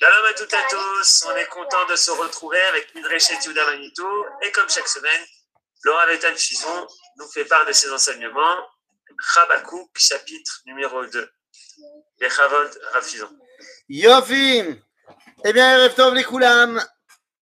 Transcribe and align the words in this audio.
Shalom 0.00 0.26
à 0.30 0.32
toutes 0.34 0.52
et 0.52 0.56
à 0.56 0.62
tous, 0.70 1.24
on 1.26 1.34
est 1.34 1.48
content 1.48 1.84
de 1.90 1.96
se 1.96 2.12
retrouver 2.12 2.60
avec 2.68 2.94
Midreshet 2.94 3.34
Yuda 3.44 3.66
Manitou 3.66 4.06
et 4.42 4.52
comme 4.52 4.68
chaque 4.68 4.86
semaine, 4.86 5.20
Laura 5.82 6.06
Vetan 6.06 6.36
Chizon 6.36 6.86
nous 7.16 7.26
fait 7.26 7.44
part 7.46 7.66
de 7.66 7.72
ses 7.72 7.90
enseignements. 7.90 8.58
Chabakouk, 9.34 9.90
chapitre 9.96 10.60
numéro 10.66 11.04
2. 11.04 11.32
Les 12.20 12.30
Chavod 12.30 12.80
Rafizon. 12.92 13.28
Yofim 13.88 14.76
Eh 15.44 15.52
bien, 15.52 15.76
Erev 15.76 16.14
les 16.14 16.22
Koulam, 16.22 16.80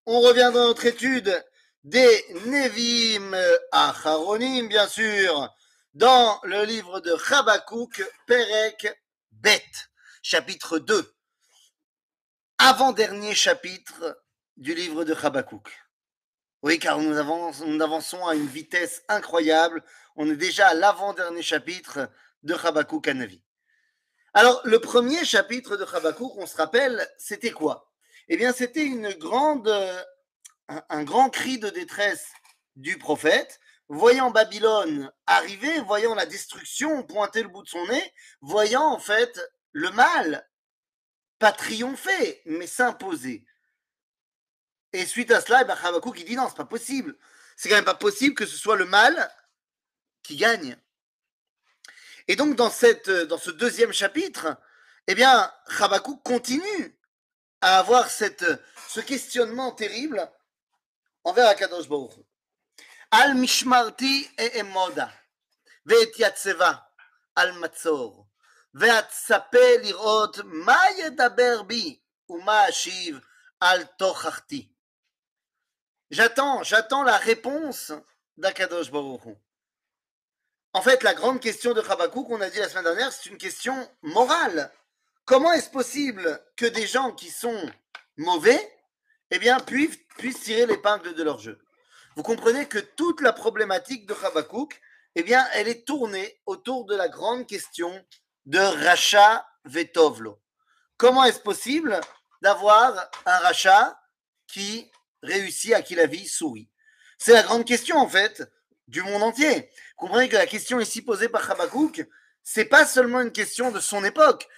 on 0.07 0.21
revient 0.21 0.51
dans 0.55 0.69
notre 0.69 0.87
étude 0.87 1.45
des 1.85 2.25
Nevim 2.47 3.37
Acharonim, 3.71 4.67
bien 4.67 4.89
sûr, 4.89 5.55
dans 5.93 6.41
le 6.45 6.65
livre 6.65 7.01
de 7.01 7.19
Chabakouk, 7.19 8.03
Perek 8.27 8.99
Bet, 9.31 9.63
chapitre 10.23 10.79
2 10.79 11.16
avant-dernier 12.59 13.35
chapitre 13.35 14.23
du 14.57 14.75
livre 14.75 15.05
de 15.05 15.15
Habakkuk. 15.15 15.71
Oui, 16.63 16.79
car 16.79 16.99
nous 16.99 17.17
avançons, 17.17 18.27
à 18.27 18.35
une 18.35 18.47
vitesse 18.47 19.03
incroyable. 19.09 19.85
On 20.17 20.31
est 20.31 20.37
déjà 20.37 20.69
à 20.69 20.75
l'avant-dernier 20.75 21.43
chapitre 21.43 22.11
de 22.43 22.55
Habakkuk 22.55 23.07
Navi. 23.09 23.43
Alors, 24.33 24.61
le 24.65 24.81
premier 24.81 25.25
chapitre 25.25 25.77
de 25.77 25.85
Habakkuk, 25.85 26.33
on 26.37 26.47
se 26.47 26.57
rappelle, 26.57 27.07
c'était 27.19 27.51
quoi? 27.51 27.93
Eh 28.29 28.37
bien, 28.37 28.53
c'était 28.53 28.85
une 28.85 29.11
grande, 29.11 29.69
un, 30.69 30.83
un 30.89 31.05
grand 31.05 31.31
cri 31.31 31.59
de 31.59 31.69
détresse 31.69 32.27
du 32.75 32.99
prophète, 32.99 33.61
voyant 33.89 34.31
Babylone 34.31 35.13
arriver, 35.27 35.81
voyant 35.81 36.15
la 36.15 36.27
destruction 36.27 37.03
pointer 37.05 37.43
le 37.43 37.49
bout 37.49 37.63
de 37.63 37.69
son 37.69 37.87
nez, 37.87 38.15
voyant 38.41 38.87
en 38.87 38.99
fait 38.99 39.41
le 39.73 39.91
mal 39.91 40.49
pas 41.39 41.53
triompher, 41.53 42.43
mais 42.47 42.67
s'imposer. 42.67 43.47
Et 44.93 45.05
suite 45.05 45.31
à 45.31 45.41
cela, 45.41 45.63
eh 45.63 45.65
ben, 45.65 45.77
Habakkuk, 45.83 46.19
il 46.19 46.25
dit 46.25 46.37
non, 46.37 46.49
c'est 46.49 46.57
pas 46.57 46.65
possible. 46.65 47.17
C'est 47.57 47.69
quand 47.69 47.75
même 47.77 47.85
pas 47.85 47.95
possible 47.95 48.35
que 48.35 48.47
ce 48.47 48.57
soit 48.57 48.77
le 48.77 48.87
mal 48.87 49.31
qui 50.23 50.37
gagne. 50.37 50.79
Et 52.29 52.37
donc, 52.37 52.57
dans, 52.57 52.71
cette, 52.71 53.11
dans 53.11 53.39
ce 53.39 53.51
deuxième 53.51 53.93
chapitre, 53.93 54.57
eh 55.07 55.15
bien, 55.15 55.53
continue 56.25 56.99
à 57.61 57.79
avoir 57.79 58.11
cette, 58.11 58.45
ce 58.89 59.01
questionnement 59.01 59.73
terrible 59.73 60.29
envers 61.25 61.49
Akadosh 61.49 61.89
Baruch. 61.89 62.15
Al 63.11 63.35
mishmarti 63.37 64.29
e 64.37 64.59
emoda, 64.59 65.13
ve'et 65.85 66.19
yatseva, 66.19 66.93
al 67.37 67.53
matzor. 67.55 68.26
והצפה 68.76 69.78
לראות 69.82 70.38
מה 70.44 70.84
ידבר 70.98 71.62
בי 71.62 72.00
ומה 72.30 72.70
אשיב 72.70 73.20
על 73.60 73.84
תוכחתי. 73.84 74.68
J'attends, 76.12 76.62
j'attends 76.64 77.04
la 77.04 77.16
réponse 77.16 77.94
d'Akadosh 78.36 78.92
Baruch 78.92 79.26
Hu. 79.26 79.36
En 80.74 80.82
fait, 80.82 81.04
la 81.04 81.14
grande 81.14 81.40
question 81.40 81.74
de 81.74 81.80
Habakkuk, 81.80 82.28
qu'on 82.28 82.42
a 82.42 82.50
dit 82.50 82.60
la 82.60 82.68
semaine 82.68 82.84
dernière, 82.84 83.14
c'est 83.14 83.30
une 83.30 83.38
question 83.38 83.90
morale. 84.02 84.72
Comment 85.24 85.54
est-ce 85.54 85.70
possible 85.70 86.42
que 86.58 86.66
des 86.66 86.86
gens 86.86 87.12
qui 87.14 87.30
sont 87.30 87.72
mauvais, 88.18 88.60
eh 89.32 89.40
bien, 89.40 89.60
puissent, 89.62 90.00
puissent 90.18 90.42
tirer 90.42 90.66
l'épingle 90.66 91.14
de 91.14 91.24
leur 91.24 91.40
jeu 91.40 91.60
Vous 92.18 92.24
comprenez 92.24 92.68
que 92.68 92.80
toute 92.80 93.22
la 93.22 93.32
problématique 93.32 94.06
de 94.06 94.14
Habakkuk, 94.14 94.82
eh 95.16 95.24
bien, 95.24 95.46
elle 95.54 95.70
est 95.70 95.86
tournée 95.86 96.42
autour 96.46 96.86
de 96.86 96.96
la 96.96 97.08
grande 97.08 97.48
question 97.48 98.06
de 98.47 98.59
rachat 98.59 99.47
vetovlo. 99.65 100.41
Comment 100.97 101.25
est-ce 101.25 101.41
possible 101.41 102.01
d'avoir 102.41 103.11
un 103.27 103.39
rachat 103.39 104.01
qui 104.47 104.91
réussit 105.23 105.75
à 105.75 105.83
qui 105.83 105.95
la 105.95 106.07
vie 106.07 106.27
sourit? 106.27 106.71
C'est 107.19 107.33
la 107.33 107.43
grande 107.43 107.65
question 107.65 107.97
en 107.97 108.09
fait 108.09 108.43
du 108.89 109.03
monde 109.03 109.23
entier. 109.23 109.71
Vous 109.99 110.07
comprenez 110.07 110.29
que 110.29 110.37
la 110.37 110.47
question 110.47 110.81
ici 110.81 111.03
posée 111.03 111.29
par 111.29 111.51
Habakkuk, 111.51 112.07
c'est 112.43 112.67
pas 112.67 112.87
seulement 112.87 113.21
une 113.21 113.33
question 113.33 113.73
de 113.73 113.81
son 113.81 114.05
époque. 114.05 114.49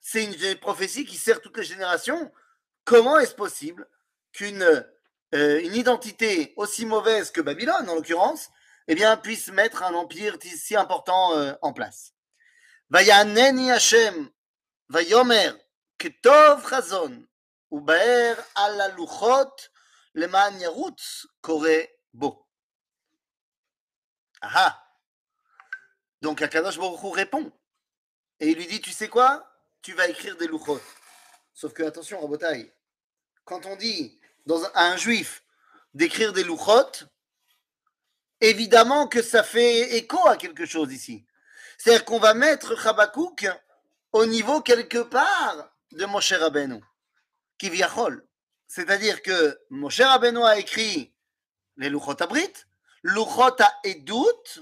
C'est 0.00 0.24
une 0.24 0.56
prophétie 0.60 1.04
qui 1.04 1.16
sert 1.16 1.40
toutes 1.40 1.56
les 1.56 1.64
générations. 1.64 2.30
Comment 2.84 3.18
est-ce 3.18 3.34
possible 3.34 3.88
qu'une 4.32 4.86
euh, 5.34 5.60
une 5.60 5.74
identité 5.74 6.52
aussi 6.56 6.86
mauvaise 6.86 7.32
que 7.32 7.40
Babylone, 7.40 7.90
en 7.90 7.96
l'occurrence, 7.96 8.48
eh 8.88 8.94
bien, 8.94 9.16
puisse 9.16 9.48
mettre 9.48 9.82
un 9.82 9.94
empire 9.94 10.38
si 10.42 10.76
important 10.76 11.36
euh, 11.36 11.52
en 11.62 11.72
place. 11.72 12.12
Vayaneni 12.90 13.70
Hashem, 13.70 14.30
Vayomer, 14.88 15.52
Ketov 15.98 16.68
Chazon, 16.68 17.26
Ubaer 17.72 18.36
ala 18.54 18.88
luchot, 18.90 19.50
leman 20.14 20.60
yarutz, 20.60 21.26
kore 21.40 21.88
bo. 22.12 22.46
Ah 24.40 24.80
Donc 26.22 26.40
Akadosh 26.42 26.78
Baruch 26.78 27.02
Hu 27.02 27.10
répond. 27.10 27.52
Et 28.38 28.50
il 28.50 28.56
lui 28.56 28.66
dit, 28.66 28.80
tu 28.80 28.92
sais 28.92 29.08
quoi? 29.08 29.50
Tu 29.82 29.94
vas 29.94 30.08
écrire 30.08 30.36
des 30.36 30.46
luchot. 30.46 30.80
Sauf 31.54 31.72
que, 31.72 31.82
attention, 31.82 32.20
Rabotai, 32.20 32.72
quand 33.44 33.66
on 33.66 33.76
dit 33.76 34.20
dans 34.44 34.64
un, 34.64 34.70
à 34.74 34.92
un 34.92 34.96
juif 34.96 35.42
d'écrire 35.94 36.32
des 36.32 36.44
luchot, 36.44 37.08
évidemment 38.40 39.08
que 39.08 39.22
ça 39.22 39.42
fait 39.42 39.96
écho 39.96 40.26
à 40.26 40.36
quelque 40.36 40.66
chose 40.66 40.92
ici. 40.92 41.24
C'est-à-dire 41.78 42.04
qu'on 42.04 42.18
va 42.18 42.34
mettre 42.34 42.80
Chabakouk 42.80 43.46
au 44.12 44.26
niveau 44.26 44.60
quelque 44.60 44.98
part 44.98 45.70
de 45.92 46.04
Moshe 46.06 46.32
Rabbeinu, 46.32 46.80
qui 47.58 47.70
viachol. 47.70 48.26
C'est-à-dire 48.66 49.22
que 49.22 49.58
Moshe 49.70 50.00
Rabbeinu 50.00 50.42
a 50.42 50.58
écrit 50.58 51.14
les 51.76 51.90
Luchot 51.90 52.20
Abrit, 52.20 52.52
Luchot 53.02 53.56
Edut, 53.84 54.60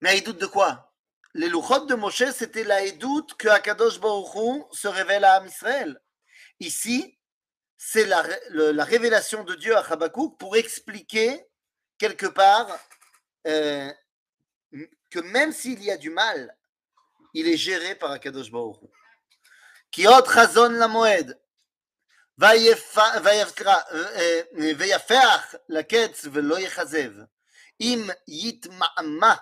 mais 0.00 0.18
Edut 0.18 0.34
de 0.34 0.46
quoi? 0.46 0.92
Les 1.34 1.48
Luchot 1.48 1.86
de 1.86 1.94
Moshe, 1.94 2.30
c'était 2.34 2.64
la 2.64 2.82
Edut 2.82 3.34
que 3.38 3.48
Akadosh 3.48 4.00
Baruch 4.00 4.66
se 4.72 4.88
révèle 4.88 5.24
à 5.24 5.44
Israël. 5.44 6.00
Ici, 6.60 7.18
c'est 7.76 8.06
la, 8.06 8.26
la, 8.50 8.84
révélation 8.84 9.44
de 9.44 9.54
Dieu 9.54 9.76
à 9.76 9.84
Chabakouk 9.84 10.36
pour 10.38 10.56
expliquer 10.56 11.47
quelque 11.97 12.25
part 12.27 12.67
euh, 13.47 13.91
que 15.09 15.19
même 15.19 15.51
s'il 15.51 15.83
y 15.83 15.91
a 15.91 15.97
du 15.97 16.09
mal, 16.09 16.57
il 17.33 17.47
est 17.47 17.57
géré 17.57 17.95
par 17.95 18.11
Akadosh 18.11 18.51
Baruch 18.51 18.81
Hu. 18.81 18.87
Kiot 19.91 20.25
chazon 20.25 20.69
la 20.69 20.87
moed, 20.87 21.37
ויפח 24.77 25.55
לקץ 25.69 26.25
ולא 26.33 26.59
יכזב. 26.59 27.13
אם 27.79 28.09
יתמהמה, 28.27 29.35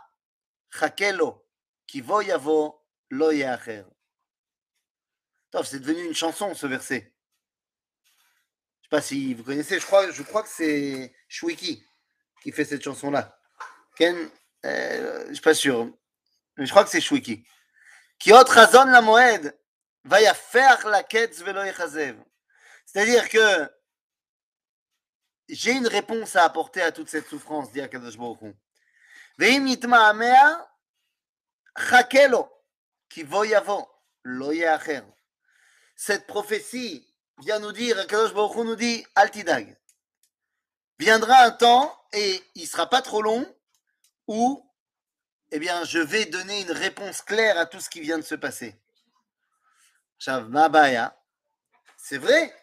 חכה 0.74 1.12
לו, 1.12 1.44
כי 1.88 2.02
בוא 2.02 2.22
יבוא, 2.26 2.72
לא 3.12 3.34
יאחר. 3.34 3.84
Top, 5.52 5.66
c'est 5.66 5.80
devenu 5.80 6.06
une 6.06 6.16
chanson 6.16 6.54
ce 6.54 6.66
verset. 6.66 7.14
Je 8.82 8.86
sais 8.86 8.90
pas 8.90 9.02
si 9.02 9.34
vous 9.34 9.44
connaissez, 9.44 9.80
je 9.80 9.86
crois, 9.86 10.10
je 10.10 10.24
crois 10.24 10.44
que 10.44 10.50
c'est 10.50 11.14
Shwiki 11.28 11.84
qui 12.43 12.53
fait 12.53 12.65
cette 12.65 12.83
chanson-là. 12.83 13.39
Ken, 13.97 14.31
euh, 14.65 15.25
je 15.29 15.35
suis 15.35 15.43
pas 15.43 15.55
sûr. 15.55 15.91
Mais 16.57 16.67
je 16.67 16.71
crois 16.71 16.85
que 16.85 16.91
c'est 16.91 17.01
Shwiki. 17.01 17.45
Qui 18.19 18.33
autre 18.33 18.53
razon 18.53 18.85
la 18.85 19.01
moed 19.01 19.59
va 20.05 20.21
y 20.23 20.35
faire 20.35 20.87
la 20.89 21.03
quête 21.03 21.37
velo 21.43 21.61
C'est-à-dire 22.87 23.29
que 23.29 23.71
j'ai 25.49 25.73
une 25.73 25.87
réponse 25.87 26.37
à 26.37 26.45
apporter 26.45 26.83
à 26.83 26.93
toute 26.93 27.09
cette 27.09 27.29
souffrance, 27.29 27.71
dit 27.73 27.81
Akadosh 27.81 28.17
Baruch 28.17 28.43
Hu. 28.43 28.55
Chakelo 31.77 32.49
ki 33.09 33.23
vo 33.23 33.45
yavo 33.45 33.87
lo 34.25 34.53
yacher. 34.53 35.05
Cette 35.95 36.27
prophétie 36.27 37.07
vient 37.39 37.59
nous 37.59 37.73
dire, 37.73 37.99
Akadosh 37.99 38.35
Baruch 38.35 38.57
nous 38.57 38.77
dit, 38.77 39.05
altidag. 39.15 39.77
Viendra 40.99 41.45
un 41.45 41.51
temps, 41.51 41.93
et 42.13 42.43
il 42.55 42.63
ne 42.63 42.69
sera 42.69 42.89
pas 42.89 43.03
trop 43.03 43.23
long, 43.23 43.47
où 44.27 44.63
eh 45.53 45.59
bien, 45.59 45.85
je 45.85 45.99
vais 45.99 46.27
donner 46.27 46.63
une 46.63 46.73
réponse 46.73 47.23
claire 47.23 47.59
à 47.59 47.67
tout 47.67 47.81
ce 47.81 47.89
qui 47.89 48.01
vient 48.01 48.19
de 48.19 48.25
se 48.25 48.35
passer. 48.35 48.81
C'est 50.19 52.19
vrai. 52.19 52.55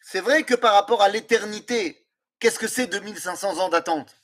C'est 0.00 0.20
vrai 0.20 0.44
que 0.44 0.54
par 0.54 0.74
rapport 0.74 1.02
à 1.02 1.08
l'éternité, 1.08 2.06
qu'est-ce 2.38 2.58
que 2.58 2.68
c'est 2.68 2.86
2500 2.86 3.58
ans 3.58 3.68
d'attente? 3.68 4.16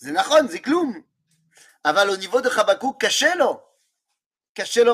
Zenachon, 0.00 0.48
Zikloum. 0.48 1.04
Aval 1.84 2.10
au 2.10 2.16
niveau 2.16 2.40
de 2.40 2.50
Chabakou, 2.50 2.92
cachez-le. 2.94 3.46
Cachez-le. 4.54 4.92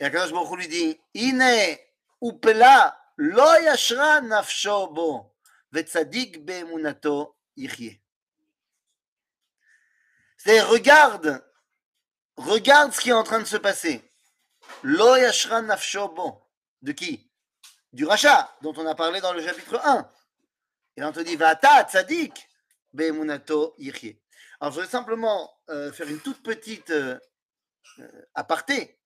Et 0.00 0.04
Akadosh 0.04 0.32
Baruch 0.32 0.58
lui 0.58 0.68
dit, 0.68 1.00
Ine, 1.14 1.78
upela, 2.22 2.99
לא 3.19 3.51
ישרה 3.61 4.19
נפשו 4.19 4.87
בו, 4.87 5.33
וצדיק 5.73 6.37
באמונתו 6.37 7.33
יחיה. 7.57 7.91
C'est 10.37 10.61
regarde, 10.61 11.43
regarde 12.37 12.93
ce 12.93 13.01
qui 13.01 13.09
est 13.09 13.13
en 13.13 13.23
train 13.23 13.39
de 13.39 13.45
se 13.45 13.57
passer. 13.57 14.03
Lo 14.83 15.15
yashra 15.15 15.61
nafsho 15.61 16.09
bo. 16.09 16.41
De 16.83 16.91
qui 16.91 17.31
Du 17.91 18.05
rachat, 18.05 18.55
dont 18.61 18.73
on 18.77 18.85
a 18.85 18.93
parlé 18.93 19.21
dans 19.21 19.33
le 19.33 19.41
chapitre 19.41 19.79
1. 19.83 20.07
Et 20.97 21.01
là, 21.01 21.09
on 21.09 21.11
te 21.11 21.21
dit, 21.21 21.35
Vata 21.35 21.83
tzadik 21.85 22.47
be'emunato 22.93 23.73
yichye. 23.79 24.21
Alors, 24.59 24.71
je 24.71 24.79
voudrais 24.79 24.91
simplement 24.91 25.51
euh, 25.69 25.91
faire 25.91 26.07
une 26.07 26.19
toute 26.19 26.43
petite 26.43 26.91
euh, 26.91 27.17
euh, 27.99 28.25
aparté, 28.35 28.99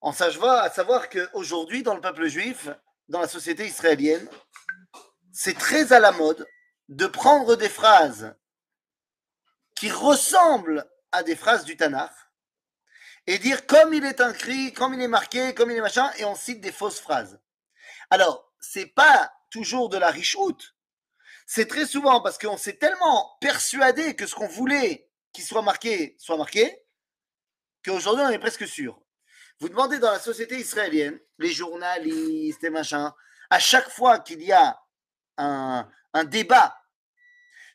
en 0.00 0.12
savoir, 0.12 0.64
à 0.64 0.70
savoir 0.70 1.08
qu'aujourd'hui, 1.08 1.82
dans 1.82 1.94
le 1.94 2.00
peuple 2.00 2.26
juif, 2.26 2.68
dans 3.07 3.21
la 3.21 3.27
société 3.27 3.65
israélienne, 3.65 4.27
c'est 5.31 5.57
très 5.57 5.93
à 5.93 5.99
la 5.99 6.11
mode 6.11 6.47
de 6.89 7.05
prendre 7.05 7.55
des 7.55 7.69
phrases 7.69 8.35
qui 9.75 9.91
ressemblent 9.91 10.89
à 11.11 11.23
des 11.23 11.35
phrases 11.35 11.63
du 11.63 11.77
Tanakh 11.77 12.11
et 13.27 13.37
dire 13.37 13.67
comme 13.67 13.93
il 13.93 14.05
est 14.05 14.21
inscrit, 14.21 14.73
comme 14.73 14.93
il 14.93 15.01
est 15.01 15.07
marqué, 15.07 15.53
comme 15.53 15.69
il 15.69 15.77
est 15.77 15.81
machin, 15.81 16.09
et 16.17 16.25
on 16.25 16.35
cite 16.35 16.61
des 16.61 16.71
fausses 16.71 16.99
phrases. 16.99 17.39
Alors, 18.09 18.51
c'est 18.59 18.87
pas 18.87 19.31
toujours 19.49 19.89
de 19.89 19.97
la 19.97 20.09
richoute. 20.09 20.75
C'est 21.45 21.67
très 21.67 21.85
souvent 21.85 22.21
parce 22.21 22.37
qu'on 22.37 22.57
s'est 22.57 22.77
tellement 22.77 23.37
persuadé 23.39 24.15
que 24.15 24.25
ce 24.25 24.35
qu'on 24.35 24.47
voulait 24.47 25.09
qu'il 25.33 25.45
soit 25.45 25.61
marqué 25.61 26.15
soit 26.19 26.37
marqué, 26.37 26.83
qu'aujourd'hui 27.85 28.25
on 28.25 28.29
est 28.29 28.39
presque 28.39 28.67
sûr. 28.67 28.99
Vous 29.59 29.69
demandez 29.69 29.97
dans 29.97 30.11
la 30.11 30.19
société 30.19 30.59
israélienne, 30.59 31.19
les 31.39 31.51
journalistes 31.51 32.63
et 32.63 32.69
machin, 32.69 33.13
à 33.49 33.59
chaque 33.59 33.89
fois 33.89 34.19
qu'il 34.19 34.43
y 34.43 34.51
a 34.51 34.79
un, 35.37 35.87
débat 36.25 36.75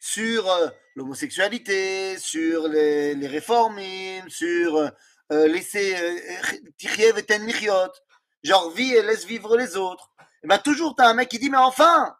sur 0.01 0.51
euh, 0.51 0.69
l'homosexualité, 0.97 2.19
sur 2.19 2.69
les, 2.69 3.27
réformes, 3.27 3.81
sur 4.29 4.77
euh, 4.77 5.49
laisser 5.49 5.97
Tiriev 6.77 7.19
et 7.19 7.69
genre 8.43 8.71
vie 8.71 8.95
et 8.95 9.03
laisse 9.03 9.25
vivre 9.25 9.57
les 9.57 9.77
autres. 9.77 10.11
Et 10.43 10.49
bien 10.49 10.59
toujours, 10.59 10.97
tu 10.97 11.03
as 11.03 11.09
un 11.09 11.15
mec 11.15 11.29
qui 11.29 11.39
dit, 11.39 11.51
mais 11.51 11.59
enfin, 11.59 12.17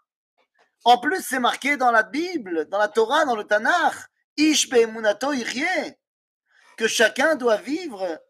en 0.85 0.99
plus 0.99 1.23
c'est 1.23 1.41
marqué 1.41 1.77
dans 1.77 1.91
la 1.91 2.03
Bible, 2.03 2.69
dans 2.69 2.79
la 2.79 2.89
Torah, 2.89 3.25
dans 3.25 3.37
le 3.37 3.45
Tanakh, 3.45 3.95
Ish 4.37 4.71
Munato 4.71 5.33
que 6.77 6.89
chacun 6.89 7.37
doit 7.37 7.59
vivre 7.59 8.21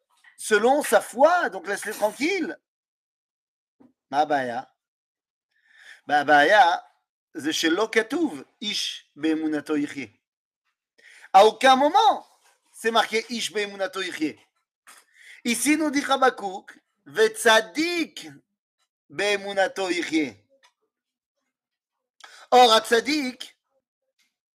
selon 0.42 0.82
sa 0.82 1.00
foi, 1.00 1.50
donc 1.50 1.68
laisse-les 1.68 1.92
tranquilles. 1.92 2.58
Ma 4.10 4.26
baya. 4.26 4.68
Ma 6.08 6.24
baya, 6.24 6.84
c'est 7.32 7.52
chez 7.52 7.70
Lokatouv, 7.70 8.44
Ish 8.60 9.08
Be'emunato 9.14 9.76
À 11.32 11.46
aucun 11.46 11.76
moment, 11.76 12.26
c'est 12.72 12.90
marqué 12.90 13.24
Ish 13.28 13.52
Be'emunato 13.52 14.00
Ici, 15.44 15.76
nous 15.76 15.92
dit 15.92 16.02
Habakkuk, 16.08 16.76
Vetzadik 17.06 18.28
Be'emunato 19.08 19.88
Or, 22.50 22.72
à 22.72 22.80
Tzadik, 22.80 23.56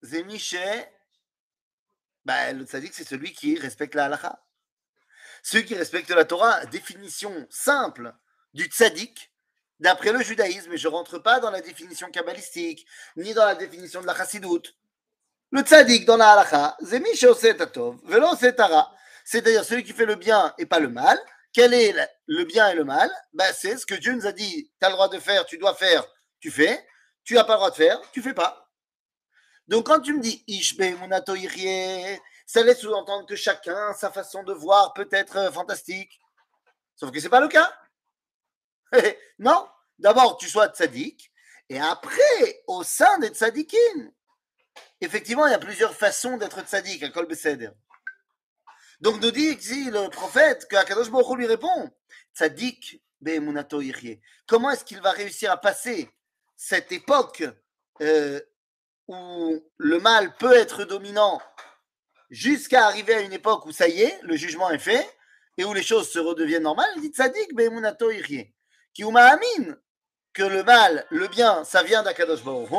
c'est 0.02 0.22
bah, 2.26 2.52
le 2.52 2.66
Tzadik, 2.66 2.92
c'est 2.92 3.08
celui 3.08 3.32
qui 3.32 3.58
respecte 3.58 3.94
la 3.94 4.04
halakha. 4.04 4.38
Ceux 5.50 5.62
qui 5.62 5.74
respectent 5.74 6.10
la 6.10 6.26
Torah, 6.26 6.66
définition 6.66 7.46
simple 7.48 8.14
du 8.52 8.64
Tzadik, 8.64 9.32
d'après 9.80 10.12
le 10.12 10.22
judaïsme, 10.22 10.74
et 10.74 10.76
je 10.76 10.88
ne 10.88 10.92
rentre 10.92 11.18
pas 11.18 11.40
dans 11.40 11.50
la 11.50 11.62
définition 11.62 12.10
kabbalistique, 12.10 12.86
ni 13.16 13.32
dans 13.32 13.46
la 13.46 13.54
définition 13.54 14.02
de 14.02 14.06
la 14.06 14.14
chassidoute. 14.14 14.76
Le 15.50 15.62
Tzadik 15.62 16.04
dans 16.04 16.18
la 16.18 16.44
Setara 18.38 18.94
c'est-à-dire 19.24 19.64
celui 19.64 19.84
qui 19.84 19.94
fait 19.94 20.04
le 20.04 20.16
bien 20.16 20.52
et 20.58 20.66
pas 20.66 20.80
le 20.80 20.90
mal. 20.90 21.18
Quel 21.54 21.72
est 21.72 21.94
le 22.26 22.44
bien 22.44 22.68
et 22.68 22.74
le 22.74 22.84
mal? 22.84 23.10
Ben, 23.32 23.50
C'est 23.58 23.78
ce 23.78 23.86
que 23.86 23.94
Dieu 23.94 24.12
nous 24.12 24.26
a 24.26 24.32
dit, 24.32 24.70
tu 24.78 24.86
as 24.86 24.90
le 24.90 24.96
droit 24.96 25.08
de 25.08 25.18
faire, 25.18 25.46
tu 25.46 25.56
dois 25.56 25.74
faire, 25.74 26.06
tu 26.40 26.50
fais. 26.50 26.86
Tu 27.24 27.36
n'as 27.36 27.44
pas 27.44 27.54
le 27.54 27.60
droit 27.60 27.70
de 27.70 27.76
faire, 27.76 27.98
tu 28.12 28.20
fais 28.20 28.34
pas. 28.34 28.68
Donc 29.66 29.86
quand 29.86 30.00
tu 30.00 30.12
me 30.12 30.20
dis 30.20 30.44
ça 32.48 32.62
laisse 32.62 32.80
sous-entendre 32.80 33.26
que 33.26 33.36
chacun, 33.36 33.92
sa 33.92 34.10
façon 34.10 34.42
de 34.42 34.54
voir 34.54 34.94
peut 34.94 35.08
être 35.12 35.36
euh, 35.36 35.52
fantastique. 35.52 36.18
Sauf 36.96 37.12
que 37.12 37.20
ce 37.20 37.24
n'est 37.24 37.30
pas 37.30 37.40
le 37.40 37.48
cas. 37.48 37.70
non, 39.38 39.68
d'abord 39.98 40.38
tu 40.38 40.48
sois 40.48 40.68
tzaddik, 40.68 41.30
et 41.68 41.78
après, 41.78 42.62
au 42.66 42.82
sein 42.82 43.18
des 43.18 43.28
tzaddikim, 43.28 44.10
effectivement, 45.02 45.46
il 45.46 45.50
y 45.50 45.54
a 45.54 45.58
plusieurs 45.58 45.94
façons 45.94 46.38
d'être 46.38 46.62
tzaddik 46.62 47.02
à 47.02 47.10
Kol 47.10 47.28
donc 49.00 49.20
nous 49.22 49.30
dit 49.30 49.54
le 49.90 50.08
prophète 50.08 50.66
que 50.68 50.74
Akadosh 50.74 51.10
Baruch 51.10 51.38
lui 51.38 51.46
répond 51.46 51.90
Tzadik 52.34 53.00
be'emunato 53.20 53.80
Comment 54.48 54.70
est-ce 54.70 54.84
qu'il 54.84 55.00
va 55.00 55.12
réussir 55.12 55.52
à 55.52 55.56
passer 55.56 56.10
cette 56.56 56.90
époque 56.90 57.44
euh, 58.00 58.40
où 59.06 59.62
le 59.76 60.00
mal 60.00 60.34
peut 60.38 60.56
être 60.56 60.84
dominant 60.84 61.40
jusqu'à 62.29 62.85
arriver 62.85 63.15
à 63.15 63.21
une 63.21 63.33
époque 63.33 63.65
où 63.65 63.71
ça 63.71 63.87
y 63.87 64.01
est, 64.01 64.19
le 64.23 64.35
jugement 64.35 64.71
est 64.71 64.79
fait 64.79 65.07
et 65.57 65.65
où 65.65 65.73
les 65.73 65.83
choses 65.83 66.09
se 66.09 66.19
redeviennent 66.19 66.63
normales 66.63 66.91
Il 66.95 67.01
dit 67.01 67.09
Tzadik 67.09 67.53
be'emunato 67.53 68.11
yichye. 68.11 68.53
Qui 68.93 69.03
amin 69.03 69.77
que 70.33 70.43
le 70.43 70.63
mal, 70.63 71.05
le 71.09 71.27
bien, 71.27 71.63
ça 71.63 71.83
vient 71.83 72.03
d'Akadosh 72.03 72.43
Baruch 72.43 72.69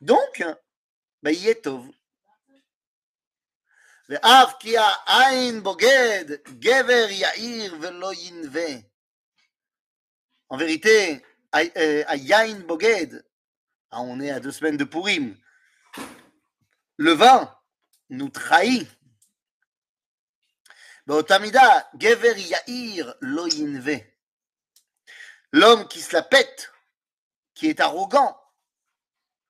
Donc, 0.00 0.44
ben, 1.22 1.30
il 1.34 1.48
est 1.48 1.62
tov. 1.62 1.86
ואף 4.10 4.54
כי 4.58 4.74
העין 4.78 5.62
בוגד, 5.62 6.24
גבר 6.58 7.06
יאיר 7.10 7.76
ולא 7.80 8.12
ינווה. 8.12 8.90
En 10.52 10.56
vérité, 10.56 11.22
Yain 11.54 12.60
Boged, 12.66 13.24
on 13.92 14.20
est 14.20 14.30
à 14.30 14.40
deux 14.40 14.50
semaines 14.50 14.76
de 14.76 14.84
Purim, 14.84 15.36
le 16.96 17.12
vin 17.12 17.53
nous 18.09 18.29
trahit. 18.29 18.87
L'homme 25.51 25.87
qui 25.87 26.01
se 26.01 26.13
la 26.13 26.23
pète, 26.23 26.71
qui 27.53 27.67
est 27.67 27.79
arrogant, 27.79 28.41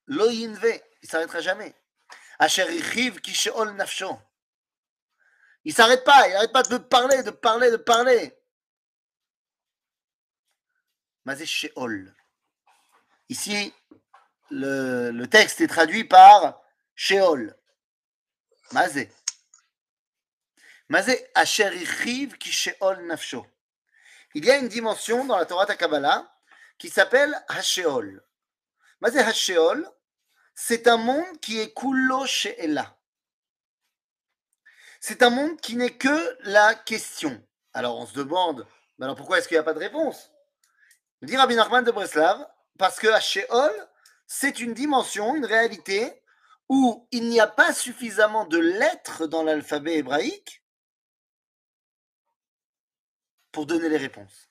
lo 0.07 0.29
yinve, 0.29 0.81
il 1.01 1.09
s'arrêtera 1.09 1.39
jamais. 1.39 1.73
Asher 2.39 2.67
sheol 3.23 3.75
nafsho. 3.75 4.19
Il 5.63 5.73
s'arrête 5.73 6.03
pas, 6.03 6.27
il 6.27 6.33
n'arrête 6.33 6.51
pas 6.51 6.63
de 6.63 6.77
parler, 6.77 7.23
de 7.23 7.31
parler, 7.31 7.71
de 7.71 7.77
parler. 7.77 8.37
Sheol. 11.45 12.15
Ici, 13.29 13.73
le, 14.51 15.25
texte 15.25 15.61
est 15.61 15.67
traduit 15.67 16.03
par 16.03 16.61
Sheol. 16.93 17.55
Nafsho. 23.07 23.45
Il 24.33 24.45
y 24.45 24.51
a 24.51 24.57
une 24.57 24.67
dimension 24.67 25.25
dans 25.25 25.37
la 25.37 25.45
Torah 25.45 25.65
Kabbalah 25.65 26.31
qui 26.77 26.89
s'appelle 26.89 27.35
Hasheol. 27.47 28.23
Mazé 28.99 29.19
Hasheol, 29.19 29.89
c'est 30.53 30.87
un 30.87 30.97
monde 30.97 31.39
qui 31.41 31.59
est 31.59 31.73
Kullo 31.73 32.25
She'ela 32.25 32.95
c'est 35.07 35.21
un 35.21 35.29
monde 35.29 35.61
qui 35.61 35.75
n'est 35.75 35.95
que 35.95 36.35
la 36.45 36.73
question. 36.73 37.39
Alors 37.75 37.99
on 37.99 38.07
se 38.07 38.15
demande, 38.15 38.65
alors 38.99 39.15
pourquoi 39.15 39.37
est-ce 39.37 39.47
qu'il 39.47 39.53
n'y 39.53 39.59
a 39.59 39.63
pas 39.63 39.75
de 39.75 39.79
réponse? 39.79 40.31
Dit 41.21 41.37
Rabbi 41.37 41.53
Nachman 41.53 41.83
de 41.83 41.91
Breslav, 41.91 42.43
parce 42.79 42.97
que 42.99 43.05
à 43.09 43.19
Sheol, 43.19 43.71
c'est 44.25 44.59
une 44.59 44.73
dimension, 44.73 45.35
une 45.35 45.45
réalité 45.45 46.23
où 46.69 47.07
il 47.11 47.29
n'y 47.29 47.39
a 47.39 47.47
pas 47.47 47.73
suffisamment 47.73 48.45
de 48.45 48.57
lettres 48.57 49.27
dans 49.27 49.43
l'alphabet 49.43 49.97
hébraïque 49.97 50.63
pour 53.51 53.65
donner 53.65 53.89
les 53.89 53.97
réponses. 53.97 54.49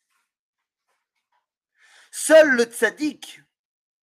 Seul 2.11 2.51
le 2.51 2.65
tzaddik 2.65 3.41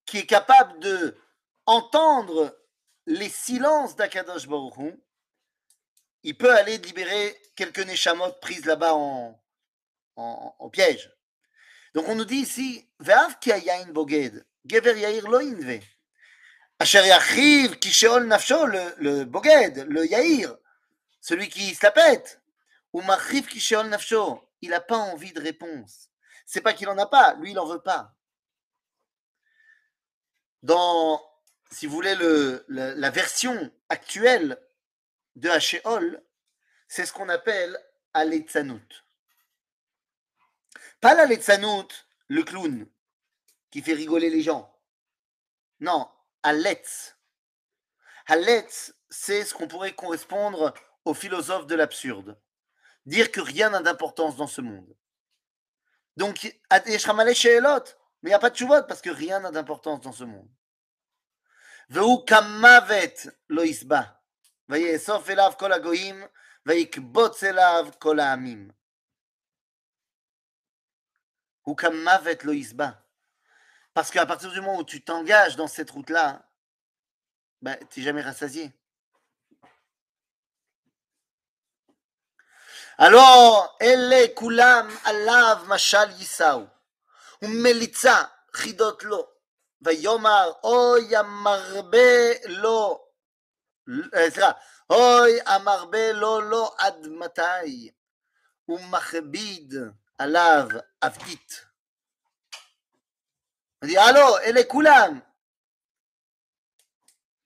qui 0.05 0.17
est 0.17 0.25
capable 0.25 0.79
de 0.79 1.17
entendre 1.65 2.57
les 3.05 3.29
silences 3.29 3.95
d'Akadosh 3.95 4.47
Baruch 4.47 4.95
il 6.23 6.37
peut 6.37 6.53
aller 6.55 6.77
libérer 6.77 7.35
quelques 7.55 7.79
Neshamot 7.79 8.33
prises 8.41 8.65
là-bas 8.65 8.93
en, 8.93 9.41
en, 10.15 10.69
piège. 10.69 11.11
Donc 11.93 12.07
on 12.07 12.15
nous 12.15 12.25
dit 12.25 12.37
ici, 12.37 12.87
Ve'av 12.99 13.39
ki 13.39 13.51
boged, 13.91 14.45
gever 14.65 14.99
yair. 14.99 15.81
Asher 16.81 17.05
yachiv 17.05 17.75
ki 17.79 17.91
sheol 17.91 18.23
nafsho, 18.25 18.65
le, 18.65 19.23
boged, 19.25 19.85
le 19.87 20.03
yair, 20.07 20.57
celui 21.19 21.47
qui 21.47 21.75
se 21.75 21.85
la 21.85 21.91
pète. 21.91 22.41
Ou 22.91 23.03
machiv 23.03 23.45
ki 23.45 23.59
sheol 23.59 23.87
nafsho, 23.87 24.41
il 24.61 24.71
n'a 24.71 24.81
pas 24.81 24.97
envie 24.97 25.31
de 25.31 25.39
réponse. 25.39 26.09
C'est 26.43 26.61
pas 26.61 26.73
qu'il 26.73 26.89
en 26.89 26.97
a 26.97 27.05
pas, 27.05 27.35
lui 27.35 27.51
il 27.51 27.59
en 27.59 27.67
veut 27.67 27.83
pas. 27.83 28.15
Dans, 30.63 31.21
si 31.69 31.85
vous 31.85 31.93
voulez, 31.93 32.15
le, 32.15 32.65
la 32.67 33.09
version 33.11 33.71
actuelle 33.89 34.59
de 35.35 35.49
Hachéol, 35.49 36.23
c'est 36.87 37.05
ce 37.05 37.13
qu'on 37.13 37.29
appelle 37.29 37.77
à 38.15 38.25
l'etzanout. 38.25 39.05
Pas 40.99 41.13
la 41.13 41.27
letzanout, 41.27 41.89
le 42.27 42.41
clown, 42.41 42.87
qui 43.69 43.83
fait 43.83 43.93
rigoler 43.93 44.31
les 44.31 44.41
gens. 44.41 44.75
Non, 45.79 46.09
Haletz. 46.43 47.15
Haletz, 48.27 48.93
c'est 49.09 49.45
ce 49.45 49.53
qu'on 49.53 49.67
pourrait 49.67 49.95
correspondre 49.95 50.73
au 51.05 51.13
philosophe 51.13 51.67
de 51.67 51.75
l'absurde. 51.75 52.39
Dire 53.05 53.31
que 53.31 53.41
rien 53.41 53.69
n'a 53.69 53.81
d'importance 53.81 54.35
dans 54.35 54.47
ce 54.47 54.61
monde. 54.61 54.95
Donc, 56.17 56.37
chez 56.37 57.55
Elot, 57.55 57.83
mais 58.21 58.29
il 58.29 58.31
n'y 58.31 58.33
a 58.33 58.39
pas 58.39 58.49
de 58.49 58.55
chouvot 58.55 58.83
parce 58.87 59.01
que 59.01 59.09
rien 59.09 59.39
n'a 59.39 59.51
d'importance 59.51 60.01
dans 60.01 60.11
ce 60.11 60.23
monde. 60.23 60.49
Veu 61.89 62.23
kamavet 62.25 63.15
lo 63.49 63.63
isba. 63.63 64.21
Vayesof 64.69 65.27
elav 65.29 65.57
kol 65.59 65.73
agoim, 65.73 66.21
vayikbotz 66.65 67.43
elav 67.43 67.97
kol 67.99 68.21
haamim. 68.23 68.71
Hu 71.65 71.75
kamavet 71.75 72.45
lo 72.45 72.53
isba. 72.53 72.93
Parce 73.94 74.10
qu'à 74.10 74.26
partir 74.26 74.50
du 74.50 74.60
moment 74.60 74.78
où 74.78 74.84
tu 74.84 75.02
t'engages 75.02 75.56
dans 75.56 75.66
cette 75.66 75.90
route-là, 75.90 76.42
ben, 77.62 77.76
tu 77.90 78.00
n'es 78.00 78.06
jamais 78.06 78.22
rassasié. 78.22 78.72
Alors, 82.98 83.76
אלה 83.82 84.24
כולם 84.34 84.88
עליו 85.04 85.64
משל 85.68 86.10
יישאו, 86.10 86.66
ומליצה 87.42 88.22
חידות 88.52 89.02
לו, 89.02 89.28
ויאמר 89.82 90.52
אוי 90.64 91.16
המרבה 91.16 92.32
לו, 92.46 93.08
סליחה, 94.14 94.52
אוי 94.90 95.38
המרבה 95.46 96.12
לו 96.12 96.40
לא 96.40 96.74
עד 96.78 97.06
מתי, 97.06 97.90
ומכביד 98.68 99.74
עליו 100.18 100.68
אבטית. 101.02 101.64
אמרתי, 103.84 103.98
הלו, 103.98 104.38
אלה 104.38 104.60
כולם. 104.68 105.20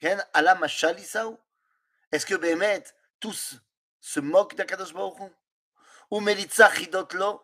כן, 0.01 0.19
על 0.33 0.49
המשל 0.49 0.99
יישאו? 0.99 1.37
Est-ce 2.13 2.27
que 2.27 2.37
באמת 2.37 2.93
tous 3.21 3.61
se 4.01 4.21
moquent 4.21 4.57
d'Akadosh 4.57 4.93
Baruch 4.93 5.21
Hu? 5.21 5.31
Ou 6.11 6.21
Melitza 6.21 6.69
Chidot 6.71 7.09
Lo? 7.13 7.43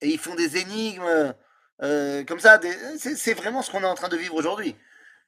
Et 0.00 0.08
ils 0.08 0.18
font 0.18 0.34
des 0.34 0.56
énigmes 0.56 1.34
euh, 1.82 2.24
comme 2.24 2.38
ça, 2.38 2.60
c'est 2.96 3.34
vraiment 3.34 3.60
ce 3.62 3.70
qu'on 3.70 3.82
est 3.82 3.86
en 3.86 3.94
train 3.94 4.08
de 4.08 4.16
vivre 4.16 4.36
aujourd'hui. 4.36 4.76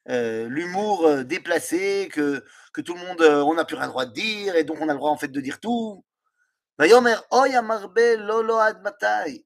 Euh, 0.09 0.49
L'humour 0.49 1.06
euh, 1.06 1.25
déplacé, 1.25 2.09
que, 2.12 2.44
que 2.73 2.80
tout 2.80 2.94
le 2.94 3.00
monde, 3.00 3.21
euh, 3.23 3.42
on 3.42 3.54
n'a 3.54 3.64
plus 3.64 3.76
rien 3.76 3.87
le 3.87 3.90
droit 3.90 4.06
de 4.06 4.12
dire, 4.12 4.54
et 4.54 4.62
donc 4.62 4.78
on 4.80 4.88
a 4.88 4.92
le 4.92 4.99
droit 4.99 5.11
en 5.11 5.16
fait 5.16 5.28
de 5.28 5.40
dire 5.40 5.59
tout. 5.59 6.04
Vayomer, 6.78 7.16
oya 7.30 7.62
marbe 7.62 7.99
lolo 8.18 8.56
ad 8.56 8.83
matai. 8.83 9.44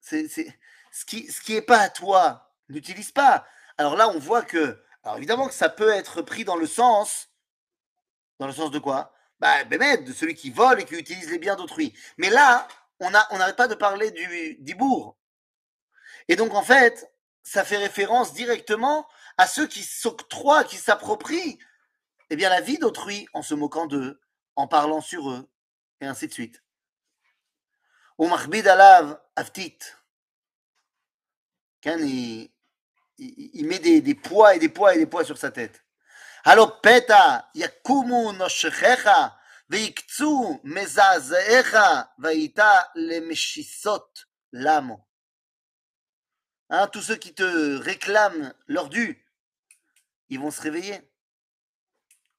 C'est 0.00 0.58
ce 0.93 1.05
qui 1.05 1.29
ce 1.31 1.41
qui 1.41 1.55
est 1.55 1.61
pas 1.61 1.79
à 1.79 1.89
toi, 1.89 2.53
n'utilise 2.69 3.11
pas. 3.11 3.45
Alors 3.77 3.95
là, 3.97 4.09
on 4.09 4.19
voit 4.19 4.43
que, 4.43 4.81
alors 5.03 5.17
évidemment 5.17 5.47
que 5.47 5.53
ça 5.53 5.69
peut 5.69 5.89
être 5.89 6.21
pris 6.21 6.45
dans 6.45 6.55
le 6.55 6.67
sens, 6.67 7.29
dans 8.39 8.47
le 8.47 8.53
sens 8.53 8.71
de 8.71 8.79
quoi? 8.79 9.13
Bah, 9.39 9.63
de 9.65 10.13
celui 10.13 10.35
qui 10.35 10.51
vole 10.51 10.79
et 10.79 10.85
qui 10.85 10.95
utilise 10.95 11.29
les 11.29 11.39
biens 11.39 11.55
d'autrui. 11.55 11.93
Mais 12.17 12.29
là, 12.29 12.67
on 12.99 13.09
n'arrête 13.09 13.57
pas 13.57 13.67
de 13.67 13.75
parler 13.75 14.11
du 14.11 14.55
d'Ibourg. 14.59 15.17
Et 16.29 16.35
donc, 16.37 16.53
en 16.53 16.61
fait, 16.61 17.11
ça 17.41 17.65
fait 17.65 17.77
référence 17.77 18.33
directement 18.33 19.07
à 19.37 19.47
ceux 19.47 19.67
qui 19.67 19.83
s'octroient, 19.83 20.63
qui 20.63 20.77
s'approprient 20.77 21.59
eh 22.29 22.35
bien, 22.35 22.49
la 22.49 22.61
vie 22.61 22.77
d'autrui 22.77 23.27
en 23.33 23.41
se 23.41 23.53
moquant 23.53 23.85
d'eux, 23.85 24.21
en 24.55 24.67
parlant 24.67 25.01
sur 25.01 25.29
eux, 25.29 25.49
et 25.99 26.05
ainsi 26.05 26.27
de 26.27 26.33
suite. 26.33 26.63
Aftit. 29.35 29.77
Il, 31.85 32.49
met 33.67 33.79
des, 33.79 34.01
des, 34.01 34.15
poids 34.15 34.55
et 34.55 34.59
des 34.59 34.69
poids 34.69 34.95
et 34.95 34.97
des 34.97 35.05
poids 35.05 35.23
sur 35.23 35.37
sa 35.37 35.51
tête. 35.51 35.83
Alors, 36.45 36.81
Peta, 36.81 37.49
Yakumu 37.53 38.33
Noshechecha, 38.33 39.37
Veikzu 39.69 40.59
Mezazeecha, 40.63 42.13
Vaita 42.17 42.91
Lemeshissot 42.95 44.07
Lamo. 44.51 45.05
Hein, 46.69 46.87
tous 46.87 47.01
ceux 47.01 47.15
qui 47.17 47.33
te 47.33 47.77
réclament 47.77 48.53
leur 48.67 48.89
dû, 48.89 49.25
ils 50.29 50.39
vont 50.39 50.51
se 50.51 50.61
réveiller. 50.61 51.01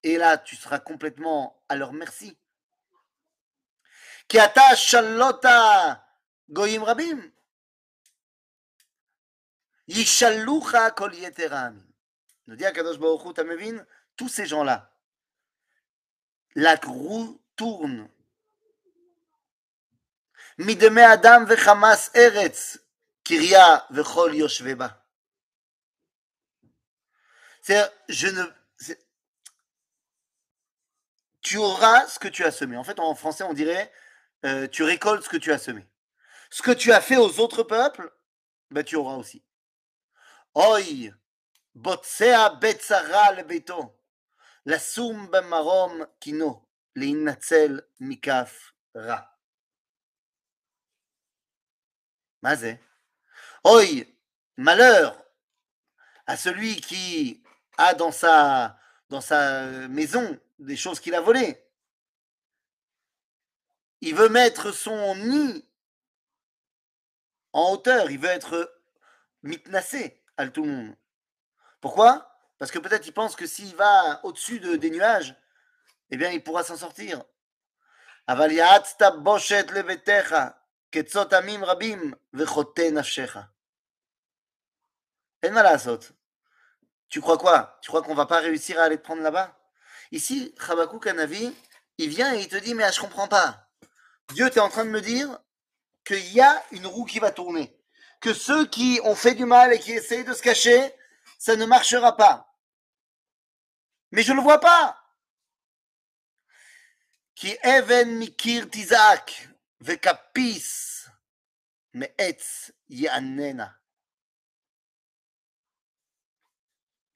Et 0.02 0.18
là, 0.18 0.38
tu 0.38 0.56
seras 0.56 0.80
complètement 0.80 1.62
à 1.68 1.76
leur 1.76 1.92
merci. 1.92 2.38
Ki 4.28 4.38
ata 4.38 4.74
shalota 4.76 6.04
goyim 6.48 6.82
rabim. 6.82 7.33
Yishalucha 9.88 10.90
kol 10.92 11.12
Nous 12.46 12.56
dit 12.56 12.64
Akadosh 12.64 12.98
Baruch 12.98 13.24
Hu, 13.24 13.34
Tamevin, 13.34 13.84
tous 14.16 14.28
ces 14.28 14.46
gens-là, 14.46 14.90
la 16.54 16.76
roue 16.76 17.40
tourne. 17.56 18.08
Mideme 20.58 20.98
Adam 20.98 21.44
vechamas 21.44 22.10
eretz, 22.14 22.78
kiria 23.24 23.86
vechol 23.90 24.36
yoshveba. 24.36 25.04
C'est-à-dire, 27.60 27.90
je 28.08 28.28
ne. 28.28 28.44
Tu 31.40 31.58
auras 31.58 32.06
ce 32.06 32.18
que 32.18 32.28
tu 32.28 32.44
as 32.44 32.50
semé. 32.50 32.76
En 32.76 32.84
fait, 32.84 32.98
en 33.00 33.14
français, 33.14 33.44
on 33.44 33.52
dirait 33.52 33.92
euh, 34.44 34.68
tu 34.68 34.82
récoltes 34.82 35.24
ce 35.24 35.28
que 35.28 35.36
tu 35.36 35.52
as 35.52 35.58
semé. 35.58 35.86
Ce 36.50 36.62
que 36.62 36.70
tu 36.70 36.92
as 36.92 37.00
fait 37.00 37.16
aux 37.16 37.40
autres 37.40 37.62
peuples, 37.62 38.12
ben, 38.70 38.84
tu 38.84 38.96
auras 38.96 39.16
aussi. 39.16 39.42
Oi, 40.55 41.11
botsea 41.75 42.49
betzara 42.49 43.31
le 43.31 43.43
beto. 43.43 43.95
לשום 44.65 45.31
במרום 45.31 46.01
קינו, 46.19 46.65
להינצל 46.95 47.79
מכף 47.99 48.71
רע. 48.95 49.19
מה 52.43 52.55
זה? 52.55 52.75
Oi, 53.67 54.03
malheur 54.57 55.15
à 56.27 56.37
celui 56.37 56.79
qui 56.79 57.43
a 57.77 57.93
dans 57.93 58.11
sa, 58.11 58.77
dans 59.09 59.21
sa 59.21 59.65
maison 59.87 60.39
des 60.59 60.77
choses 60.77 60.99
qu'il 60.99 61.15
a 61.15 61.21
volées. 61.21 61.57
Il 64.01 64.15
veut 64.15 64.29
mettre 64.29 64.71
son 64.71 65.15
nid 65.15 65.65
en 67.51 67.71
hauteur, 67.71 68.11
il 68.11 68.19
veut 68.19 68.29
être 68.29 68.79
mitnassé 69.41 70.21
Pourquoi? 71.80 72.30
Parce 72.58 72.70
que 72.70 72.78
peut-être 72.78 73.06
il 73.06 73.12
pense 73.12 73.36
que 73.36 73.46
s'il 73.46 73.74
va 73.76 74.20
au-dessus 74.24 74.60
de, 74.60 74.76
des 74.76 74.90
nuages, 74.90 75.34
eh 76.10 76.16
bien, 76.16 76.30
il 76.30 76.42
pourra 76.42 76.64
s'en 76.64 76.76
sortir. 76.76 77.22
Tu 87.08 87.20
crois 87.20 87.36
quoi? 87.36 87.78
Tu 87.82 87.88
crois 87.88 88.02
qu'on 88.02 88.14
va 88.14 88.26
pas 88.26 88.40
réussir 88.40 88.78
à 88.80 88.84
aller 88.84 88.96
te 88.96 89.02
prendre 89.02 89.22
là-bas? 89.22 89.56
Ici, 90.10 90.54
Chabakou 90.58 90.98
Kanavi, 90.98 91.54
il 91.98 92.08
vient 92.08 92.34
et 92.34 92.40
il 92.40 92.48
te 92.48 92.56
dit, 92.56 92.74
mais 92.74 92.90
je 92.92 93.00
comprends 93.00 93.28
pas. 93.28 93.68
Dieu, 94.32 94.48
tu 94.48 94.56
es 94.56 94.60
en 94.60 94.68
train 94.68 94.84
de 94.84 94.90
me 94.90 95.00
dire 95.00 95.38
qu'il 96.04 96.32
y 96.32 96.40
a 96.40 96.62
une 96.72 96.86
roue 96.86 97.04
qui 97.04 97.18
va 97.18 97.30
tourner. 97.30 97.76
Que 98.24 98.32
ceux 98.32 98.66
qui 98.66 99.02
ont 99.04 99.14
fait 99.14 99.34
du 99.34 99.44
mal 99.44 99.74
et 99.74 99.78
qui 99.78 99.92
essayent 99.92 100.24
de 100.24 100.32
se 100.32 100.40
cacher, 100.40 100.94
ça 101.38 101.56
ne 101.56 101.66
marchera 101.66 102.16
pas. 102.16 102.50
Mais 104.12 104.22
je 104.22 104.32
ne 104.32 104.38
le 104.38 104.42
vois 104.42 104.60
pas. 104.60 104.98
Qui 107.34 107.54
even 107.62 108.16
mikir 108.16 108.70
tizak 108.70 109.50
vekapis 109.80 111.04
me'etz 111.92 112.72
yanena. 112.88 113.78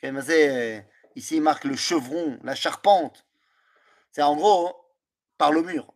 Ici, 0.02 1.36
il 1.36 1.40
marque 1.40 1.64
le 1.64 1.74
chevron, 1.74 2.38
la 2.42 2.54
charpente. 2.54 3.26
C'est 4.12 4.20
en 4.20 4.36
gros 4.36 4.94
par 5.38 5.52
le 5.52 5.62
mur. 5.62 5.94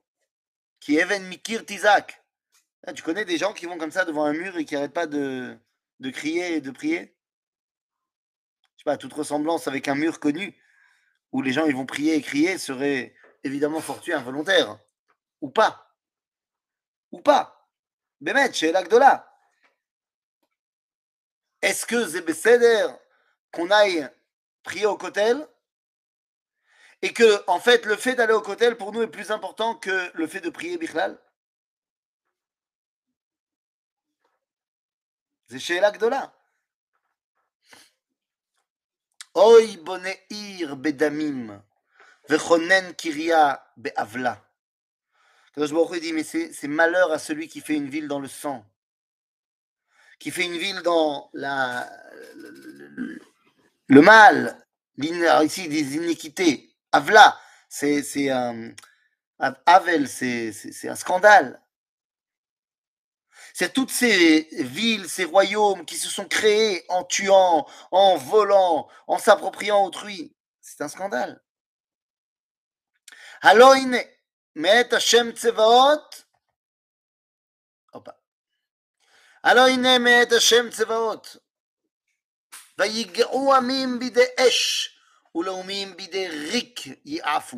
Qui 0.81 0.97
even 0.97 1.29
mikir 1.29 1.67
tizak. 1.67 2.22
Tu 2.95 3.03
connais 3.03 3.25
des 3.25 3.39
gens 3.39 3.53
qui 3.53 3.67
vont 3.67 3.79
comme 3.79 3.93
ça 3.93 4.05
devant 4.05 4.25
un 4.25 4.33
mur 4.33 4.57
et 4.57 4.65
qui 4.65 4.75
n'arrêtent 4.75 4.93
pas 4.93 5.07
de, 5.07 5.57
crier 6.13 6.57
et 6.57 6.61
de 6.61 6.71
prier? 6.73 7.17
Je 8.77 8.83
sais 8.83 8.85
pas, 8.85 8.97
toute 8.97 9.13
ressemblance 9.13 9.69
avec 9.69 9.87
un 9.87 9.95
mur 9.95 10.19
connu 10.19 10.61
où 11.31 11.43
les 11.43 11.53
gens 11.53 11.65
ils 11.65 11.77
vont 11.77 11.87
prier 11.87 12.17
et 12.17 12.23
crier 12.23 12.59
serait 12.59 13.15
évidemment 13.45 13.81
fortuit 13.81 14.13
involontaire. 14.13 14.79
Ou 15.41 15.49
pas. 15.49 15.97
Ou 17.13 17.21
pas. 17.21 17.69
Bémet, 18.21 18.53
chez 18.53 18.73
l'Agdola. 18.73 19.33
Est-ce 21.61 21.87
que 21.87 22.09
c'est 22.09 22.25
qu'on 23.53 23.71
aille 23.71 24.09
prier 24.65 24.87
au 24.87 24.97
Kotel? 24.97 25.47
Et 27.03 27.13
que, 27.13 27.49
en 27.49 27.61
fait, 27.61 27.85
le 27.87 27.97
fait 27.97 28.15
d'aller 28.15 28.33
au 28.33 28.41
Kotel, 28.41 28.77
pour 28.77 28.93
nous, 28.93 29.03
est 29.03 29.09
plus 29.09 29.31
important 29.31 29.75
que 29.77 30.11
le 30.15 30.27
fait 30.27 30.41
de 30.41 30.51
prier 30.51 30.79
Bichlal? 30.79 31.19
C'est 35.53 35.59
chez 35.59 35.81
Gdola. 35.81 36.33
Oy 39.35 39.77
boneir 39.77 40.77
bedamim, 40.77 41.63
vechonen 42.27 42.95
kiria 42.95 43.63
be'avla. 43.77 44.43
Kadosh 45.55 46.01
dit, 46.01 46.15
mais 46.15 46.25
c'est 46.25 46.69
malheur 46.69 47.13
à 47.13 47.19
celui 47.19 47.49
qui 47.49 47.61
fait 47.61 47.75
une 47.75 47.91
ville 47.91 48.09
dans 48.09 48.19
le 48.19 48.29
sang, 48.29 48.65
qui 50.19 50.31
fait 50.31 50.47
une 50.47 50.57
ville 50.57 50.81
dans 50.81 51.29
la, 51.35 51.87
le, 52.35 53.21
le 53.89 54.01
mal, 54.01 54.67
ici 54.97 55.69
des 55.69 55.97
iniquités. 55.97 56.75
Avla, 56.93 57.39
c'est 57.69 58.31
un. 58.31 58.73
Avel, 59.39 60.09
c'est 60.09 60.89
un 60.89 60.97
scandale. 60.97 61.62
C'est 63.54 63.74
toutes 63.74 63.92
ces 63.92 64.48
villes, 64.52 65.10
ces 65.10 65.26
royaumes 65.26 65.86
qui 65.86 65.98
se 65.98 66.10
sont 66.10 66.28
créés 66.28 66.86
en 66.90 67.04
tuant, 67.04 67.68
en 67.92 68.18
volant, 68.18 68.88
en 69.08 69.18
s'appropriant 69.18 69.84
autrui. 69.84 70.36
C'est 70.62 70.82
un 70.82 70.88
scandale. 70.88 71.42
Haloine, 73.42 74.00
met 74.56 74.94
Hashem 74.94 75.32
Tsevaot. 75.32 76.04
Opa. 77.94 78.20
Haloine, 79.44 80.00
met 80.00 80.32
Hashem 80.32 80.70
Tsevaot. 80.70 81.40
ויגעו 82.80 83.56
עמים 83.56 84.00
בידי 84.00 84.26
אש, 84.40 84.90
ולאומים 85.36 85.98
בידי 85.98 86.28
ריק 86.28 86.80
יעפו. 87.06 87.58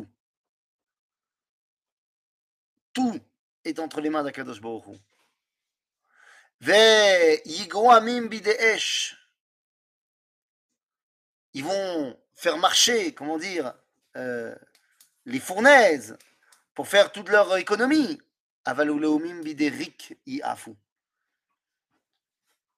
Tout 2.92 3.20
est 3.64 3.78
entre 3.78 4.00
les 4.00 4.10
mains 4.10 4.24
d'Akadosh 4.24 4.60
Baruch 4.60 4.86
Hu. 4.86 4.96
ils 11.53 11.63
vont 11.63 12.19
faire 12.33 12.57
marcher, 12.57 13.13
comment 13.13 13.37
dire, 13.37 13.73
euh, 14.17 14.55
les 15.25 15.39
fournaises 15.39 16.17
pour 16.73 16.87
faire 16.87 17.11
toute 17.11 17.29
leur 17.29 17.55
économie. 17.57 18.19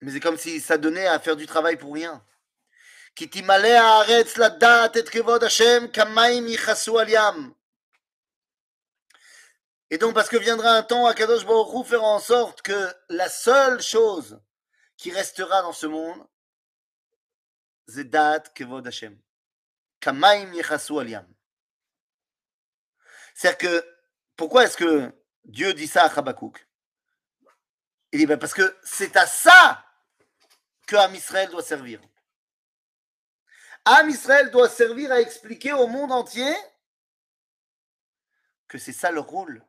Mais 0.02 0.12
c'est 0.12 0.20
comme 0.20 0.38
si 0.38 0.60
ça 0.60 0.78
donnait 0.78 1.08
à 1.08 1.20
faire 1.20 1.38
du 1.38 1.48
travail 1.48 1.78
pour 1.78 1.94
rien. 1.94 2.22
Et 9.90 9.98
donc, 9.98 10.14
parce 10.14 10.28
que 10.28 10.38
viendra 10.38 10.72
un 10.72 10.84
temps 10.84 11.06
à 11.06 11.14
Kadosh 11.14 11.46
Baruch 11.46 11.88
faire 11.88 12.04
en 12.04 12.20
sorte 12.20 12.62
que 12.62 12.94
la 13.10 13.30
seule 13.30 13.82
chose 13.82 14.42
qui 14.98 15.12
restera 15.12 15.62
dans 15.62 15.72
ce 15.72 15.88
monde, 15.88 16.28
c'est 17.88 18.04
Dat 18.04 18.44
Kevod 18.54 18.86
Hashem. 18.86 19.18
Kamaim 20.02 20.54
Yechasu 20.54 21.00
Aliam. 21.00 21.26
C'est-à-dire 23.34 23.58
que, 23.58 23.98
pourquoi 24.36 24.66
est-ce 24.66 24.78
que 24.78 25.12
Dieu 25.46 25.74
dit 25.74 25.88
ça 25.88 26.04
à 26.04 26.20
Habakkuk? 26.20 26.68
Il 28.12 28.20
dit, 28.20 28.26
ben 28.26 28.38
parce 28.38 28.54
que 28.54 28.78
c'est 28.84 29.16
à 29.16 29.26
ça 29.26 29.86
que 30.86 30.96
Am 30.96 31.14
Israël 31.16 31.50
doit 31.50 31.64
servir. 31.64 32.02
Am 33.86 34.10
Israël 34.10 34.52
doit 34.52 34.70
servir 34.70 35.12
à 35.12 35.22
expliquer 35.22 35.72
au 35.72 35.88
monde 35.88 36.12
entier 36.12 36.54
que 38.68 38.78
c'est 38.78 38.94
ça 38.94 39.12
leur 39.12 39.28
rôle 39.28 39.64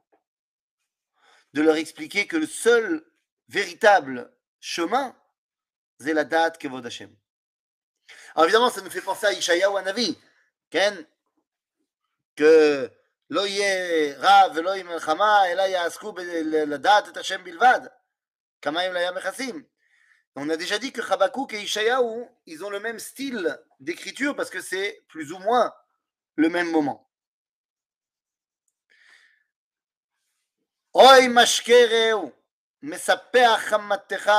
de 1.54 1.62
leur 1.62 1.76
expliquer 1.76 2.26
que 2.26 2.36
le 2.36 2.46
seul 2.46 3.04
véritable 3.48 4.30
chemin, 4.60 5.16
c'est 6.00 6.14
la 6.14 6.24
date 6.24 6.58
que 6.58 6.68
Hashem. 6.86 7.14
Alors 8.34 8.44
évidemment, 8.44 8.70
ça 8.70 8.80
nous 8.80 8.90
fait 8.90 9.00
penser 9.00 9.26
à 9.26 9.32
Ishaïa 9.32 9.70
ou 9.70 9.76
à 9.76 9.82
Navi, 9.82 10.16
que 12.36 12.90
kamaim 18.60 18.92
la 18.92 19.12
mechasim. 19.12 19.64
On 20.40 20.48
a 20.50 20.56
déjà 20.56 20.78
dit 20.78 20.92
que 20.92 21.02
Chabakouk 21.02 21.52
et 21.54 21.62
Ishayahu, 21.62 22.24
ils 22.46 22.64
ont 22.64 22.70
le 22.70 22.78
même 22.78 23.00
style 23.00 23.58
d'écriture 23.80 24.36
parce 24.36 24.50
que 24.50 24.60
c'est 24.60 25.02
plus 25.08 25.32
ou 25.32 25.38
moins 25.38 25.74
le 26.36 26.48
même 26.48 26.70
moment. 26.70 27.07
אוי 30.95 31.27
משקה 31.29 31.85
רעהו, 31.91 32.31
מספח 32.81 33.59
חמתך, 33.69 34.31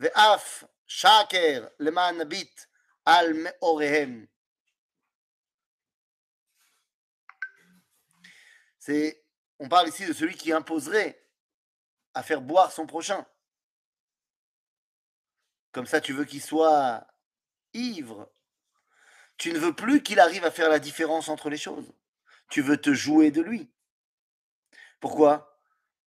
ואף 0.00 0.64
שקר 0.86 1.66
למען 1.80 2.20
נביט 2.20 2.60
על 3.06 3.26
מאוריהם. 3.32 4.26
C'est, 8.78 9.22
on 9.58 9.68
parle 9.68 9.88
ici 9.88 10.06
de 10.06 10.14
celui 10.14 10.34
qui 10.36 10.52
imposerait 10.52 11.22
à 12.14 12.22
faire 12.22 12.40
boire 12.40 12.72
son 12.72 12.86
prochain. 12.86 13.26
Comme 15.70 15.86
ça, 15.86 16.00
tu 16.00 16.14
veux 16.14 16.24
qu'il 16.24 16.42
soit 16.42 17.06
ivre. 17.74 18.32
Tu 19.36 19.52
ne 19.52 19.58
veux 19.58 19.74
plus 19.74 20.02
qu'il 20.02 20.18
arrive 20.18 20.44
à 20.44 20.50
faire 20.50 20.70
la 20.70 20.78
différence 20.78 21.28
entre 21.28 21.50
les 21.50 21.58
choses. 21.58 21.92
Tu 22.48 22.62
veux 22.62 22.78
te 22.78 22.92
jouer 22.92 23.30
de 23.30 23.42
lui. 23.42 23.70
Pourquoi 24.98 25.53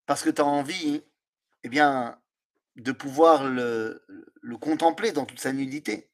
Parce 0.09 0.23
que 0.23 0.31
tu 0.31 0.40
as 0.40 0.47
envie, 0.47 1.05
eh 1.64 1.68
bien, 1.68 2.18
de 2.77 2.92
pouvoir 2.92 3.44
le, 3.44 4.03
le 4.40 4.57
contempler 4.57 5.12
dans 5.12 5.27
toute 5.27 5.38
sa 5.38 5.53
nudité. 5.53 6.11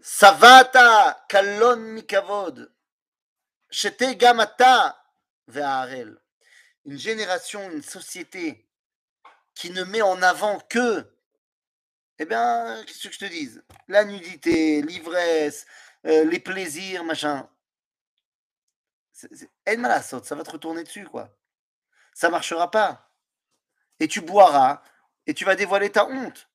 Savata 0.00 1.22
kalon 1.28 1.76
mikavod, 1.76 2.72
shete 3.70 4.16
gamata 4.16 5.04
ve'arel. 5.48 6.18
Une 6.86 6.98
génération, 6.98 7.70
une 7.70 7.82
société 7.82 8.66
qui 9.54 9.68
ne 9.68 9.84
met 9.84 10.00
en 10.00 10.22
avant 10.22 10.60
que, 10.60 11.06
eh 12.18 12.24
bien, 12.24 12.82
qu'est-ce 12.86 13.06
que 13.06 13.14
je 13.14 13.18
te 13.18 13.26
dise? 13.26 13.62
La 13.88 14.04
nudité, 14.04 14.80
l'ivresse, 14.80 15.66
euh, 16.06 16.24
les 16.24 16.40
plaisirs, 16.40 17.04
machin. 17.04 17.46
C'est, 19.12 19.28
ça 19.66 20.34
va 20.34 20.42
te 20.42 20.50
retourner 20.50 20.84
dessus, 20.84 21.04
quoi 21.04 21.36
ça 22.12 22.28
ne 22.28 22.32
marchera 22.32 22.70
pas. 22.70 23.10
Et 24.00 24.08
tu 24.08 24.20
boiras 24.20 24.82
et 25.26 25.34
tu 25.34 25.44
vas 25.44 25.54
dévoiler 25.54 25.90
ta 25.90 26.06
honte. 26.06 26.48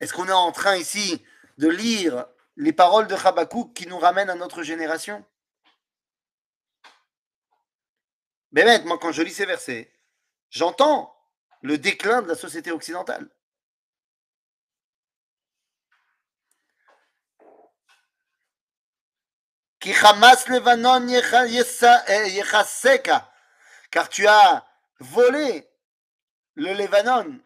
Est-ce 0.00 0.12
qu'on 0.12 0.28
est 0.28 0.32
en 0.32 0.52
train 0.52 0.76
ici 0.76 1.24
de 1.58 1.68
lire 1.68 2.26
les 2.56 2.72
paroles 2.72 3.06
de 3.06 3.14
Habakkuk 3.14 3.72
qui 3.72 3.86
nous 3.86 3.98
ramènent 3.98 4.30
à 4.30 4.34
notre 4.34 4.62
génération? 4.62 5.24
Mais 8.50 8.82
moi 8.84 8.98
quand 8.98 9.12
je 9.12 9.22
lis 9.22 9.32
ces 9.32 9.46
versets, 9.46 9.92
j'entends 10.50 11.16
le 11.62 11.78
déclin 11.78 12.22
de 12.22 12.28
la 12.28 12.34
société 12.34 12.72
occidentale. 12.72 13.30
Car 23.90 24.08
tu 24.08 24.26
as 24.26 24.66
volé 25.00 25.68
le 26.54 26.72
Levanon. 26.72 27.40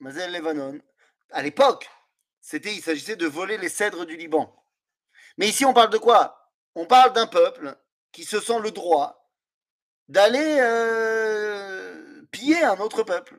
Mais 0.00 0.28
Levanon, 0.28 0.80
à 1.30 1.42
l'époque, 1.42 1.88
c'était, 2.40 2.74
il 2.74 2.82
s'agissait 2.82 3.16
de 3.16 3.26
voler 3.26 3.58
les 3.58 3.68
cèdres 3.68 4.06
du 4.06 4.16
Liban. 4.16 4.54
Mais 5.36 5.48
ici, 5.48 5.64
on 5.64 5.72
parle 5.72 5.90
de 5.90 5.98
quoi? 5.98 6.50
On 6.74 6.86
parle 6.86 7.12
d'un 7.12 7.26
peuple 7.26 7.76
qui 8.12 8.24
se 8.24 8.40
sent 8.40 8.58
le 8.60 8.70
droit 8.70 9.30
d'aller 10.08 10.58
euh, 10.60 12.22
piller 12.32 12.64
un 12.64 12.78
autre 12.78 13.02
peuple. 13.04 13.38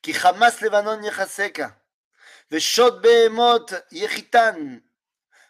Qui 0.00 0.16
Hamas 0.16 0.60
Levanon 0.60 1.02
Yechaseka, 1.02 1.76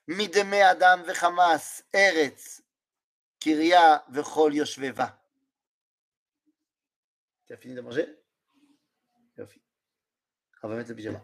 מדמי 0.08 0.72
אדם 0.72 1.04
וחמאס, 1.08 1.82
ארץ, 1.96 2.62
קריה 3.40 3.98
וכל 4.14 4.52
יושבבה. 4.54 5.08
Tu 7.48 7.54
as 7.54 7.58
fini 7.58 7.76
de 7.76 7.82
manger 7.82 8.08
יופי. 9.38 9.60
On 10.64 10.70
va 10.70 10.76
mettre 10.76 10.90
le 10.90 10.96
pyjama. 10.96 11.20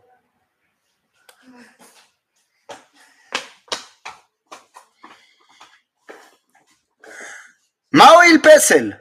מה 7.94 8.10
הועיל 8.10 8.38
פסל? 8.44 8.94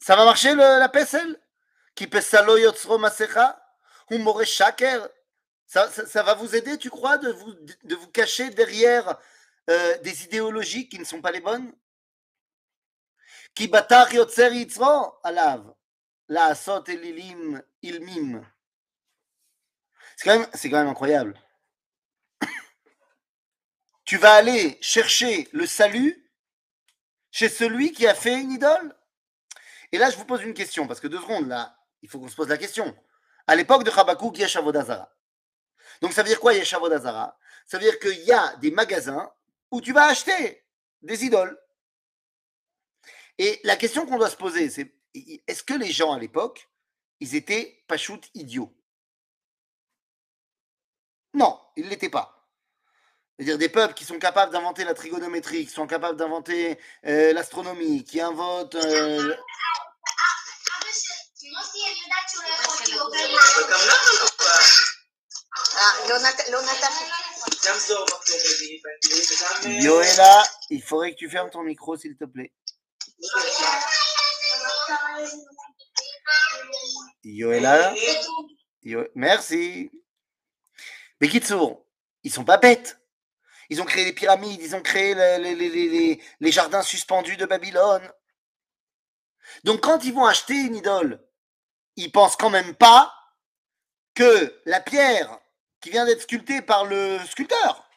Ça 0.00 0.16
va 0.16 0.24
marcher 0.24 0.54
le, 0.54 0.78
la 0.78 0.88
pesel 0.88 1.36
Qui 1.94 2.06
pesalo 2.06 2.56
yotzro 2.56 2.98
masecha 2.98 3.62
Ou 4.10 4.18
more 4.18 4.44
shaker 4.44 5.08
Ça, 5.73 6.21
va 6.21 6.35
vous 6.35 6.55
aider, 6.55 6.77
tu 6.77 6.91
crois, 6.91 7.17
de 7.17 7.31
vous, 7.31 7.53
de 7.83 7.95
vous 7.95 8.07
cacher 8.09 8.51
derrière 8.51 9.17
euh, 9.69 9.97
des 9.99 10.23
idéologies 10.23 10.87
qui 10.87 10.99
ne 10.99 11.03
sont 11.03 11.19
pas 11.19 11.31
les 11.31 11.41
bonnes? 11.41 11.73
C'est 20.15 20.25
quand 20.69 20.77
même 20.77 20.87
incroyable. 20.87 21.39
Tu 24.05 24.17
vas 24.17 24.33
aller 24.33 24.77
chercher 24.81 25.49
le 25.53 25.65
salut 25.65 26.29
chez 27.31 27.49
celui 27.49 27.93
qui 27.93 28.05
a 28.05 28.13
fait 28.13 28.39
une 28.39 28.51
idole? 28.51 28.95
Et 29.91 29.97
là, 29.97 30.11
je 30.11 30.17
vous 30.17 30.25
pose 30.25 30.43
une 30.43 30.53
question, 30.53 30.87
parce 30.87 30.99
que 30.99 31.07
deux 31.07 31.19
secondes, 31.19 31.47
là, 31.47 31.75
il 32.03 32.09
faut 32.09 32.19
qu'on 32.19 32.27
se 32.27 32.35
pose 32.35 32.49
la 32.49 32.57
question. 32.57 32.95
À 33.47 33.55
l'époque 33.55 33.83
de 33.83 33.91
Habakkuk, 33.91 34.37
Yesh 34.37 34.55
Avodazara. 34.55 35.12
Donc, 36.01 36.13
ça 36.13 36.23
veut 36.23 36.29
dire 36.29 36.39
quoi, 36.39 36.53
Yesh 36.53 36.73
Avodazara 36.73 37.37
Ça 37.65 37.77
veut 37.77 37.83
dire 37.83 37.99
qu'il 37.99 38.23
y 38.23 38.31
a 38.31 38.55
des 38.57 38.71
magasins 38.71 39.31
où 39.71 39.81
tu 39.81 39.93
vas 39.93 40.05
acheter 40.05 40.65
des 41.01 41.25
idoles. 41.25 41.59
Et 43.37 43.59
la 43.63 43.75
question 43.75 44.05
qu'on 44.05 44.17
doit 44.17 44.29
se 44.29 44.37
poser, 44.37 44.69
c'est 44.69 44.95
est-ce 45.47 45.63
que 45.63 45.73
les 45.73 45.91
gens 45.91 46.13
à 46.13 46.19
l'époque, 46.19 46.69
ils 47.19 47.35
étaient 47.35 47.83
pachout 47.87 48.21
idiots? 48.33 48.73
Non, 51.33 51.59
ils 51.75 51.85
ne 51.85 51.89
l'étaient 51.89 52.09
pas. 52.09 52.47
C'est-à-dire 53.35 53.57
des 53.57 53.69
peuples 53.69 53.95
qui 53.95 54.05
sont 54.05 54.19
capables 54.19 54.51
d'inventer 54.51 54.83
la 54.83 54.93
trigonométrie, 54.93 55.65
qui 55.65 55.73
sont 55.73 55.87
capables 55.87 56.17
d'inventer 56.17 56.79
euh, 57.05 57.33
l'astronomie, 57.33 58.03
qui 58.03 58.21
inventent... 58.21 58.75
euh, 58.75 59.35
Yo 69.65 70.01
est 70.01 70.17
là, 70.17 70.43
il 70.69 70.83
faudrait 70.83 71.13
que 71.13 71.17
tu 71.17 71.29
fermes 71.29 71.49
ton 71.49 71.63
micro 71.63 71.95
s'il 71.97 72.15
te 72.17 72.25
plaît. 72.25 72.53
Yo 77.23 77.51
est 77.51 77.59
là. 77.59 77.93
Yo... 78.81 79.05
Merci. 79.15 79.91
Mais 81.19 81.29
Kitsour, 81.29 81.85
ils 82.23 82.31
sont 82.31 82.43
pas 82.43 82.57
bêtes. 82.57 82.99
Ils 83.69 83.81
ont 83.81 83.85
créé 83.85 84.05
les 84.05 84.13
pyramides, 84.13 84.61
ils 84.61 84.75
ont 84.75 84.81
créé 84.81 85.15
les, 85.15 85.39
les, 85.39 85.55
les, 85.55 86.23
les 86.39 86.51
jardins 86.51 86.81
suspendus 86.81 87.37
de 87.37 87.45
Babylone. 87.45 88.11
Donc 89.63 89.81
quand 89.81 90.03
ils 90.03 90.13
vont 90.13 90.25
acheter 90.25 90.53
une 90.53 90.75
idole, 90.75 91.25
ils 91.95 92.11
pensent 92.11 92.35
quand 92.35 92.49
même 92.49 92.75
pas 92.75 93.13
que 94.13 94.61
la 94.65 94.79
pierre 94.79 95.39
qui 95.83 95.89
vient 95.89 96.05
d'être 96.05 96.21
sculptée 96.21 96.61
par 96.61 96.85
le 96.85 97.19
sculpteur, 97.25 97.89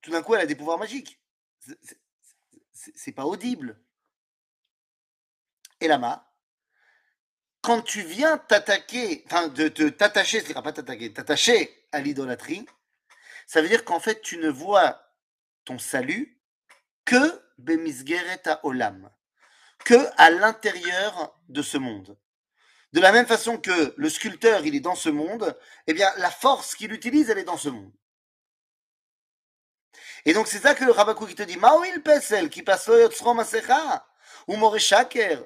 tout 0.00 0.12
d'un 0.12 0.22
coup 0.22 0.36
elle 0.36 0.42
a 0.42 0.46
des 0.46 0.54
pouvoirs 0.54 0.78
magiques. 0.78 1.20
C'est- 1.58 1.78
c'est- 1.82 1.98
C'est 2.74 2.96
c'est 2.96 3.12
pas 3.12 3.26
audible. 3.26 3.80
Et 5.80 5.88
Lama, 5.88 6.32
quand 7.60 7.82
tu 7.82 8.02
viens 8.02 8.38
t'attaquer, 8.38 9.22
enfin 9.26 9.48
de 9.48 9.68
t'attacher, 9.88 10.40
c'est-à-dire 10.40 10.62
pas 10.62 10.72
t'attaquer, 10.72 11.12
t'attacher 11.12 11.88
à 11.92 12.00
l'idolâtrie, 12.00 12.66
ça 13.46 13.62
veut 13.62 13.68
dire 13.68 13.84
qu'en 13.84 14.00
fait 14.00 14.20
tu 14.22 14.38
ne 14.38 14.48
vois 14.48 15.00
ton 15.64 15.78
salut 15.78 16.40
que 17.04 17.42
bemisgeret 17.58 18.42
olam, 18.64 19.10
que 19.84 20.08
à 20.16 20.30
l'intérieur 20.30 21.40
de 21.48 21.62
ce 21.62 21.78
monde. 21.78 22.18
De 22.92 23.00
la 23.00 23.12
même 23.12 23.26
façon 23.26 23.56
que 23.56 23.94
le 23.96 24.10
sculpteur 24.10 24.66
il 24.66 24.74
est 24.74 24.80
dans 24.80 24.94
ce 24.94 25.08
monde, 25.08 25.56
eh 25.86 25.94
bien 25.94 26.10
la 26.18 26.30
force 26.30 26.74
qu'il 26.74 26.92
utilise 26.92 27.30
elle 27.30 27.38
est 27.38 27.44
dans 27.44 27.56
ce 27.56 27.68
monde. 27.68 27.92
Et 30.24 30.34
donc 30.34 30.46
c'est 30.46 30.58
ça 30.58 30.74
que 30.74 30.84
le 30.84 30.92
Rabakou 30.92 31.26
qui 31.26 31.34
te 31.34 31.42
dit, 31.42 31.56
Maouil 31.56 32.00
pesel 32.02 32.48
qui 32.48 32.62
passe 32.62 32.88
masecha 32.88 34.06
ou 34.46 34.56
more 34.56 34.78
shaker, 34.78 35.44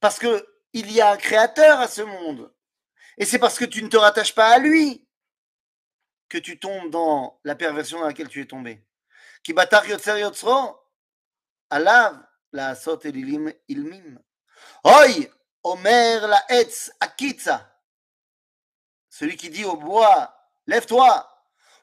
parce 0.00 0.18
que 0.18 0.46
il 0.72 0.92
y 0.92 1.00
a 1.00 1.10
un 1.10 1.16
créateur 1.16 1.80
à 1.80 1.88
ce 1.88 2.02
monde. 2.02 2.52
Et 3.16 3.24
c'est 3.24 3.38
parce 3.38 3.58
que 3.58 3.64
tu 3.64 3.82
ne 3.82 3.88
te 3.88 3.96
rattaches 3.96 4.34
pas 4.34 4.48
à 4.48 4.58
lui 4.58 5.06
que 6.28 6.38
tu 6.38 6.58
tombes 6.58 6.90
dans 6.90 7.40
la 7.44 7.54
perversion 7.54 8.00
dans 8.00 8.06
laquelle 8.06 8.28
tu 8.28 8.40
es 8.40 8.46
tombé. 8.46 8.84
Ki 9.42 9.52
batar 9.54 9.84
alav 11.70 12.22
la 12.52 12.68
asot 12.68 13.00
elilim 13.04 13.52
ilmim. 13.68 14.18
Oi, 14.84 15.30
omer 15.72 16.26
la 16.26 16.44
etz 16.48 16.90
akitza. 17.00 17.56
Celui 19.08 19.36
qui 19.36 19.50
dit 19.50 19.64
au 19.64 19.76
bois, 19.76 20.34
lève-toi. 20.66 21.28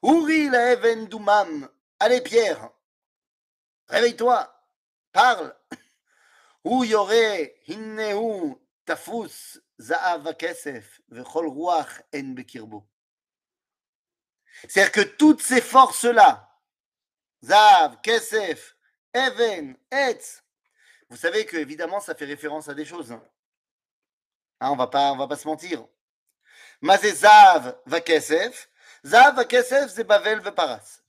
Uri 0.04 0.50
la 0.50 0.74
even 0.74 1.08
dumam. 1.08 1.70
Allez 2.00 2.22
Pierre, 2.22 2.70
réveille-toi, 3.88 4.54
parle. 5.12 5.56
Où 6.64 6.84
y 6.84 6.96
aurait 6.96 7.56
hinnehu 7.68 8.56
tafus 8.86 9.60
za'av 9.80 10.36
kesef 10.36 11.02
vechol 11.10 11.48
ruach 11.48 12.02
en 12.14 12.34
bekirbo. 12.34 12.88
C'est-à-dire 14.68 14.92
que 14.92 15.02
toutes 15.02 15.42
ces 15.42 15.62
forces-là, 15.62 16.46
Zav, 17.46 18.02
Kesef, 18.02 18.76
Even, 19.14 19.78
Etz, 19.92 20.44
vous 21.10 21.18
savez 21.18 21.46
que 21.46 21.58
évidemment 21.58 22.00
ça 22.00 22.16
fait 22.16 22.26
référence 22.26 22.68
à 22.70 22.74
des 22.74 22.86
choses. 22.86 23.12
Hein, 23.12 23.24
Hein, 24.60 24.72
on 24.72 24.76
va 24.76 24.88
pas, 24.88 25.12
on 25.12 25.18
va 25.18 25.28
pas 25.28 25.36
se 25.36 25.48
mentir. 25.48 25.86
Zav 26.84 27.78
va 27.86 28.00
Zav 29.12 30.04
Bavel 30.04 30.40
ve 30.40 30.52
Paras. 30.52 31.02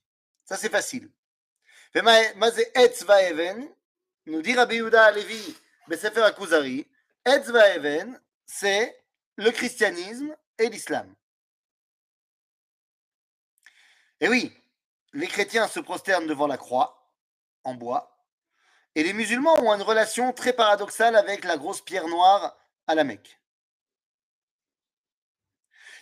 Ça 0.44 0.56
c'est 0.56 0.68
facile. 0.70 1.10
Mais 1.94 2.02
ma- 2.02 2.34
Mazé 2.34 2.70
Etz 2.74 3.02
va 3.04 3.22
Even, 3.22 3.68
nous 4.26 4.42
dit 4.42 4.54
Rabbi 4.54 4.76
Yehuda 4.76 5.10
Levi, 5.12 5.56
Besefer 5.88 6.22
Akuzari, 6.22 6.86
Etz 7.24 7.48
va 7.48 7.74
Even, 7.74 8.20
c'est 8.44 9.02
le 9.36 9.50
christianisme 9.50 10.36
et 10.58 10.68
l'islam. 10.68 11.14
Et 14.20 14.28
oui, 14.28 14.52
les 15.12 15.26
chrétiens 15.26 15.68
se 15.68 15.80
prosternent 15.80 16.26
devant 16.26 16.46
la 16.46 16.56
croix, 16.56 17.10
en 17.64 17.74
bois, 17.74 18.16
et 18.94 19.02
les 19.02 19.12
musulmans 19.12 19.58
ont 19.60 19.74
une 19.74 19.82
relation 19.82 20.32
très 20.32 20.52
paradoxale 20.52 21.16
avec 21.16 21.44
la 21.44 21.56
grosse 21.56 21.82
pierre 21.82 22.08
noire 22.08 22.56
à 22.86 22.94
la 22.94 23.04
Mecque. 23.04 23.40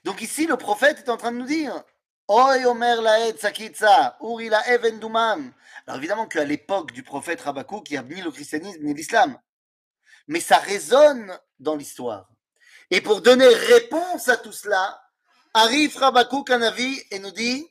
Donc 0.04 0.20
ici, 0.20 0.46
le 0.46 0.56
prophète 0.56 0.98
est 0.98 1.08
en 1.08 1.16
train 1.16 1.32
de 1.32 1.38
nous 1.38 1.46
dire 1.46 1.82
Oy 2.28 2.64
Omer 2.66 3.02
Laed 3.02 3.38
Sakitsa, 3.38 4.16
Urila 4.20 4.66
Even 4.68 4.98
Dumam. 4.98 5.52
Alors 5.86 5.98
évidemment 5.98 6.26
qu'à 6.26 6.44
l'époque 6.44 6.92
du 6.92 7.02
prophète 7.02 7.42
Rabakou, 7.42 7.80
qui 7.82 7.96
a 7.96 8.02
ni 8.02 8.20
le 8.20 8.30
christianisme 8.30 8.82
ni 8.82 8.94
l'islam. 8.94 9.38
Mais 10.28 10.40
ça 10.40 10.58
résonne 10.58 11.38
dans 11.58 11.76
l'histoire. 11.76 12.28
Et 12.90 13.00
pour 13.00 13.20
donner 13.20 13.46
réponse 13.46 14.28
à 14.28 14.36
tout 14.36 14.52
cela, 14.52 15.02
arrive 15.52 15.96
Rabakou 15.96 16.44
Kanavi 16.44 17.02
et 17.10 17.18
nous 17.18 17.30
dit 17.30 17.66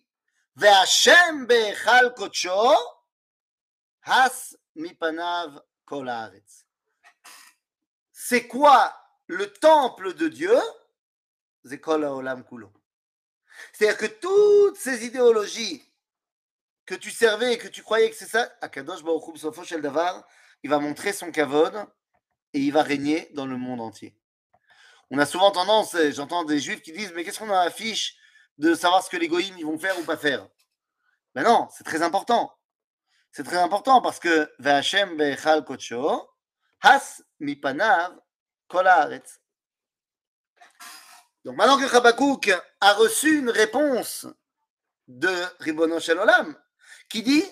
C'est 8.11 8.47
quoi 8.47 9.02
le 9.33 9.51
temple 9.51 10.13
de 10.13 10.27
Dieu 10.27 10.55
kol 11.81 12.03
haolam 12.03 12.43
kulo. 12.43 12.71
C'est-à-dire 13.71 13.97
que 13.97 14.05
toutes 14.05 14.77
ces 14.77 15.05
idéologies 15.05 15.83
que 16.85 16.95
tu 16.95 17.11
servais 17.11 17.53
et 17.53 17.57
que 17.57 17.67
tu 17.67 17.81
croyais 17.81 18.09
que 18.09 18.15
c'est 18.15 18.27
ça, 18.27 18.51
Akadosh 18.61 19.03
Baruch 19.03 19.71
Hu 19.71 19.81
davar, 19.81 20.25
il 20.63 20.69
va 20.69 20.79
montrer 20.79 21.13
son 21.13 21.31
kavod 21.31 21.73
et 22.53 22.59
il 22.59 22.71
va 22.71 22.83
régner 22.83 23.29
dans 23.33 23.45
le 23.45 23.57
monde 23.57 23.81
entier. 23.81 24.15
On 25.09 25.17
a 25.17 25.25
souvent 25.25 25.51
tendance, 25.51 25.95
j'entends 26.11 26.43
des 26.43 26.59
juifs 26.59 26.81
qui 26.81 26.91
disent, 26.91 27.13
mais 27.13 27.23
qu'est-ce 27.23 27.39
qu'on 27.39 27.51
a 27.51 27.59
affiche 27.59 28.17
de 28.57 28.73
savoir 28.73 29.03
ce 29.03 29.09
que 29.09 29.17
les 29.17 29.27
goïms 29.27 29.57
ils 29.57 29.65
vont 29.65 29.77
faire 29.77 29.97
ou 29.99 30.03
pas 30.03 30.17
faire? 30.17 30.47
Ben 31.35 31.43
non, 31.43 31.67
c'est 31.71 31.83
très 31.83 32.01
important. 32.01 32.53
C'est 33.31 33.43
très 33.43 33.57
important 33.57 34.01
parce 34.01 34.19
que 34.19 34.51
Ve'Hashem 34.59 35.17
be'echal 35.17 35.63
kodsho, 35.63 36.29
has 36.81 37.23
mipanav. 37.39 38.19
Donc 41.44 41.56
maintenant 41.56 41.78
que 41.78 41.96
Habakkuk 41.96 42.50
a 42.80 42.92
reçu 42.94 43.38
une 43.38 43.50
réponse 43.50 44.26
de 45.06 45.32
Ribono 45.60 46.00
Shel 46.00 46.18
Olam, 46.18 46.56
qui 47.08 47.22
dit 47.22 47.44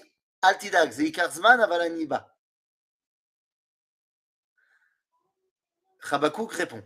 Al 0.43 0.59
tidag, 0.59 0.93
ze 0.93 1.09
ikar 1.09 1.31
zman 1.33 1.61
aval 1.61 1.81
ani 1.81 2.07
ba. 2.07 2.29
Habakkuk 6.11 6.53
répond 6.53 6.85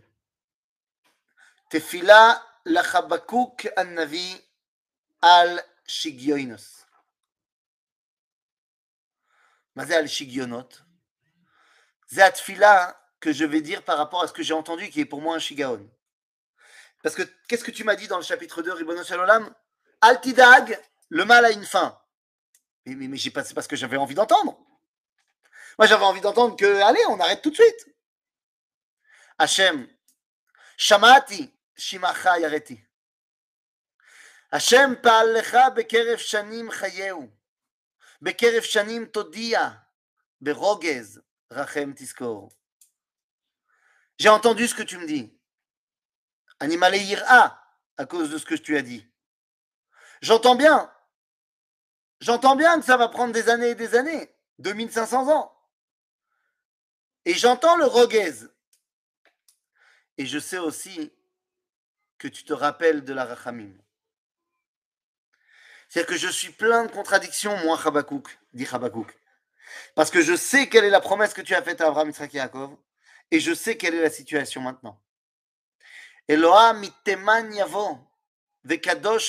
Tefila 1.69 2.41
la 2.65 2.81
Habakkuk 2.81 3.67
an-Navi 3.75 4.41
al 5.21 5.61
shigioinos. 5.85 6.81
מה 9.75 9.85
זה 9.85 9.97
על 9.97 10.07
שיגיונות? 10.07 10.81
זה 12.07 12.25
התפילה 12.25 12.91
que 13.26 13.32
je 13.32 13.44
vais 13.44 13.60
dire 13.60 13.82
par 13.82 13.98
rapport 13.98 14.22
à 14.22 14.28
ce 14.28 14.32
que 14.32 14.44
j'ai 14.44 14.54
entendu 14.54 14.88
qui 14.88 15.00
est 15.00 15.04
pour 15.04 15.20
moi 15.20 15.34
un 15.34 15.40
shigaon. 15.40 15.84
Parce 17.02 17.16
que 17.16 17.22
qu'est-ce 17.48 17.64
que 17.64 17.72
tu 17.72 17.82
m'as 17.82 17.96
dit 17.96 18.06
dans 18.06 18.18
le 18.18 18.22
chapitre 18.22 18.62
2, 18.62 18.72
Ribono 18.72 19.02
Altidag, 20.00 20.80
le 21.08 21.24
mal 21.24 21.44
a 21.44 21.50
une 21.50 21.64
fin. 21.64 22.00
Mais, 22.84 22.94
mais, 22.94 23.08
mais 23.08 23.16
j'ai 23.16 23.32
pas, 23.32 23.42
c'est 23.42 23.54
pas 23.54 23.62
ce 23.62 23.68
que 23.68 23.74
j'avais 23.74 23.96
envie 23.96 24.14
d'entendre. 24.14 24.56
Moi, 25.76 25.88
j'avais 25.88 26.04
envie 26.04 26.20
d'entendre 26.20 26.54
que, 26.54 26.80
allez, 26.82 27.04
on 27.08 27.18
arrête 27.18 27.42
tout 27.42 27.50
de 27.50 27.56
suite. 27.56 27.88
Hachem, 29.38 29.88
Shamati, 30.76 31.52
Shimacha 31.76 32.38
Yareti. 32.38 32.80
Hachem 34.52 34.94
pa'alecha 35.02 35.70
bekerev 35.74 36.18
shanim 36.18 36.70
chayeu. 36.70 37.28
Bekerev 38.22 38.62
shanim 38.62 39.10
todia. 39.10 39.82
Berogez, 40.40 41.18
rachem 41.50 41.92
tiskor. 41.92 42.52
J'ai 44.18 44.28
entendu 44.28 44.66
ce 44.66 44.74
que 44.74 44.82
tu 44.82 44.98
me 44.98 45.06
dis. 45.06 45.32
Animalé 46.60 46.98
ira 46.98 47.62
à 47.96 48.06
cause 48.06 48.30
de 48.30 48.38
ce 48.38 48.46
que 48.46 48.54
tu 48.54 48.76
as 48.76 48.82
dit. 48.82 49.06
J'entends 50.22 50.54
bien. 50.54 50.92
J'entends 52.20 52.56
bien 52.56 52.78
que 52.78 52.86
ça 52.86 52.96
va 52.96 53.08
prendre 53.08 53.32
des 53.32 53.48
années 53.48 53.70
et 53.70 53.74
des 53.74 53.94
années. 53.94 54.34
2500 54.58 55.28
ans. 55.28 55.52
Et 57.26 57.34
j'entends 57.34 57.76
le 57.76 57.84
roguez. 57.84 58.32
Et 60.16 60.24
je 60.24 60.38
sais 60.38 60.58
aussi 60.58 61.12
que 62.18 62.28
tu 62.28 62.44
te 62.44 62.54
rappelles 62.54 63.04
de 63.04 63.12
la 63.12 63.26
rachamim. 63.26 63.74
C'est-à-dire 65.88 66.08
que 66.08 66.16
je 66.16 66.28
suis 66.28 66.50
plein 66.50 66.86
de 66.86 66.90
contradictions, 66.90 67.56
moi, 67.58 67.78
Chabakouk, 67.78 68.38
dit 68.54 68.64
Chabakouk. 68.64 69.14
Parce 69.94 70.10
que 70.10 70.22
je 70.22 70.34
sais 70.34 70.68
quelle 70.68 70.84
est 70.84 70.90
la 70.90 71.00
promesse 71.00 71.34
que 71.34 71.42
tu 71.42 71.54
as 71.54 71.62
faite 71.62 71.80
à 71.80 71.88
Abraham, 71.88 72.12
Yaakov, 72.32 72.76
et 73.30 73.40
je 73.40 73.54
sais 73.54 73.76
quelle 73.76 73.94
est 73.94 74.02
la 74.02 74.10
situation 74.10 74.60
maintenant. 74.60 75.00
Yavo, 76.28 77.98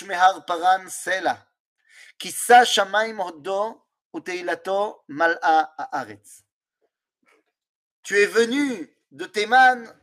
mehar 0.06 0.46
paran 0.46 0.88
uteilato. 4.14 5.04
Tu 8.04 8.18
es 8.18 8.26
venu 8.26 8.90
de 9.12 9.26
Théman, 9.26 9.94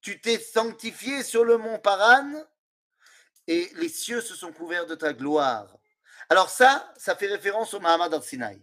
tu 0.00 0.20
t'es 0.20 0.38
sanctifié 0.38 1.22
sur 1.22 1.44
le 1.44 1.56
mont 1.56 1.78
Paran, 1.78 2.32
et 3.46 3.70
les 3.74 3.88
cieux 3.88 4.20
se 4.20 4.34
sont 4.34 4.52
couverts 4.52 4.86
de 4.86 4.94
ta 4.94 5.12
gloire. 5.12 5.74
Alors 6.28 6.50
ça, 6.50 6.92
ça 6.98 7.16
fait 7.16 7.26
référence 7.26 7.72
au 7.74 7.80
Mahamad 7.80 8.12
al-Sinaï. 8.12 8.62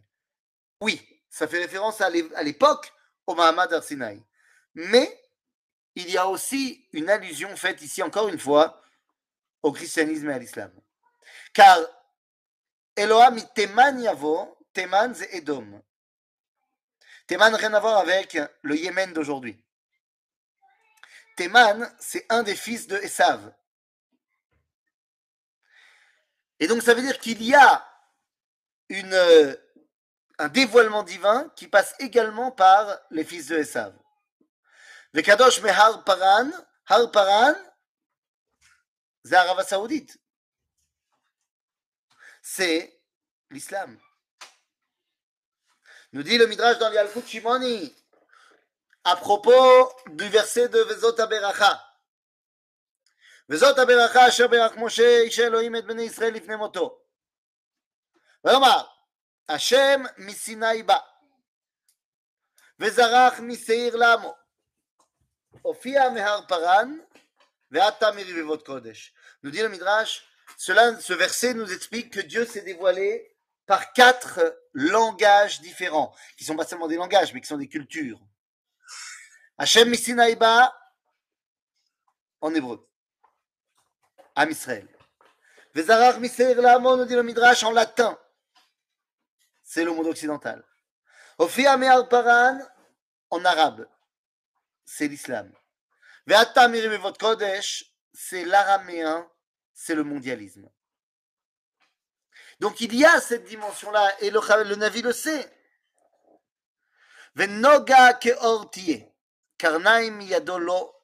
Oui, 0.79 1.01
ça 1.29 1.47
fait 1.47 1.57
référence 1.57 2.01
à 2.01 2.09
l'époque 2.09 2.93
au 3.27 3.35
Mahamad 3.35 3.73
al-Sinaï. 3.73 4.21
Mais 4.73 5.21
il 5.95 6.09
y 6.09 6.17
a 6.17 6.27
aussi 6.27 6.87
une 6.91 7.09
allusion 7.09 7.55
faite 7.55 7.81
ici, 7.81 8.03
encore 8.03 8.27
une 8.27 8.39
fois, 8.39 8.81
au 9.63 9.71
christianisme 9.71 10.29
et 10.29 10.33
à 10.33 10.39
l'islam. 10.39 10.71
Car 11.53 11.79
Elohim 12.95 13.41
Teman 13.55 13.99
Yavo, 13.99 14.57
Teman 14.73 15.13
c'est 15.15 15.33
Edom. 15.33 15.81
Teman, 17.27 17.55
rien 17.55 17.73
à 17.73 17.79
voir 17.79 17.97
avec 17.97 18.37
le 18.61 18.77
Yémen 18.77 19.13
d'aujourd'hui. 19.13 19.61
Teman, 21.35 21.91
c'est 21.99 22.25
un 22.29 22.43
des 22.43 22.55
fils 22.55 22.87
de 22.87 22.97
Esav. 22.97 23.53
Et 26.59 26.67
donc, 26.67 26.81
ça 26.83 26.93
veut 26.93 27.01
dire 27.01 27.19
qu'il 27.19 27.43
y 27.43 27.53
a 27.53 27.85
une, 28.89 29.57
un 30.38 30.48
dévoilement 30.48 31.02
divin 31.02 31.48
qui 31.56 31.68
passe 31.68 31.94
également 31.98 32.50
par 32.50 32.98
les 33.10 33.24
fils 33.24 33.48
de 33.48 33.56
Esav. 33.56 33.94
Le 35.12 35.22
Kadosh 35.22 35.60
me 35.60 35.68
Har 35.68 36.04
Paran, 36.04 36.50
Har 36.86 37.10
Paran, 37.10 37.54
c'est 39.24 39.34
Arabie 39.34 39.68
Saoudite. 39.68 40.18
C'est 42.42 43.00
l'islam. 43.50 43.98
Nous 46.12 46.22
dit 46.22 46.38
le 46.38 46.46
Midrash 46.46 46.78
dans 46.78 46.88
l'Yalkut 46.88 47.26
Shimoni, 47.26 47.94
à 49.04 49.16
propos 49.16 49.92
du 50.06 50.28
verset 50.28 50.68
de 50.68 50.80
Vezot 50.80 51.20
Aberacha. 51.20 51.86
וזאת 53.50 53.78
הברכה 53.78 54.28
אשר 54.28 54.48
ברך 54.48 54.76
משה 54.76 55.18
איש 55.20 55.40
אלוהים 55.40 55.76
את 55.76 55.84
בני 55.84 56.02
ישראל 56.02 56.34
לפני 56.34 56.56
מותו. 56.56 56.98
ויאמר, 58.44 58.86
השם 59.48 60.02
מסיני 60.18 60.82
בא, 60.82 60.98
וזרח 62.78 63.40
משעיר 63.40 63.96
לעמו. 63.96 64.34
הופיע 65.62 66.08
מהר 66.08 66.46
פרן, 66.48 66.98
ועתה 67.70 68.06
מרבבות 68.12 68.66
קודש. 68.66 69.14
Nous 69.42 69.50
dit 69.50 69.62
le 69.62 69.68
Midrash, 69.68 70.24
cela, 70.56 71.00
ce 71.00 71.12
verset 71.12 71.54
nous 71.54 71.72
explique 71.72 72.12
que 72.12 72.20
Dieu 72.20 72.44
s'est 72.44 72.62
dévoilé 72.62 73.36
par 73.66 73.92
quatre 73.92 74.40
langages 74.74 75.60
différents, 75.60 76.14
qui 76.36 76.44
sont 76.44 76.56
pas 76.56 76.66
seulement 76.66 76.88
des 76.88 76.96
langages, 76.96 77.32
mais 77.32 77.40
qui 77.40 77.46
sont 77.46 77.56
des 77.56 77.68
cultures. 77.68 78.20
Hachem 79.58 79.88
Misinaï 79.88 80.36
Ba, 80.36 80.74
en 82.40 82.54
hébreu. 82.54 82.86
Am 84.34 84.50
Israël. 84.50 84.88
Vezarach 85.74 86.18
Miseir 86.18 86.60
Lamo, 86.60 86.96
nous 86.96 87.04
dit 87.04 87.14
le 87.14 87.22
Midrash 87.22 87.62
en 87.62 87.70
latin. 87.70 88.18
C'est 89.75 89.83
le 89.83 89.91
monde 89.91 90.07
occidental. 90.07 90.63
Ophia 91.37 91.75
Mehar 91.75 92.07
Paran, 92.07 92.57
en 93.29 93.43
arabe. 93.43 93.85
C'est 94.85 95.09
l'islam. 95.09 95.51
Ve'ata 96.25 96.69
Mirivevot 96.69 97.11
Kodesh, 97.11 97.93
c'est 98.13 98.45
l'araméen, 98.45 99.29
c'est 99.73 99.93
le 99.93 100.05
mondialisme. 100.05 100.71
Donc 102.61 102.79
il 102.79 102.95
y 102.95 103.03
a 103.03 103.19
cette 103.19 103.43
dimension-là, 103.43 104.15
et 104.21 104.29
le, 104.29 104.39
le 104.63 104.75
Navi 104.75 105.01
le 105.01 105.11
sait. 105.11 105.45
Yadolo. 110.21 110.95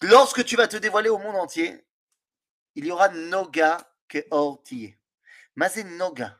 Lorsque 0.00 0.44
tu 0.44 0.54
vas 0.54 0.68
te 0.68 0.76
dévoiler 0.76 1.08
au 1.08 1.18
monde 1.18 1.34
entier, 1.34 1.84
il 2.76 2.86
y 2.86 2.92
aura 2.92 3.08
Noga 3.08 3.78
Keor 4.06 4.62
Tiye. 4.62 4.96
C'est 5.68 5.84
Noga. 5.84 6.38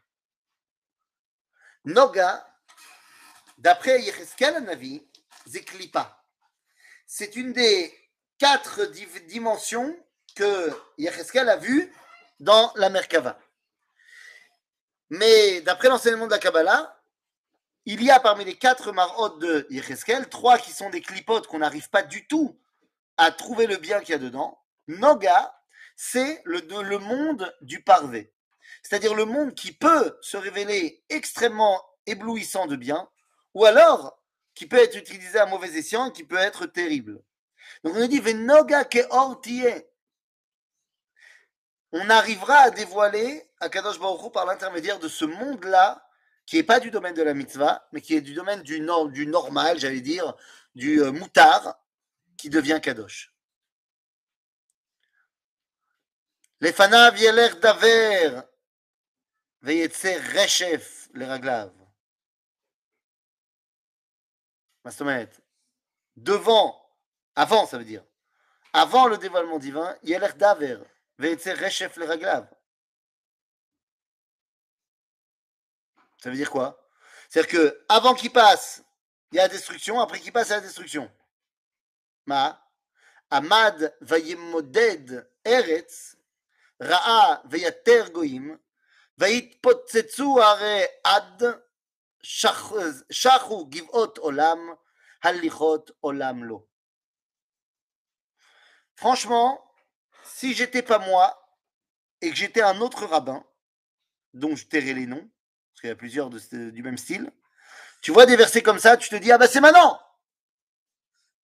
Noga, 1.85 2.47
d'après 3.59 4.01
Yecheskel 4.03 4.63
Navi, 4.63 5.07
c'est 5.47 5.65
Klipa. 5.65 6.25
C'est 7.07 7.37
une 7.37 7.53
des 7.53 7.93
quatre 8.39 8.85
dimensions 9.27 9.97
que 10.35 10.71
Yecheskel 10.99 11.49
a 11.49 11.57
vues 11.57 11.93
dans 12.41 12.73
la 12.77 12.89
Merkava. 12.91 13.39
Mais 15.11 15.61
d'après 15.63 15.89
l'enseignement 15.89 16.27
de 16.27 16.33
la 16.33 16.39
Kabbalah, 16.39 17.03
il 17.85 18.03
y 18.03 18.11
a 18.11 18.21
parmi 18.21 18.45
les 18.45 18.59
quatre 18.59 18.93
marot 18.93 19.31
de 19.39 19.67
Yecheskel, 19.71 20.29
trois 20.29 20.59
qui 20.59 20.73
sont 20.73 20.91
des 20.91 21.01
clipotes 21.01 21.47
qu'on 21.47 21.61
n'arrive 21.61 21.89
pas 21.89 22.03
du 22.03 22.27
tout 22.27 22.61
à 23.17 23.33
trouver 23.33 23.67
le 23.67 23.77
bien 23.77 24.01
qu'il 24.01 24.11
y 24.11 24.15
a 24.15 24.19
dedans. 24.19 24.63
Noga, 24.89 25.59
c'est 25.97 26.43
le, 26.45 26.61
le 26.83 26.99
monde 26.99 27.55
du 27.63 27.83
parvé 27.83 28.36
c'est-à-dire 28.89 29.15
le 29.15 29.25
monde 29.25 29.53
qui 29.55 29.73
peut 29.73 30.17
se 30.21 30.37
révéler 30.37 31.03
extrêmement 31.09 31.85
éblouissant 32.07 32.67
de 32.67 32.77
bien, 32.77 33.09
ou 33.53 33.65
alors 33.65 34.23
qui 34.55 34.67
peut 34.67 34.79
être 34.79 34.97
utilisé 34.97 35.41
à 35.41 35.47
mauvais 35.47 35.77
escient 35.77 36.07
et 36.07 36.13
qui 36.13 36.23
peut 36.23 36.37
être 36.37 36.67
terrible. 36.67 37.21
Donc 37.83 37.97
on 37.97 38.01
nous 38.01 38.07
dit 38.07 38.21
Venoga 38.21 38.85
keortiye. 38.85 39.85
On 41.91 42.09
arrivera 42.11 42.59
à 42.59 42.71
dévoiler 42.71 43.51
à 43.59 43.69
Kadosh 43.69 43.99
Baruch 43.99 44.33
par 44.33 44.47
l'intermédiaire 44.47 45.01
de 45.01 45.09
ce 45.09 45.25
monde-là 45.25 46.09
qui 46.45 46.57
n'est 46.57 46.63
pas 46.63 46.79
du 46.79 46.93
domaine 46.93 47.15
de 47.15 47.23
la 47.23 47.35
mitzvah, 47.35 47.89
mais 47.91 48.01
qui 48.01 48.15
est 48.15 48.21
du 48.21 48.35
domaine 48.35 48.63
du, 48.63 48.79
du 49.11 49.27
normal, 49.27 49.81
j'allais 49.81 50.01
dire, 50.01 50.35
du 50.77 51.03
euh, 51.03 51.11
moutard, 51.11 51.77
qui 52.37 52.51
devient 52.51 52.79
Kadosh. 52.81 53.33
Les 56.61 56.73
fanav 56.73 57.19
yeler 57.19 57.51
daver 57.61 58.43
ויצא 59.62 60.18
רשף 60.34 61.08
לרגליו. 61.14 61.70
מה 64.86 64.92
זאת 64.92 65.02
אומרת? 65.02 65.40
Devant, 66.18 66.76
avant 67.36 67.66
ça 67.66 67.78
veut 67.78 67.86
dire, 67.86 68.04
avant 68.74 69.08
le 69.08 69.18
dévoilement 69.18 69.60
divin, 69.60 69.96
ילך 70.04 70.36
דבר 70.36 70.84
ויצא 71.20 71.50
רשף 71.50 71.98
לרגליו. 71.98 72.44
Ça 76.22 76.30
veut 76.30 76.36
dire 76.36 76.52
quoi 76.52 76.78
C'est-à-dire 77.30 77.52
que 77.52 77.86
avant 77.90 78.14
qu'il 78.14 78.32
passe, 78.32 78.84
il 79.32 79.38
y 79.38 79.40
a 79.40 79.44
la 79.44 79.50
destruction, 79.50 80.00
après 80.00 80.20
qu'il 80.20 80.32
passe, 80.32 80.50
il 80.50 80.52
y 80.52 80.54
a 80.54 80.60
la 80.60 80.68
destruction. 80.68 81.10
מה? 82.26 82.54
עמד 83.32 83.82
וימודד 84.02 85.00
ארץ, 85.48 86.16
ראה 86.82 87.36
ויתר 87.50 88.08
גויים, 88.12 88.58
ויתפוצצו 89.18 90.42
הרי 90.44 90.84
עד 91.04 91.44
shachu 92.24 93.66
givot 93.70 94.20
olam, 94.22 94.78
halichot 95.24 95.92
olam 96.04 96.44
lo. 96.46 96.68
Franchement, 98.96 99.60
si 100.24 100.54
j'étais 100.54 100.84
pas 100.84 101.00
moi 101.00 101.26
et 102.22 102.30
que 102.30 102.36
j'étais 102.36 102.62
un 102.62 102.80
autre 102.82 103.06
rabbin, 103.06 103.44
dont 104.34 104.56
je 104.56 104.66
tairai 104.68 104.94
les 104.94 105.08
noms, 105.08 105.28
parce 105.72 105.82
qu'il 105.82 105.90
y 105.90 105.94
a 105.94 105.96
plusieurs 105.96 106.30
de 106.30 106.38
ce- 106.40 106.70
du 106.70 106.84
même 106.84 106.98
style, 106.98 107.32
tu 108.02 108.12
vois 108.12 108.26
des 108.26 108.36
versets 108.36 108.62
comme 108.62 108.80
ça, 108.80 108.98
tu 108.98 109.10
te 109.10 109.16
dis, 109.16 109.32
ah 109.32 109.38
bah 109.38 109.48
c'est 109.48 109.62
maintenant 109.62 110.00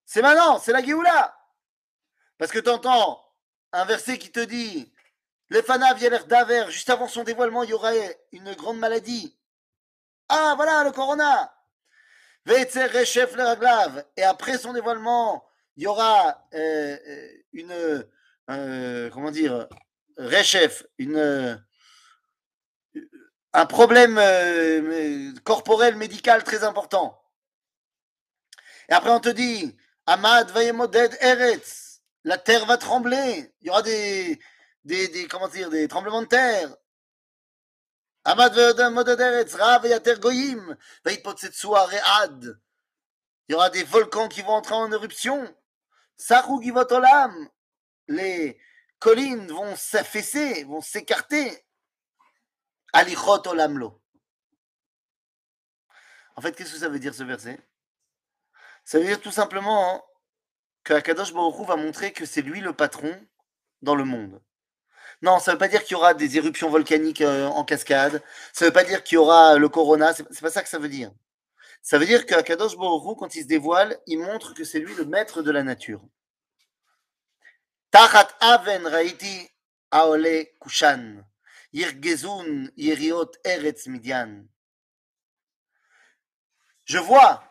C'est 0.06 0.22
maintenant, 0.22 0.60
c'est 0.60 0.72
la 0.72 0.84
Géoula 0.84 1.38
Parce 2.38 2.52
que 2.52 2.60
tu 2.60 2.70
entends 2.70 3.24
un 3.74 3.86
verset 3.86 4.18
qui 4.18 4.32
te 4.32 4.40
dit, 4.40 4.91
les 5.53 5.63
fanav 5.63 6.01
l'air 6.01 6.27
d'aver, 6.27 6.65
juste 6.71 6.89
avant 6.89 7.09
son 7.09 7.25
dévoilement, 7.25 7.63
il 7.63 7.71
y 7.71 7.75
aurait 7.75 8.19
une 8.33 8.55
grande 8.55 8.79
maladie. 8.79 9.37
Ah 10.29 10.55
voilà, 10.57 10.83
le 10.85 10.93
corona. 10.93 11.55
Et 14.17 14.23
après 14.23 14.57
son 14.57 14.73
dévoilement, 14.73 15.45
il 15.77 15.83
y 15.83 15.87
aura 15.87 16.49
euh, 16.55 16.97
une, 17.53 18.07
euh, 18.51 19.11
comment 19.11 19.31
dire, 19.31 19.69
reshef, 20.17 20.85
une, 20.97 21.17
euh, 21.17 21.55
un 23.53 23.67
problème 23.67 24.19
corporel, 25.45 25.97
médical 25.97 26.45
très 26.45 26.65
important. 26.65 27.23
Et 28.89 28.95
après 28.95 29.11
on 29.11 29.21
te 29.21 29.29
dit, 29.29 29.77
Amad 30.07 30.51
vayemoded 30.51 31.15
eretz, 31.21 32.01
la 32.25 32.39
terre 32.39 32.65
va 32.65 32.79
trembler, 32.79 33.53
il 33.61 33.67
y 33.67 33.71
aura 33.71 33.83
des, 33.83 34.41
des, 34.85 35.29
comment 35.29 35.49
dire, 35.49 35.71
des 35.71 35.89
tremblements 35.89 36.23
de 36.23 36.27
terre. 36.27 36.77
Il 43.49 43.53
y 43.53 43.55
aura 43.55 43.71
des 43.71 43.85
volcans 43.85 44.29
qui 44.29 44.43
vont 44.43 44.53
entrer 44.53 44.75
en 44.75 44.93
éruption. 44.93 45.55
Les 48.09 48.61
collines 48.99 49.49
vont 49.49 49.75
s'affaisser, 49.77 50.65
vont 50.65 50.81
s'écarter. 50.81 51.67
Alichot 52.93 53.49
olamlo. 53.49 54.01
En 56.37 56.41
fait, 56.41 56.53
qu'est-ce 56.55 56.73
que 56.73 56.79
ça 56.79 56.89
veut 56.89 56.99
dire 56.99 57.15
ce 57.15 57.25
verset? 57.25 57.59
Ça 58.85 58.99
veut 58.99 59.05
dire 59.05 59.21
tout 59.21 59.33
simplement 59.33 59.95
hein, 59.95 60.03
que 60.85 60.95
Akadosh 60.95 61.33
Baruch 61.33 61.67
va 61.67 61.77
montrer 61.77 62.13
que 62.13 62.27
c'est 62.27 62.43
lui 62.43 62.61
le 62.61 62.73
patron 62.73 63.15
dans 63.81 63.95
le 63.95 64.05
monde. 64.05 64.41
Non, 65.23 65.39
ça 65.39 65.53
veut 65.53 65.59
pas 65.59 65.69
dire 65.69 65.85
qu'il 65.85 65.93
y 65.93 65.95
aura 65.95 66.15
des 66.15 66.37
éruptions 66.37 66.69
volcaniques 66.69 67.21
euh, 67.21 67.47
en 67.47 67.65
cascade. 67.65 68.23
Ça 68.53 68.65
veut 68.65 68.73
pas 68.73 68.83
dire 68.85 69.05
qu'il 69.05 69.15
y 69.17 69.19
aura 69.19 69.57
le 69.57 69.69
corona. 69.69 70.13
C'est 70.13 70.41
pas 70.41 70.51
ça 70.51 70.63
que 70.63 70.69
ça 70.69 70.79
veut 70.81 70.89
dire. 70.89 71.13
Ça 71.81 71.99
veut 71.99 72.07
dire 72.07 72.27
qu'Akadosh 72.27 72.75
Hu, 72.75 73.17
quand 73.19 73.35
il 73.35 73.43
se 73.43 73.47
dévoile, 73.47 73.99
il 74.07 74.19
montre 74.19 74.55
que 74.55 74.65
c'est 74.65 74.81
lui 74.81 74.95
le 74.95 75.05
maître 75.05 75.43
de 75.43 75.51
la 75.53 75.63
nature. 75.63 76.03
Je 86.85 86.99
vois, 86.99 87.45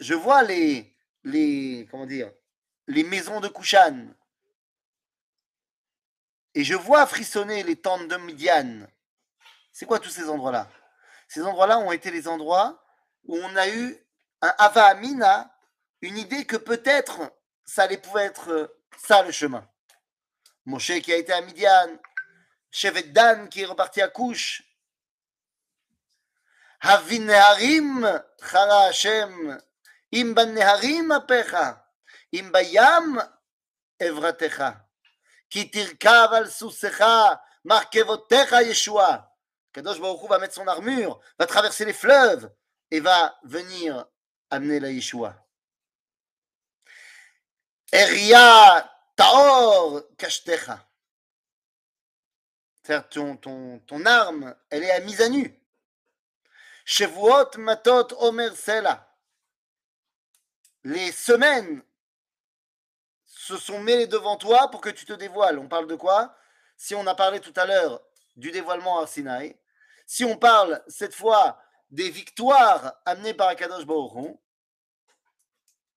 je 0.00 0.14
vois 0.14 0.42
les, 0.42 0.94
les, 1.22 1.86
comment 1.90 2.06
dire, 2.06 2.30
les 2.86 3.04
maisons 3.04 3.40
de 3.40 3.48
Kushan. 3.48 4.14
Et 6.54 6.62
je 6.64 6.74
vois 6.74 7.06
frissonner 7.06 7.62
les 7.62 7.76
tentes 7.76 8.08
de 8.08 8.16
Midian. 8.16 8.86
C'est 9.72 9.86
quoi 9.86 9.98
tous 9.98 10.10
ces 10.10 10.28
endroits-là? 10.28 10.68
Ces 11.28 11.42
endroits-là 11.42 11.78
ont 11.78 11.90
été 11.90 12.10
les 12.10 12.28
endroits 12.28 12.80
où 13.24 13.36
on 13.36 13.56
a 13.56 13.68
eu 13.68 13.96
un 14.40 14.54
Ava 14.58 14.86
Amina, 14.86 15.50
une 16.00 16.16
idée 16.16 16.44
que 16.44 16.56
peut-être 16.56 17.32
ça 17.64 17.84
allait 17.84 17.98
pouvoir 17.98 18.24
être 18.24 18.50
euh, 18.50 18.80
ça 18.96 19.22
le 19.22 19.32
chemin. 19.32 19.66
Moshe 20.66 21.00
qui 21.00 21.12
a 21.12 21.16
été 21.16 21.32
à 21.32 21.40
Midian, 21.40 21.98
Shevet 22.70 23.04
Dan 23.04 23.48
qui 23.48 23.62
est 23.62 23.66
reparti 23.66 24.00
à 24.00 24.08
Couche. 24.08 24.62
Havineharim 26.80 28.22
chara 28.50 28.86
Hashem, 28.88 29.58
im 30.12 30.32
banneharim 30.34 31.10
apecha, 31.10 31.84
im 32.32 32.50
bayam 32.50 33.22
evratecha, 33.98 34.83
tirkav 35.70 36.32
al 36.34 36.50
susecha, 36.50 37.40
markevotecha 37.64 38.62
Yeshua. 38.62 39.30
Kadosh 39.72 40.00
Baruch 40.00 40.28
va 40.28 40.38
mettre 40.38 40.54
son 40.54 40.66
armure, 40.66 41.20
va 41.38 41.46
traverser 41.46 41.84
les 41.84 41.92
fleuves 41.92 42.50
et 42.90 43.00
va 43.00 43.36
venir 43.44 44.06
amener 44.50 44.80
la 44.80 44.90
Yeshua. 44.90 45.34
Eria 47.92 48.90
taor 49.16 50.02
kashtecha. 50.18 50.84
Ton, 53.10 53.36
ton, 53.38 53.78
ton 53.86 54.04
arme, 54.04 54.54
elle 54.68 54.84
est 54.84 54.90
à 54.90 55.00
mise 55.00 55.22
à 55.22 55.28
nu. 55.28 55.58
Matot 57.56 58.08
omer 58.18 58.54
sela. 58.56 59.08
Les 60.82 61.12
semaines 61.12 61.82
se 63.44 63.58
sont 63.58 63.78
mêlées 63.78 64.06
devant 64.06 64.36
toi 64.36 64.70
pour 64.70 64.80
que 64.80 64.88
tu 64.88 65.04
te 65.04 65.12
dévoiles. 65.12 65.58
On 65.58 65.68
parle 65.68 65.86
de 65.86 65.96
quoi? 65.96 66.34
Si 66.78 66.94
on 66.94 67.06
a 67.06 67.14
parlé 67.14 67.40
tout 67.40 67.52
à 67.56 67.66
l'heure 67.66 68.00
du 68.36 68.50
dévoilement 68.50 69.00
à 69.00 69.06
Sinaï, 69.06 69.58
si 70.06 70.24
on 70.24 70.38
parle 70.38 70.82
cette 70.88 71.14
fois 71.14 71.60
des 71.90 72.08
victoires 72.08 72.94
amenées 73.04 73.34
par 73.34 73.48
Akadosh 73.48 73.84
Hu, 73.84 74.34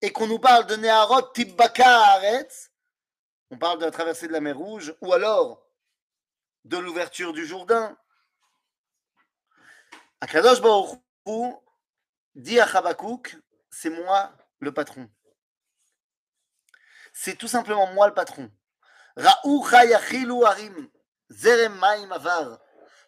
et 0.01 0.12
qu'on 0.12 0.27
nous 0.27 0.39
parle 0.39 0.65
de 0.67 0.75
Neharot 0.75 1.21
Tibbaka 1.33 2.19
on 3.49 3.57
parle 3.57 3.79
de 3.79 3.86
la 3.86 3.91
traversée 3.91 4.27
de 4.27 4.33
la 4.33 4.41
mer 4.41 4.57
Rouge, 4.57 4.93
ou 4.99 5.13
alors 5.13 5.65
de 6.65 6.77
l'ouverture 6.77 7.31
du 7.31 7.45
Jourdain. 7.45 7.97
Akadosh 10.19 10.62
Baruch 10.62 10.99
dit 12.36 12.60
à 12.60 12.65
Habakkuk, 12.65 13.38
c'est 13.69 13.89
moi 13.89 14.33
le 14.60 14.73
patron. 14.73 15.10
C'est 17.19 17.36
tout 17.36 17.47
simplement 17.47 17.91
moi 17.93 18.08
le 18.08 18.13
patron. 18.13 18.51
Ra'u 19.15 19.67
chayachilu 19.67 20.43
harim, 20.45 20.88
zerem 21.32 21.75
maim 21.80 22.12
avar, 22.12 22.60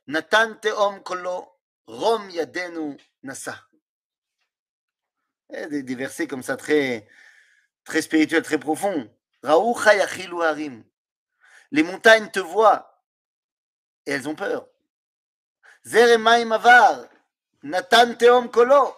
natan 0.07 0.55
teom 0.55 1.03
kolo, 1.03 1.47
rom 1.85 2.27
yadenu 2.31 2.97
nasa. 3.21 3.55
Eh, 5.51 5.67
Des, 5.67 5.95
versets 5.95 6.25
comme 6.25 6.41
ça 6.41 6.57
très, 6.57 7.07
très 7.83 8.01
spirituels, 8.01 8.41
très 8.41 8.57
profonds. 8.57 9.07
Ra'u 9.43 9.75
chayachilu 9.75 10.41
harim. 10.41 10.83
Les 11.69 11.83
montagnes 11.83 12.31
te 12.31 12.39
voient 12.39 13.05
et 14.07 14.13
elles 14.13 14.27
ont 14.27 14.35
peur. 14.35 14.67
Zeremaim 15.85 16.51
avar, 16.51 17.05
Natan 17.61 18.15
teom 18.15 18.49
kolo. 18.49 18.95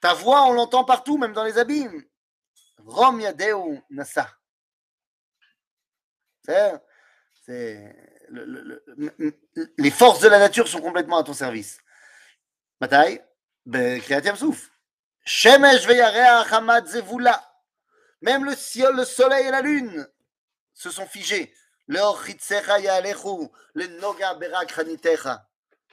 Ta 0.00 0.12
voix, 0.12 0.44
on 0.48 0.52
l'entend 0.52 0.84
partout, 0.84 1.16
même 1.16 1.32
dans 1.32 1.44
les 1.44 1.56
abîmes. 1.56 2.04
Rom 2.77 3.19
yadeu 3.19 3.81
nasa. 3.89 4.27
C'est, 6.43 6.81
c'est 7.45 7.95
le- 8.29 8.45
le- 8.45 8.61
le- 8.61 8.83
m- 8.97 9.13
m- 9.19 9.67
les 9.77 9.91
forces 9.91 10.21
de 10.21 10.27
la 10.29 10.39
nature 10.39 10.67
sont 10.67 10.81
complètement 10.81 11.17
à 11.17 11.23
ton 11.23 11.33
service. 11.33 11.79
Matai, 12.79 13.21
ben, 13.65 14.01
Kriyat 14.01 14.21
Yamsouf. 14.21 14.71
Shemesh 15.23 15.85
veyareach 15.85 16.51
hamad 16.51 16.87
zevula. 16.87 17.47
Même 18.21 18.45
le 18.45 18.55
ciel, 18.55 18.95
le 18.95 19.05
soleil 19.05 19.47
et 19.47 19.51
la 19.51 19.61
lune 19.61 20.07
se 20.73 20.89
sont 20.89 21.05
figés. 21.07 21.53
לאור 21.87 22.19
חיציך 22.19 22.67
יהלכו, 22.67 23.51
לנוגע 23.75 24.33
ברק 24.33 24.71
חניתך. 24.71 25.29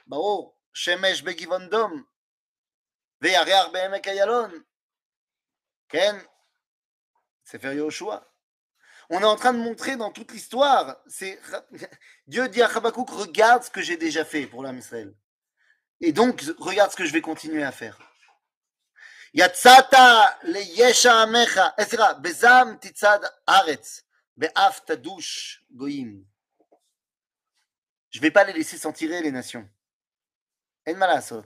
ברור, 0.07 0.57
שמש 0.73 1.21
בגבעון 1.21 1.69
דום, 1.69 2.03
וירח 3.21 3.67
בעמק 3.73 4.07
איילון. 4.07 4.63
כן, 5.89 6.15
faire 7.58 7.72
Yoshua. 7.72 8.30
On 9.10 9.20
est 9.20 9.24
en 9.24 9.36
train 9.36 9.52
de 9.52 9.58
montrer 9.58 9.96
dans 9.96 10.10
toute 10.10 10.32
l'histoire. 10.32 10.96
C'est 11.06 11.38
Dieu 12.26 12.48
dit 12.48 12.62
à 12.62 12.68
Habakkuk 12.68 13.10
regarde 13.10 13.62
ce 13.62 13.70
que 13.70 13.82
j'ai 13.82 13.96
déjà 13.96 14.24
fait 14.24 14.46
pour 14.46 14.62
l'âme 14.62 14.80
Et 16.00 16.12
donc 16.12 16.42
regarde 16.58 16.90
ce 16.90 16.96
que 16.96 17.04
je 17.04 17.12
vais 17.12 17.20
continuer 17.20 17.62
à 17.62 17.72
faire. 17.72 17.98
Yatsata 19.34 20.38
le 20.44 20.60
yesha 20.60 21.22
amecha. 21.22 21.74
Bezam 22.20 22.78
titzad 22.78 23.22
aretz 23.46 24.04
be'af 24.36 24.84
tadush 24.84 25.64
goyim. 25.70 26.24
Je 28.10 28.20
vais 28.20 28.30
pas 28.30 28.44
les 28.44 28.52
laisser 28.52 28.78
s'en 28.78 28.92
tirer 28.92 29.20
les 29.22 29.32
nations. 29.32 29.68
En 30.86 30.94
malasot. 30.94 31.44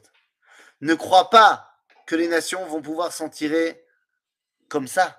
Ne 0.80 0.94
crois 0.94 1.30
pas 1.30 1.82
que 2.06 2.14
les 2.14 2.28
nations 2.28 2.64
vont 2.66 2.82
pouvoir 2.82 3.12
s'en 3.12 3.28
tirer 3.28 3.84
comme 4.68 4.86
ça. 4.86 5.18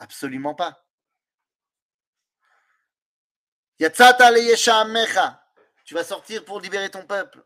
Absolument 0.00 0.54
pas. 0.54 0.82
Yatsata 3.78 4.30
le 4.30 4.40
Yesha 4.40 4.84
Mecha. 4.86 5.44
Tu 5.84 5.94
vas 5.94 6.04
sortir 6.04 6.44
pour 6.44 6.58
libérer 6.58 6.90
ton 6.90 7.06
peuple. 7.06 7.44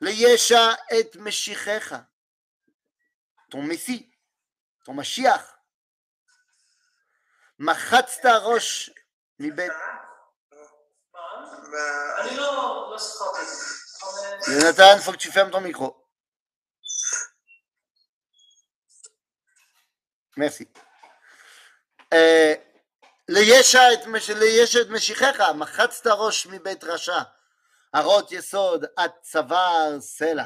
Le 0.00 0.12
Yesha 0.12 0.76
et 0.90 1.08
Meshichecha. 1.18 2.08
Ton 3.48 3.62
Messie, 3.62 4.12
ton 4.84 4.92
Mashiach. 4.92 5.44
Machatzta 7.58 8.40
Rosh 8.40 8.90
Mibet. 9.38 9.70
Jonathan, 14.46 14.98
faut 14.98 15.12
que 15.12 15.16
tu 15.16 15.30
fermes 15.30 15.50
ton 15.50 15.60
micro. 15.60 16.08
Merci. 20.36 20.68
Euh, 22.13 22.55
לישע 23.29 23.93
את 23.93 24.05
מש- 24.07 24.29
לישע 24.29 24.81
את 24.81 24.87
משיחך, 24.89 25.39
מחצת 25.55 26.07
ראש 26.07 26.47
מבית 26.47 26.83
רשע, 26.83 27.19
הרות 27.93 28.31
יסוד 28.31 28.85
עד 28.97 29.11
צוואר 29.21 29.97
סלע. 30.01 30.45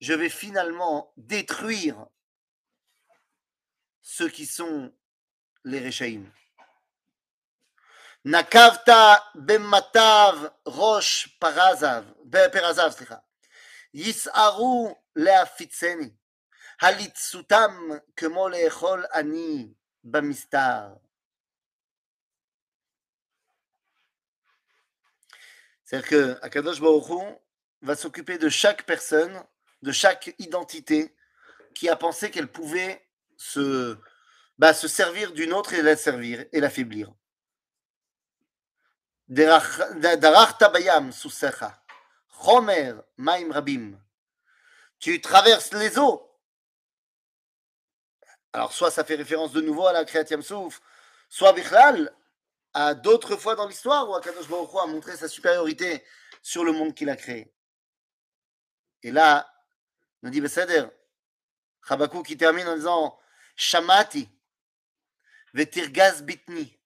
Je 0.00 0.12
vais 0.12 0.28
finalement 0.28 1.12
détruire 1.16 1.96
ceux 4.02 4.28
qui 4.28 4.44
sont 4.46 4.92
les 5.64 5.80
Réchaïm. 5.80 6.24
Nakavta 8.24 9.22
bematav 9.34 10.50
rosh 10.66 11.28
parazav, 11.40 12.04
be- 12.24 12.48
perazav, 12.52 12.90
סליחה. 12.90 13.16
יסערו 13.94 14.96
להפיצני, 15.16 16.10
הליצותם 16.80 17.88
כמו 18.16 18.48
לאכול 18.48 19.04
אני 19.14 19.68
Bamistar. 20.03 20.97
C'est-à-dire 25.83 26.07
que 26.07 26.37
Akadosh 26.43 26.79
Baruch 26.79 27.39
va 27.81 27.95
s'occuper 27.95 28.37
de 28.37 28.49
chaque 28.49 28.85
personne, 28.85 29.43
de 29.81 29.91
chaque 29.91 30.35
identité 30.37 31.15
qui 31.73 31.89
a 31.89 31.95
pensé 31.95 32.29
qu'elle 32.29 32.51
pouvait 32.51 33.07
se, 33.37 33.97
bah, 34.57 34.73
se 34.73 34.87
servir 34.87 35.31
d'une 35.31 35.53
autre 35.53 35.73
et 35.73 35.81
la 35.81 35.95
servir 35.95 36.45
et 36.51 36.59
l'affaiblir. 36.59 37.11
Tu 44.99 45.21
traverses 45.21 45.73
les 45.73 45.97
eaux 45.97 46.28
alors, 48.53 48.73
soit 48.73 48.91
ça 48.91 49.03
fait 49.03 49.15
référence 49.15 49.51
de 49.51 49.61
nouveau 49.61 49.85
à 49.85 49.93
la 49.93 50.05
Kriyat 50.05 50.41
Souf, 50.41 50.81
soit 51.29 51.53
Bichlal, 51.53 52.11
à 52.73 52.93
d'autres 52.93 53.35
fois 53.35 53.55
dans 53.55 53.67
l'histoire 53.67 54.09
où 54.09 54.15
Akadosh 54.15 54.47
Baruch 54.47 54.69
a 54.81 54.87
montré 54.87 55.15
sa 55.15 55.27
supériorité 55.27 56.03
sur 56.41 56.63
le 56.63 56.71
monde 56.71 56.93
qu'il 56.95 57.09
a 57.09 57.15
créé. 57.15 57.53
Et 59.03 59.11
là, 59.11 59.51
nous 60.21 60.29
dit 60.29 60.41
Beseder, 60.41 60.85
Chabakou 61.87 62.23
qui 62.23 62.37
termine 62.37 62.67
en 62.67 62.75
disant 62.75 63.19
Shamati, 63.55 64.29
Vetirgaz 65.53 66.21
bitni, 66.23 66.77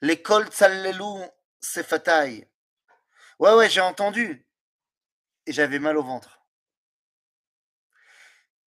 l'école 0.00 0.46
tsallelou 0.48 1.24
sefatai. 1.60 2.50
Ouais, 3.38 3.52
ouais, 3.54 3.68
j'ai 3.68 3.80
entendu. 3.80 4.46
Et 5.46 5.52
j'avais 5.52 5.78
mal 5.78 5.96
au 5.96 6.02
ventre. 6.02 6.40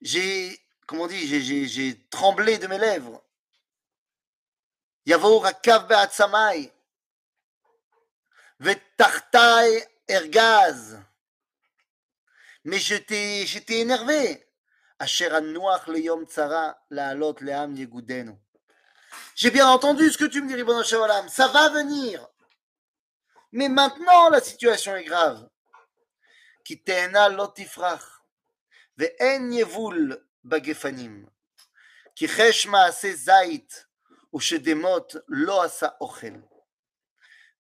J'ai, 0.02 0.58
comment 0.90 1.04
on 1.04 1.08
dit, 1.08 1.68
j'ai 1.68 2.10
tremblé 2.10 2.58
de 2.58 2.66
mes 2.66 2.80
lèvres. 2.80 3.22
Yavor 5.06 5.46
akav 5.46 5.88
be'atzamai. 5.88 6.74
Vetartai 8.60 9.86
ergaz. 10.08 11.00
Mais 12.64 12.80
j'étais 12.80 13.46
énervé. 13.70 14.48
Asher 14.98 15.30
anuach 15.32 15.86
le 15.88 16.00
yom 16.00 16.26
tsara 16.26 16.84
la'alot 16.90 17.36
le'am 17.42 17.76
yegudenu. 17.76 18.34
J'ai 19.36 19.52
bien 19.52 19.68
entendu 19.68 20.10
ce 20.10 20.18
que 20.18 20.26
tu 20.26 20.42
me 20.42 20.48
dis, 20.48 20.56
Ribon 20.56 20.84
ça 20.84 21.48
va 21.50 21.70
venir. 21.70 22.28
Mais 23.52 23.70
maintenant, 23.70 24.30
la 24.30 24.42
situation 24.42 24.96
est 24.96 25.04
grave. 25.04 25.48
Qui 26.64 26.78
Kitena 26.78 27.30
lotifrach. 27.30 28.04
Ve'en 28.98 29.52
yevoul 29.52 30.29
בגפנים. 30.45 31.27
כי 32.17 32.29
חש 32.29 32.67
מעשה 32.67 33.13
זית 33.13 33.85
ושדמות 34.35 35.15
לא 35.29 35.65
עשה 35.65 35.89
אוכל. 36.01 36.35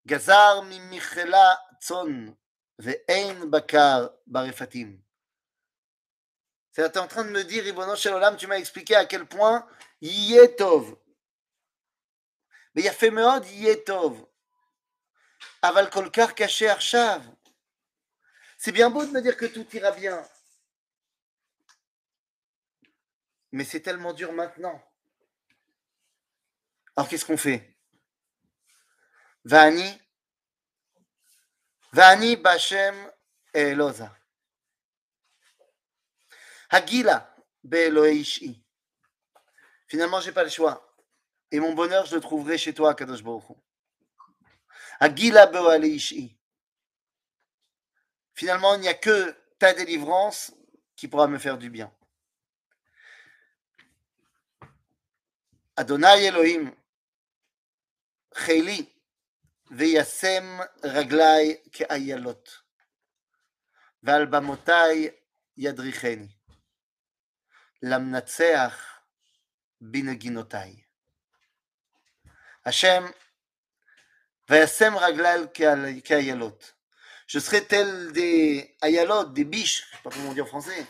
גזר 0.06 0.60
ממכלה 0.64 1.54
צאן, 1.80 2.26
ואין 2.78 3.50
בקר 3.50 4.06
ברפתים. 4.26 5.04
Tu 6.74 6.80
es 6.80 6.98
en 6.98 7.06
train 7.06 7.24
de 7.24 7.30
me 7.30 7.44
dire, 7.44 7.62
Ribono 7.62 7.94
Olam, 7.94 8.36
tu 8.36 8.48
m'as 8.48 8.58
expliqué 8.58 8.96
à 8.96 9.04
quel 9.04 9.26
point 9.26 9.64
Yetov. 10.02 10.96
Mais 12.74 12.82
יפה 12.84 13.10
מאוד 13.10 13.44
יהיה 13.44 13.74
טוב. 13.86 14.26
אבל 15.62 15.90
כל 15.90 16.08
כך 16.10 16.32
קשה 16.32 16.72
עכשיו. 16.72 17.20
C'est 18.58 18.72
bien 18.72 18.90
beau 18.90 19.04
de 19.04 19.10
me 19.10 19.20
dire 19.20 19.36
que 19.36 19.46
tout 19.46 19.66
ira 19.76 19.90
bien. 19.92 20.24
Mais 23.51 23.63
c'est 23.63 23.81
tellement 23.81 24.13
dur 24.13 24.31
maintenant. 24.33 24.81
Alors 26.95 27.07
qu'est-ce 27.09 27.25
qu'on 27.25 27.37
fait? 27.37 27.75
Vani, 29.45 30.01
Vani 31.91 32.35
Bashem 32.35 32.95
Eloza. 33.53 34.15
Hagila 36.69 37.35
Be'elohei 37.63 38.23
Finalement, 39.87 40.21
j'ai 40.21 40.31
pas 40.31 40.43
le 40.43 40.49
choix. 40.49 40.95
Et 41.51 41.59
mon 41.59 41.73
bonheur, 41.73 42.05
je 42.05 42.15
le 42.15 42.21
trouverai 42.21 42.57
chez 42.57 42.73
toi, 42.73 42.93
Kadosh 42.93 43.23
Baruch. 43.23 43.57
Hagila 44.99 45.49
Finalement, 48.35 48.75
il 48.75 48.81
n'y 48.81 48.87
a 48.87 48.93
que 48.93 49.35
ta 49.57 49.73
délivrance 49.73 50.53
qui 50.95 51.07
pourra 51.07 51.27
me 51.27 51.39
faire 51.39 51.57
du 51.57 51.69
bien. 51.69 51.91
Adonai 55.80 56.28
Elohim, 56.30 56.70
חילי 58.34 58.86
וישם 59.70 60.58
רגלי 60.84 61.56
כאיילות, 61.72 62.48
ועל 64.02 64.26
במותיי 64.26 65.10
ידריכני, 65.56 66.28
למנצח 67.82 68.98
בנגינותיי. 69.80 70.80
השם, 72.66 73.04
וישם 74.50 74.96
רגלי 74.96 75.46
כאל- 75.54 76.00
כאיילות. 76.04 76.74
Je 77.26 77.40
serai 77.40 77.66
tel 77.66 78.12
des 78.12 78.76
ayalot, 78.82 79.24
des 79.24 79.44
biches, 79.44 79.84
je 79.90 79.96
sais 79.96 80.02
pas 80.02 80.10
comment 80.10 80.28
on 80.28 80.34
dit 80.34 80.42
en 80.42 80.46
français. 80.46 80.84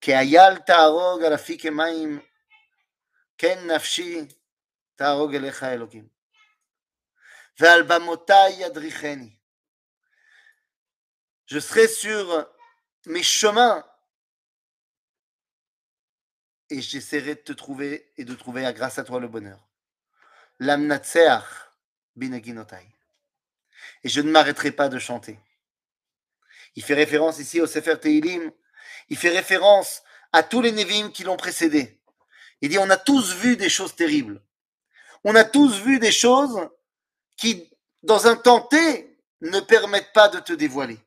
כאייל 0.00 0.58
תהרוג 0.66 1.22
על 1.22 1.34
אפיקי 1.34 1.70
מים, 1.70 2.20
כן 3.38 3.66
נפשי 3.66 4.20
תהרוג 4.96 5.34
אליך 5.34 5.62
אלוקים. 5.62 6.08
ועל 7.60 7.82
במותיי 7.82 8.52
ידריכני. 8.58 9.36
Je 11.46 11.58
serai 11.58 11.86
sur 11.86 12.48
mes 13.06 13.22
chemins 13.22 13.84
et 16.70 16.80
j'essaierai 16.80 17.34
de 17.34 17.40
te 17.40 17.52
trouver 17.52 18.10
et 18.16 18.24
de 18.24 18.34
trouver 18.34 18.62
grâce 18.72 18.98
à 18.98 19.04
toi 19.04 19.20
le 19.20 19.28
bonheur. 19.28 19.60
Lamnatseach 20.60 21.44
bineginotai. 22.16 22.88
Et 24.04 24.08
je 24.08 24.20
ne 24.22 24.30
m'arrêterai 24.30 24.70
pas 24.72 24.88
de 24.88 24.98
chanter. 24.98 25.38
Il 26.74 26.82
fait 26.82 26.94
référence 26.94 27.38
ici 27.38 27.60
au 27.60 27.66
Sefer 27.66 27.98
Teilim. 28.00 28.50
Il 29.10 29.18
fait 29.18 29.28
référence 29.28 30.02
à 30.32 30.42
tous 30.42 30.62
les 30.62 30.72
Nevi'im 30.72 31.10
qui 31.10 31.24
l'ont 31.24 31.36
précédé. 31.36 32.00
Il 32.61 32.69
dit 32.69 32.77
on 32.77 32.89
a 32.89 32.97
tous 32.97 33.33
vu 33.35 33.57
des 33.57 33.69
choses 33.69 33.95
terribles. 33.95 34.41
On 35.23 35.35
a 35.35 35.43
tous 35.43 35.79
vu 35.79 35.99
des 35.99 36.11
choses 36.11 36.69
qui, 37.35 37.69
dans 38.03 38.27
un 38.27 38.35
temps 38.35 38.67
ne 39.41 39.59
permettent 39.59 40.13
pas 40.13 40.29
de 40.29 40.39
te 40.39 40.53
dévoiler. 40.53 40.99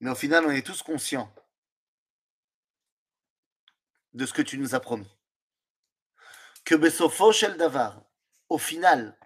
Mais 0.00 0.10
au 0.10 0.14
final, 0.14 0.46
on 0.46 0.50
est 0.50 0.66
tous 0.66 0.82
conscients 0.82 1.32
de 4.14 4.24
ce 4.26 4.32
que 4.32 4.42
tu 4.42 4.58
nous 4.58 4.74
as 4.74 4.80
promis. 4.80 5.10
Que 6.64 6.74
Besofo 6.74 7.32
Shel 7.32 7.56
Davar, 7.56 8.02
au 8.48 8.58
final, 8.58 9.16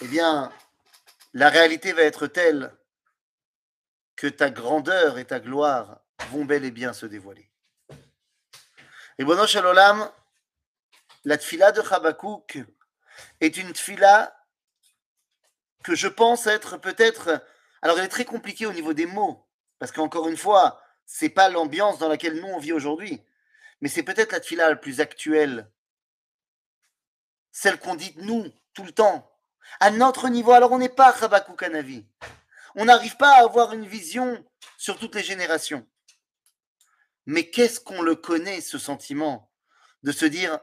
eh 0.00 0.08
bien, 0.08 0.52
la 1.34 1.50
réalité 1.50 1.92
va 1.92 2.02
être 2.02 2.26
telle 2.26 2.74
que 4.16 4.26
ta 4.26 4.50
grandeur 4.50 5.18
et 5.18 5.26
ta 5.26 5.40
gloire 5.40 6.00
vont 6.30 6.44
bel 6.44 6.64
et 6.64 6.70
bien 6.70 6.92
se 6.92 7.06
dévoiler. 7.06 7.50
Et 9.18 9.24
Bono 9.24 9.44
Olam, 9.44 10.10
la 11.24 11.38
tfila 11.38 11.72
de 11.72 11.80
Habakkuk 11.80 12.58
est 13.40 13.56
une 13.56 13.72
tfila 13.72 14.36
que 15.82 15.94
je 15.94 16.08
pense 16.08 16.46
être 16.46 16.76
peut-être 16.76 17.42
Alors, 17.80 17.98
elle 17.98 18.04
est 18.04 18.08
très 18.08 18.24
compliquée 18.24 18.66
au 18.66 18.72
niveau 18.72 18.92
des 18.92 19.06
mots, 19.06 19.46
parce 19.78 19.92
qu'encore 19.92 20.28
une 20.28 20.36
fois, 20.36 20.82
c'est 21.06 21.30
pas 21.30 21.48
l'ambiance 21.48 21.98
dans 21.98 22.08
laquelle 22.08 22.40
nous 22.40 22.48
on 22.48 22.58
vit 22.58 22.72
aujourd'hui, 22.72 23.22
mais 23.80 23.88
c'est 23.88 24.02
peut-être 24.02 24.32
la 24.32 24.40
tefila 24.40 24.68
la 24.68 24.76
plus 24.76 25.00
actuelle, 25.00 25.70
celle 27.52 27.78
qu'on 27.78 27.94
dit 27.94 28.12
nous 28.16 28.52
tout 28.74 28.84
le 28.84 28.92
temps, 28.92 29.30
à 29.80 29.90
notre 29.90 30.28
niveau. 30.28 30.52
Alors, 30.52 30.72
on 30.72 30.78
n'est 30.78 30.88
pas 30.88 31.10
Rabakou 31.10 31.54
Kanavi. 31.54 32.04
On 32.74 32.84
n'arrive 32.84 33.16
pas 33.16 33.36
à 33.36 33.44
avoir 33.44 33.72
une 33.72 33.86
vision 33.86 34.44
sur 34.76 34.98
toutes 34.98 35.14
les 35.14 35.24
générations. 35.24 35.86
Mais 37.26 37.50
qu'est-ce 37.50 37.80
qu'on 37.80 38.02
le 38.02 38.14
connaît, 38.14 38.60
ce 38.60 38.78
sentiment 38.78 39.52
de 40.02 40.12
se 40.12 40.24
dire, 40.24 40.60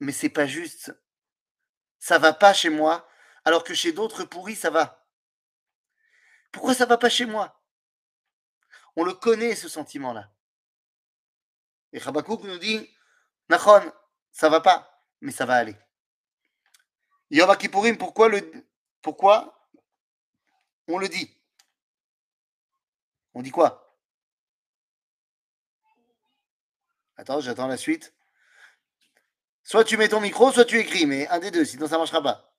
mais 0.00 0.12
c'est 0.12 0.28
pas 0.28 0.46
juste, 0.46 0.94
ça 1.98 2.18
va 2.18 2.32
pas 2.32 2.52
chez 2.52 2.68
moi, 2.68 3.08
alors 3.44 3.64
que 3.64 3.74
chez 3.74 3.92
d'autres 3.92 4.24
pourris, 4.24 4.56
ça 4.56 4.70
va. 4.70 5.08
Pourquoi 6.52 6.74
ça 6.74 6.86
va 6.86 6.98
pas 6.98 7.08
chez 7.08 7.24
moi? 7.24 7.62
On 8.96 9.04
le 9.04 9.14
connaît, 9.14 9.56
ce 9.56 9.68
sentiment-là. 9.68 10.30
Et 11.92 11.98
Rabakouk 11.98 12.44
nous 12.44 12.58
dit, 12.58 12.94
Nachon, 13.48 13.92
ça 14.30 14.48
va 14.48 14.60
pas, 14.60 15.06
mais 15.20 15.32
ça 15.32 15.46
va 15.46 15.54
aller. 15.54 15.76
Yom 17.30 17.56
Kippourim, 17.56 17.96
pourquoi, 17.96 18.28
le, 18.28 18.52
pourquoi 19.00 19.70
on 20.88 20.98
le 20.98 21.08
dit? 21.08 21.34
On 23.32 23.40
dit 23.40 23.50
quoi? 23.50 23.81
Attends, 27.16 27.40
j'attends 27.40 27.66
la 27.68 27.76
suite. 27.76 28.12
Soit 29.62 29.84
tu 29.84 29.96
mets 29.96 30.08
ton 30.08 30.20
micro, 30.20 30.50
soit 30.52 30.64
tu 30.64 30.78
écris, 30.78 31.06
mais 31.06 31.28
un 31.28 31.38
des 31.38 31.50
deux, 31.50 31.64
sinon 31.64 31.86
ça 31.86 31.94
ne 31.94 31.98
marchera 31.98 32.22
pas. 32.22 32.52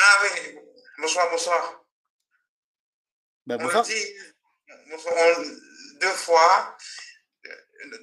Ah 0.00 0.18
oui, 0.22 0.58
bonsoir, 0.98 1.30
bonsoir. 1.30 1.84
On 3.48 3.56
bonsoir. 3.56 3.84
dit 3.84 4.06
bonsoir, 4.90 5.14
on- 5.16 5.98
deux 6.00 6.08
fois 6.08 6.76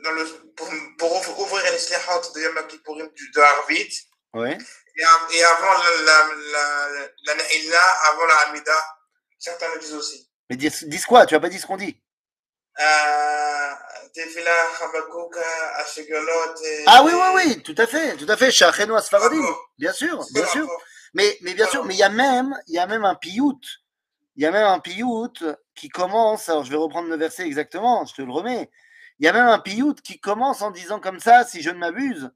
dans 0.04 0.12
le, 0.12 0.26
pour, 0.56 0.70
pour 0.98 1.40
ouvrir 1.40 1.72
les 1.72 1.78
slihot 1.80 2.22
de 2.36 2.42
Yom 2.42 2.68
Kippourim 2.68 3.08
du- 3.14 3.32
de 3.32 3.40
Harvit 3.40 4.08
Ouais. 4.34 4.58
et, 4.96 5.02
et 5.38 5.44
avant 5.44 5.74
la, 5.84 5.96
la, 6.04 6.36
la, 6.36 7.10
la 7.26 7.36
Naïla, 7.36 7.82
avant 8.10 8.26
la 8.26 8.36
Hamida, 8.40 8.98
certains 9.40 9.74
le 9.74 9.80
disent 9.80 9.94
aussi. 9.94 10.30
Mais 10.50 10.56
dis, 10.58 10.70
dis 10.84 11.02
quoi? 11.04 11.26
Tu 11.26 11.36
as 11.36 11.40
pas 11.40 11.50
dit 11.50 11.60
ce 11.60 11.66
qu'on 11.66 11.78
dit? 11.78 12.00
Ah 16.88 17.04
oui, 17.04 17.12
oui, 17.14 17.28
oui, 17.36 17.64
tout 17.64 17.76
à 17.78 17.88
fait, 17.88 18.16
tout 18.18 18.26
à 18.30 18.38
fait. 18.38 18.52
Shachenu 18.52 18.96
Asfaradim, 18.96 19.44
bien 19.78 19.94
sûr, 19.94 20.24
bien 20.34 20.46
sûr. 20.48 20.68
Mais, 21.14 21.38
mais 21.42 21.54
bien 21.54 21.68
sûr, 21.68 21.84
mais 21.86 21.96
il 21.96 21.98
y 21.98 22.04
a 22.04 22.10
même, 22.10 22.56
il 22.68 22.76
y 22.76 22.80
a 22.80 22.88
même 22.88 23.06
un 23.06 23.16
piout. 23.16 23.60
Il 24.36 24.44
y 24.44 24.46
a 24.46 24.52
même 24.52 24.68
un 24.68 24.80
piout 24.80 25.34
qui 25.74 25.90
commence. 25.90 26.50
Alors, 26.50 26.64
je 26.64 26.70
vais 26.70 26.78
reprendre 26.78 27.10
le 27.10 27.18
verset 27.18 27.44
exactement. 27.46 28.06
Je 28.06 28.14
te 28.14 28.22
le 28.22 28.32
remets. 28.32 28.70
Il 29.20 29.26
y 29.26 29.30
a 29.30 29.34
même 29.34 29.48
un 29.48 29.60
piout 29.60 29.96
qui 30.04 30.20
commence 30.20 30.62
en 30.62 30.70
disant 30.70 31.00
comme 31.00 31.20
ça, 31.20 31.44
si 31.44 31.62
je 31.64 31.72
ne 31.72 31.78
m'abuse, 31.78 32.30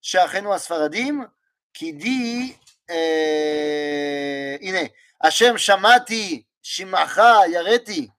Shachenu 0.00 0.52
Asfaradim, 0.52 1.28
qui 1.72 1.92
dit, 1.94 2.56
euh, 2.90 4.58
Ine, 4.60 4.88
Hashem 5.18 5.58
Shamati 5.58 6.46
Shimacha 6.62 7.48
Yareti. 7.48 8.10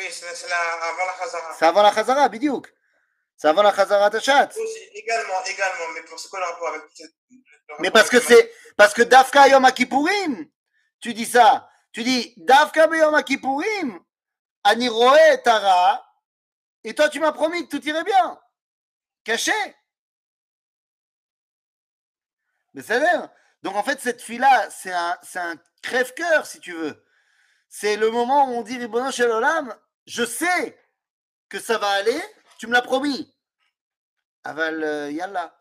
Oui, 0.00 0.06
c'est 0.10 0.50
avant 0.50 1.04
la 1.04 1.18
Chazara. 1.18 1.54
C'est 1.58 1.66
avant 1.66 1.82
la 1.82 1.92
Chazara, 1.92 2.28
bidiouk. 2.30 2.72
C'est 3.36 3.48
avant 3.48 3.62
la 3.62 3.74
Chazara 3.74 4.08
Tachat. 4.08 4.48
Également, 4.94 5.44
également, 5.44 5.88
mais 5.94 6.02
pour 6.02 6.18
ce 6.18 6.26
qu'on 6.28 6.38
a 6.38 6.46
rapport 6.46 6.68
avec... 6.68 6.82
Mais 7.80 7.90
parce 7.90 8.08
que 8.08 8.18
c'est 8.18 8.50
parce 8.78 8.94
que 8.94 9.02
Dafka 9.02 9.48
Yom 9.48 9.70
Kippourim, 9.72 10.48
tu 11.00 11.12
dis 11.12 11.26
ça. 11.26 11.68
Tu 11.92 12.02
dis 12.02 12.32
Dafka 12.38 12.86
Yom 12.86 13.22
Kippourim, 13.22 14.00
Ani 14.64 14.88
Roé 14.88 15.42
Tara, 15.44 16.02
et 16.82 16.94
toi 16.94 17.10
tu 17.10 17.20
m'as 17.20 17.32
promis 17.32 17.68
que 17.68 17.76
tout 17.76 17.86
irait 17.86 18.02
bien. 18.02 18.40
Caché. 19.22 19.52
Mais 22.72 22.82
ça 22.82 22.98
l'air. 22.98 23.28
Donc 23.62 23.76
en 23.76 23.82
fait, 23.82 24.00
cette 24.00 24.22
fille-là, 24.22 24.70
c'est 24.70 24.92
un, 24.92 25.18
un 25.34 25.54
crève-cœur, 25.82 26.46
si 26.46 26.58
tu 26.58 26.72
veux. 26.72 27.04
C'est 27.68 27.96
le 27.96 28.10
moment 28.10 28.48
où 28.48 28.54
on 28.54 28.62
dit 28.62 28.78
Ribono 28.78 29.12
Shel 29.12 29.30
Olam, 29.30 29.76
je 30.10 30.24
sais 30.24 30.76
que 31.48 31.60
ça 31.60 31.78
va 31.78 31.88
aller, 31.90 32.20
tu 32.58 32.66
me 32.66 32.72
l'as 32.72 32.82
promis. 32.82 33.32
Aval, 34.42 34.82
euh, 34.82 35.10
yallah. 35.12 35.56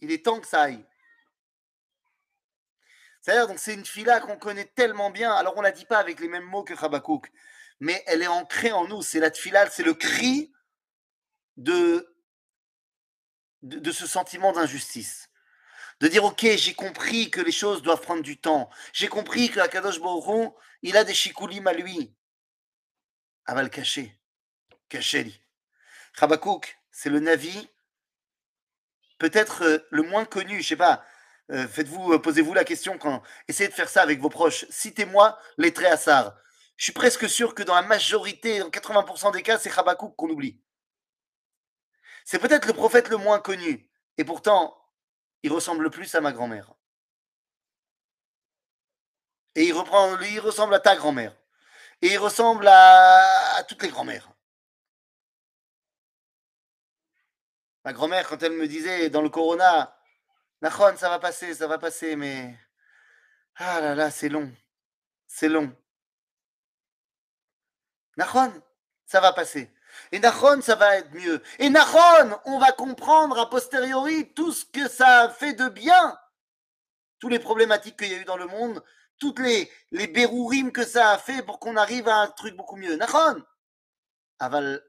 Il 0.00 0.12
est 0.12 0.26
temps 0.26 0.40
que 0.40 0.46
ça 0.46 0.62
aille. 0.62 0.84
C'est-à-dire, 3.22 3.46
donc 3.46 3.58
c'est 3.58 3.72
une 3.72 3.86
fila 3.86 4.20
qu'on 4.20 4.36
connaît 4.36 4.66
tellement 4.66 5.08
bien. 5.08 5.32
Alors, 5.32 5.56
on 5.56 5.62
la 5.62 5.72
dit 5.72 5.86
pas 5.86 5.98
avec 5.98 6.20
les 6.20 6.28
mêmes 6.28 6.44
mots 6.44 6.64
que 6.64 6.74
Habakkuk, 6.74 7.32
mais 7.80 8.02
elle 8.06 8.20
est 8.20 8.26
ancrée 8.26 8.72
en 8.72 8.86
nous. 8.86 9.00
C'est 9.00 9.20
la 9.20 9.30
tfila, 9.30 9.70
c'est 9.70 9.84
le 9.84 9.94
cri 9.94 10.52
de, 11.56 12.14
de, 13.62 13.90
ce 13.90 14.06
sentiment 14.06 14.52
d'injustice. 14.52 15.30
De 16.00 16.08
dire, 16.08 16.24
OK, 16.24 16.44
j'ai 16.44 16.74
compris 16.74 17.30
que 17.30 17.40
les 17.40 17.52
choses 17.52 17.80
doivent 17.80 18.02
prendre 18.02 18.22
du 18.22 18.38
temps. 18.38 18.68
J'ai 18.92 19.08
compris 19.08 19.48
que 19.48 19.60
Akadosh 19.60 19.98
Baruch 19.98 20.26
Hu, 20.26 20.50
il 20.82 20.98
a 20.98 21.04
des 21.04 21.14
chikoulim 21.14 21.66
à 21.66 21.72
lui. 21.72 22.14
Ah, 23.46 23.54
va 23.54 23.62
le 23.62 23.68
cacher. 23.68 24.18
Cacher. 24.88 25.32
Habakkuk, 26.20 26.78
c'est 26.90 27.08
le 27.08 27.20
Navi, 27.20 27.68
peut-être 29.18 29.64
euh, 29.64 29.78
le 29.90 30.02
moins 30.02 30.24
connu, 30.24 30.62
je 30.62 30.68
sais 30.68 30.76
pas. 30.76 31.04
Euh, 31.50 31.66
Faites-vous, 31.66 32.12
euh, 32.12 32.18
posez-vous 32.20 32.54
la 32.54 32.64
question 32.64 32.98
quand 32.98 33.22
essayez 33.48 33.68
de 33.68 33.74
faire 33.74 33.88
ça 33.88 34.02
avec 34.02 34.20
vos 34.20 34.28
proches. 34.28 34.66
Citez-moi 34.70 35.38
les 35.58 35.72
traits 35.72 35.92
Assar. 35.92 36.36
Je 36.76 36.84
suis 36.84 36.92
presque 36.92 37.28
sûr 37.28 37.54
que 37.54 37.62
dans 37.62 37.74
la 37.74 37.82
majorité, 37.82 38.58
dans 38.58 38.70
80% 38.70 39.32
des 39.32 39.42
cas, 39.42 39.58
c'est 39.58 39.76
Habakkuk 39.76 40.14
qu'on 40.16 40.28
oublie. 40.28 40.60
C'est 42.24 42.38
peut-être 42.38 42.66
le 42.66 42.72
prophète 42.72 43.08
le 43.08 43.16
moins 43.16 43.40
connu, 43.40 43.90
et 44.16 44.24
pourtant, 44.24 44.76
il 45.42 45.52
ressemble 45.52 45.82
le 45.82 45.90
plus 45.90 46.14
à 46.14 46.20
ma 46.20 46.32
grand-mère. 46.32 46.74
Et 49.54 49.64
il 49.64 49.72
reprend, 49.72 50.18
il 50.20 50.40
ressemble 50.40 50.74
à 50.74 50.80
ta 50.80 50.96
grand-mère. 50.96 51.36
Et 52.02 52.14
il 52.14 52.18
ressemble 52.18 52.66
à, 52.68 53.64
toutes 53.68 53.82
les 53.82 53.88
grand-mères. 53.88 54.28
Ma 57.84 57.92
grand-mère, 57.92 58.28
quand 58.28 58.42
elle 58.42 58.52
me 58.52 58.66
disait 58.66 59.08
dans 59.08 59.22
le 59.22 59.28
corona, 59.28 59.96
Nahon, 60.60 60.96
ça 60.96 61.08
va 61.08 61.20
passer, 61.20 61.54
ça 61.54 61.68
va 61.68 61.78
passer, 61.78 62.16
mais. 62.16 62.56
Ah 63.56 63.80
là 63.80 63.94
là, 63.94 64.10
c'est 64.10 64.28
long. 64.28 64.52
C'est 65.28 65.48
long. 65.48 65.72
Nahon, 68.16 68.52
ça 69.06 69.20
va 69.20 69.32
passer. 69.32 69.72
Et 70.10 70.18
Nahon, 70.18 70.60
ça 70.60 70.74
va 70.74 70.96
être 70.96 71.12
mieux. 71.12 71.40
Et 71.60 71.70
Nahon, 71.70 72.40
on 72.46 72.58
va 72.58 72.72
comprendre 72.72 73.38
a 73.38 73.48
posteriori 73.48 74.32
tout 74.34 74.52
ce 74.52 74.64
que 74.64 74.88
ça 74.88 75.28
fait 75.38 75.52
de 75.52 75.68
bien. 75.68 76.18
Tous 77.22 77.28
les 77.28 77.38
problématiques 77.38 77.96
qu'il 77.96 78.10
y 78.10 78.14
a 78.14 78.18
eu 78.18 78.24
dans 78.24 78.36
le 78.36 78.48
monde, 78.48 78.82
toutes 79.20 79.38
les, 79.38 79.70
les 79.92 80.12
que 80.72 80.84
ça 80.84 81.10
a 81.12 81.18
fait 81.18 81.40
pour 81.44 81.60
qu'on 81.60 81.76
arrive 81.76 82.08
à 82.08 82.16
un 82.16 82.26
truc 82.26 82.56
beaucoup 82.56 82.74
mieux. 82.74 82.96
Nahon 82.96 83.40
Aval, 84.40 84.82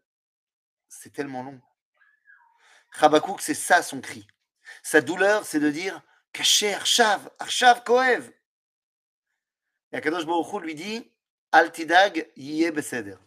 c'est 0.90 1.14
tellement 1.14 1.44
long. 1.44 1.62
Habakkuk, 3.00 3.40
c'est 3.40 3.54
ça 3.54 3.84
son 3.84 4.02
cri. 4.02 4.26
Sa 4.82 5.02
douleur, 5.02 5.46
c'est 5.46 5.60
de 5.60 5.70
dire 5.70 6.02
Caché, 6.32 6.74
Arshav, 6.74 7.30
Arshav 7.38 7.84
Koev. 7.84 8.32
Et 9.92 9.98
Akadosh 9.98 10.26
Baruch 10.26 10.54
Hu 10.54 10.60
lui 10.60 10.74
dit 10.74 11.14
Al 11.52 11.72
tidag 11.72 12.32
yeh 12.36 12.72
beseder. 12.72 13.18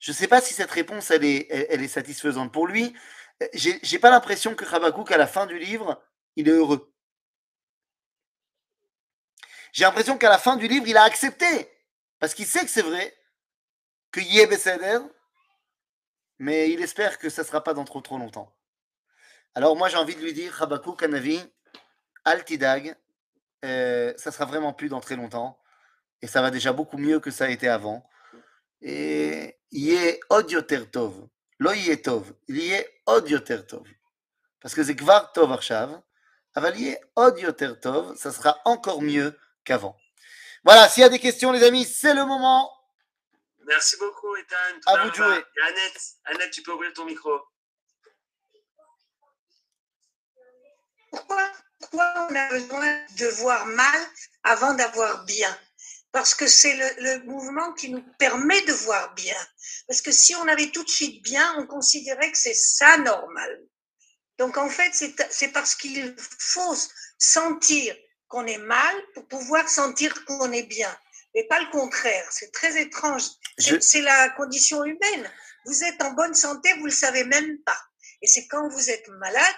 Je 0.00 0.10
ne 0.10 0.16
sais 0.16 0.26
pas 0.26 0.40
si 0.40 0.52
cette 0.52 0.72
réponse 0.72 1.12
est, 1.12 1.86
satisfaisante 1.86 2.52
pour 2.52 2.66
lui. 2.66 2.92
J'ai 3.54 4.00
pas 4.00 4.10
l'impression 4.10 4.56
que 4.56 4.64
Habakkuk, 4.64 5.12
à 5.12 5.16
la 5.16 5.28
fin 5.28 5.46
du 5.46 5.60
livre, 5.60 6.02
il 6.38 6.48
est 6.48 6.52
heureux. 6.52 6.94
J'ai 9.72 9.84
l'impression 9.84 10.16
qu'à 10.16 10.28
la 10.28 10.38
fin 10.38 10.56
du 10.56 10.68
livre, 10.68 10.86
il 10.86 10.96
a 10.96 11.02
accepté. 11.02 11.68
Parce 12.20 12.32
qu'il 12.32 12.46
sait 12.46 12.60
que 12.60 12.70
c'est 12.70 12.82
vrai, 12.82 13.12
que 14.12 14.20
yeh 14.20 14.46
beseder, 14.46 15.00
mais 16.38 16.70
il 16.70 16.80
espère 16.80 17.18
que 17.18 17.28
ça 17.28 17.42
ne 17.42 17.46
sera 17.46 17.62
pas 17.62 17.74
dans 17.74 17.84
trop 17.84 18.00
trop 18.00 18.18
longtemps. 18.18 18.56
Alors 19.54 19.76
moi 19.76 19.88
j'ai 19.88 19.96
envie 19.96 20.14
de 20.14 20.20
lui 20.20 20.32
dire, 20.32 20.62
Habakkuk 20.62 21.00
Kanavi, 21.00 21.40
Altidag, 22.24 22.96
euh, 23.64 24.14
ça 24.16 24.30
sera 24.30 24.44
vraiment 24.44 24.72
plus 24.72 24.88
dans 24.88 25.00
très 25.00 25.16
longtemps, 25.16 25.60
et 26.22 26.28
ça 26.28 26.40
va 26.40 26.50
déjà 26.50 26.72
beaucoup 26.72 26.98
mieux 26.98 27.18
que 27.18 27.32
ça 27.32 27.46
a 27.46 27.48
été 27.48 27.68
avant. 27.68 28.08
Et 28.80 29.58
yé 29.72 30.20
od 30.30 30.48
yoter 30.50 30.86
tov, 30.86 31.28
lo 31.58 31.72
yé 31.72 32.00
tov, 32.00 32.32
il 32.46 32.58
y 32.58 32.70
est 32.70 33.02
od 33.06 33.28
yoter 33.28 33.66
tov. 33.66 33.88
Parce 34.60 34.74
que 34.74 34.84
c'est 34.84 34.94
kvar 34.94 35.32
tov 35.32 35.52
arshav, 35.52 36.00
aval 36.58 36.76
yé 36.76 36.98
od 37.16 37.38
yoter 37.38 37.74
tov, 37.80 38.16
ça 38.16 38.30
sera 38.32 38.60
encore 38.64 39.02
mieux 39.02 39.38
qu'avant. 39.64 39.96
Voilà, 40.64 40.88
s'il 40.88 41.02
y 41.02 41.04
a 41.04 41.08
des 41.08 41.18
questions 41.18 41.52
les 41.52 41.62
amis, 41.62 41.84
c'est 41.84 42.14
le 42.14 42.24
moment. 42.24 42.70
Merci 43.66 43.96
beaucoup, 43.98 44.34
Ethan. 44.36 44.74
À 44.86 45.04
vous 45.04 45.10
de 45.10 45.14
jouer. 45.14 45.44
Et 45.56 45.62
Annette, 45.68 46.00
Annette, 46.24 46.50
tu 46.50 46.62
peux 46.62 46.72
ouvrir 46.72 46.92
ton 46.94 47.04
micro. 47.04 47.30
Pourquoi, 51.10 51.52
pourquoi 51.80 52.26
on 52.28 52.34
a 52.34 52.48
besoin 52.48 53.06
de 53.18 53.26
voir 53.42 53.66
mal 53.66 54.00
avant 54.42 54.74
d'avoir 54.74 55.24
bien? 55.24 55.56
Parce 56.12 56.34
que 56.34 56.46
c'est 56.46 56.74
le, 56.74 56.88
le 57.02 57.24
mouvement 57.24 57.72
qui 57.74 57.90
nous 57.90 58.02
permet 58.18 58.60
de 58.62 58.72
voir 58.72 59.14
bien. 59.14 59.36
Parce 59.86 60.02
que 60.02 60.10
si 60.10 60.34
on 60.36 60.48
avait 60.48 60.70
tout 60.70 60.82
de 60.82 60.88
suite 60.88 61.22
bien, 61.22 61.54
on 61.58 61.66
considérait 61.66 62.32
que 62.32 62.38
c'est 62.38 62.54
ça 62.54 62.96
normal. 62.98 63.62
Donc 64.38 64.56
en 64.56 64.68
fait, 64.68 64.92
c'est 65.30 65.48
parce 65.48 65.74
qu'il 65.74 66.14
faut 66.38 66.76
sentir 67.18 67.94
qu'on 68.28 68.46
est 68.46 68.58
mal 68.58 68.94
pour 69.14 69.26
pouvoir 69.26 69.68
sentir 69.68 70.24
qu'on 70.24 70.52
est 70.52 70.62
bien. 70.64 70.94
Et 71.34 71.46
pas 71.48 71.60
le 71.60 71.70
contraire. 71.70 72.26
C'est 72.30 72.52
très 72.52 72.80
étrange. 72.80 73.24
Je- 73.58 73.80
c'est 73.80 74.00
la 74.00 74.30
condition 74.30 74.84
humaine. 74.84 75.30
Vous 75.66 75.84
êtes 75.84 76.02
en 76.02 76.12
bonne 76.12 76.34
santé, 76.34 76.72
vous 76.78 76.86
le 76.86 76.90
savez 76.92 77.24
même 77.24 77.58
pas. 77.64 77.78
Et 78.22 78.26
c'est 78.26 78.46
quand 78.48 78.68
vous 78.68 78.90
êtes 78.90 79.08
malade 79.08 79.56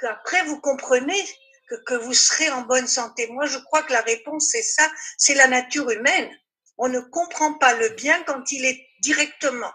qu'après 0.00 0.42
vous 0.44 0.60
comprenez 0.60 1.28
que, 1.68 1.74
que 1.86 1.94
vous 1.94 2.14
serez 2.14 2.50
en 2.50 2.62
bonne 2.62 2.86
santé. 2.86 3.26
Moi, 3.28 3.46
je 3.46 3.58
crois 3.58 3.82
que 3.82 3.92
la 3.92 4.00
réponse, 4.00 4.48
c'est 4.50 4.62
ça, 4.62 4.90
c'est 5.18 5.34
la 5.34 5.46
nature 5.46 5.90
humaine. 5.90 6.30
On 6.78 6.88
ne 6.88 7.00
comprend 7.00 7.54
pas 7.54 7.74
le 7.74 7.90
bien 7.90 8.22
quand 8.24 8.50
il 8.50 8.64
est 8.64 8.86
directement. 9.00 9.72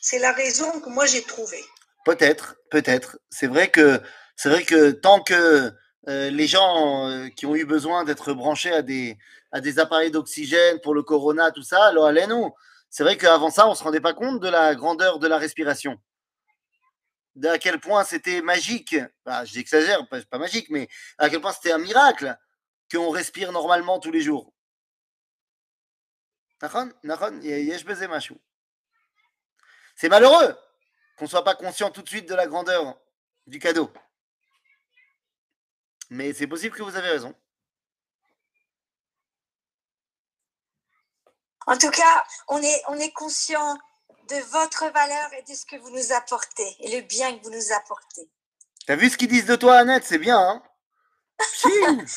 C'est 0.00 0.18
la 0.20 0.32
raison 0.32 0.80
que 0.80 0.88
moi 0.88 1.04
j'ai 1.06 1.22
trouvée. 1.22 1.64
Peut-être, 2.06 2.56
peut-être. 2.70 3.18
C'est 3.30 3.48
vrai 3.48 3.68
que 3.68 4.92
tant 4.92 5.20
que 5.20 5.72
euh, 6.08 6.30
les 6.30 6.46
gens 6.46 7.08
euh, 7.08 7.28
qui 7.30 7.46
ont 7.46 7.56
eu 7.56 7.64
besoin 7.64 8.04
d'être 8.04 8.32
branchés 8.32 8.72
à 8.72 8.80
des 8.80 9.18
appareils 9.80 10.12
d'oxygène 10.12 10.80
pour 10.82 10.94
le 10.94 11.02
corona, 11.02 11.50
tout 11.50 11.64
ça, 11.64 11.84
alors 11.86 12.06
allez 12.06 12.28
nous. 12.28 12.54
C'est 12.90 13.02
vrai 13.02 13.16
qu'avant 13.16 13.50
ça, 13.50 13.66
on 13.66 13.74
se 13.74 13.82
rendait 13.82 14.00
pas 14.00 14.14
compte 14.14 14.38
de 14.40 14.48
la 14.48 14.76
grandeur 14.76 15.18
de 15.18 15.26
la 15.26 15.36
respiration, 15.36 16.00
d'à 17.34 17.58
quel 17.58 17.80
point 17.80 18.04
c'était 18.04 18.40
magique. 18.40 18.94
Bah, 19.24 19.44
J'exagère, 19.44 20.06
pas, 20.08 20.22
pas 20.22 20.38
magique, 20.38 20.70
mais 20.70 20.88
à 21.18 21.28
quel 21.28 21.40
point 21.40 21.50
c'était 21.50 21.72
un 21.72 21.78
miracle 21.78 22.36
qu'on 22.88 23.10
respire 23.10 23.50
normalement 23.50 23.98
tous 23.98 24.12
les 24.12 24.20
jours. 24.20 24.52
C'est 29.96 30.08
malheureux 30.08 30.56
qu'on 31.16 31.26
soit 31.26 31.44
pas 31.44 31.54
conscient 31.54 31.90
tout 31.90 32.02
de 32.02 32.08
suite 32.08 32.28
de 32.28 32.34
la 32.34 32.46
grandeur 32.46 32.98
du 33.46 33.58
cadeau. 33.58 33.90
Mais 36.10 36.32
c'est 36.32 36.46
possible 36.46 36.76
que 36.76 36.82
vous 36.82 36.96
avez 36.96 37.08
raison. 37.08 37.34
En 41.66 41.76
tout 41.76 41.90
cas, 41.90 42.24
on 42.48 42.62
est, 42.62 42.82
on 42.88 42.94
est 42.94 43.12
conscient 43.12 43.76
de 44.28 44.36
votre 44.50 44.88
valeur 44.92 45.32
et 45.34 45.42
de 45.42 45.54
ce 45.54 45.66
que 45.66 45.76
vous 45.76 45.90
nous 45.90 46.12
apportez 46.12 46.76
et 46.80 46.96
le 46.96 47.06
bien 47.06 47.36
que 47.36 47.42
vous 47.44 47.50
nous 47.50 47.72
apportez. 47.72 48.30
T'as 48.86 48.96
vu 48.96 49.10
ce 49.10 49.16
qu'ils 49.16 49.28
disent 49.28 49.46
de 49.46 49.56
toi, 49.56 49.78
Annette? 49.78 50.04
C'est 50.04 50.18
bien, 50.18 50.38
hein? 50.38 50.62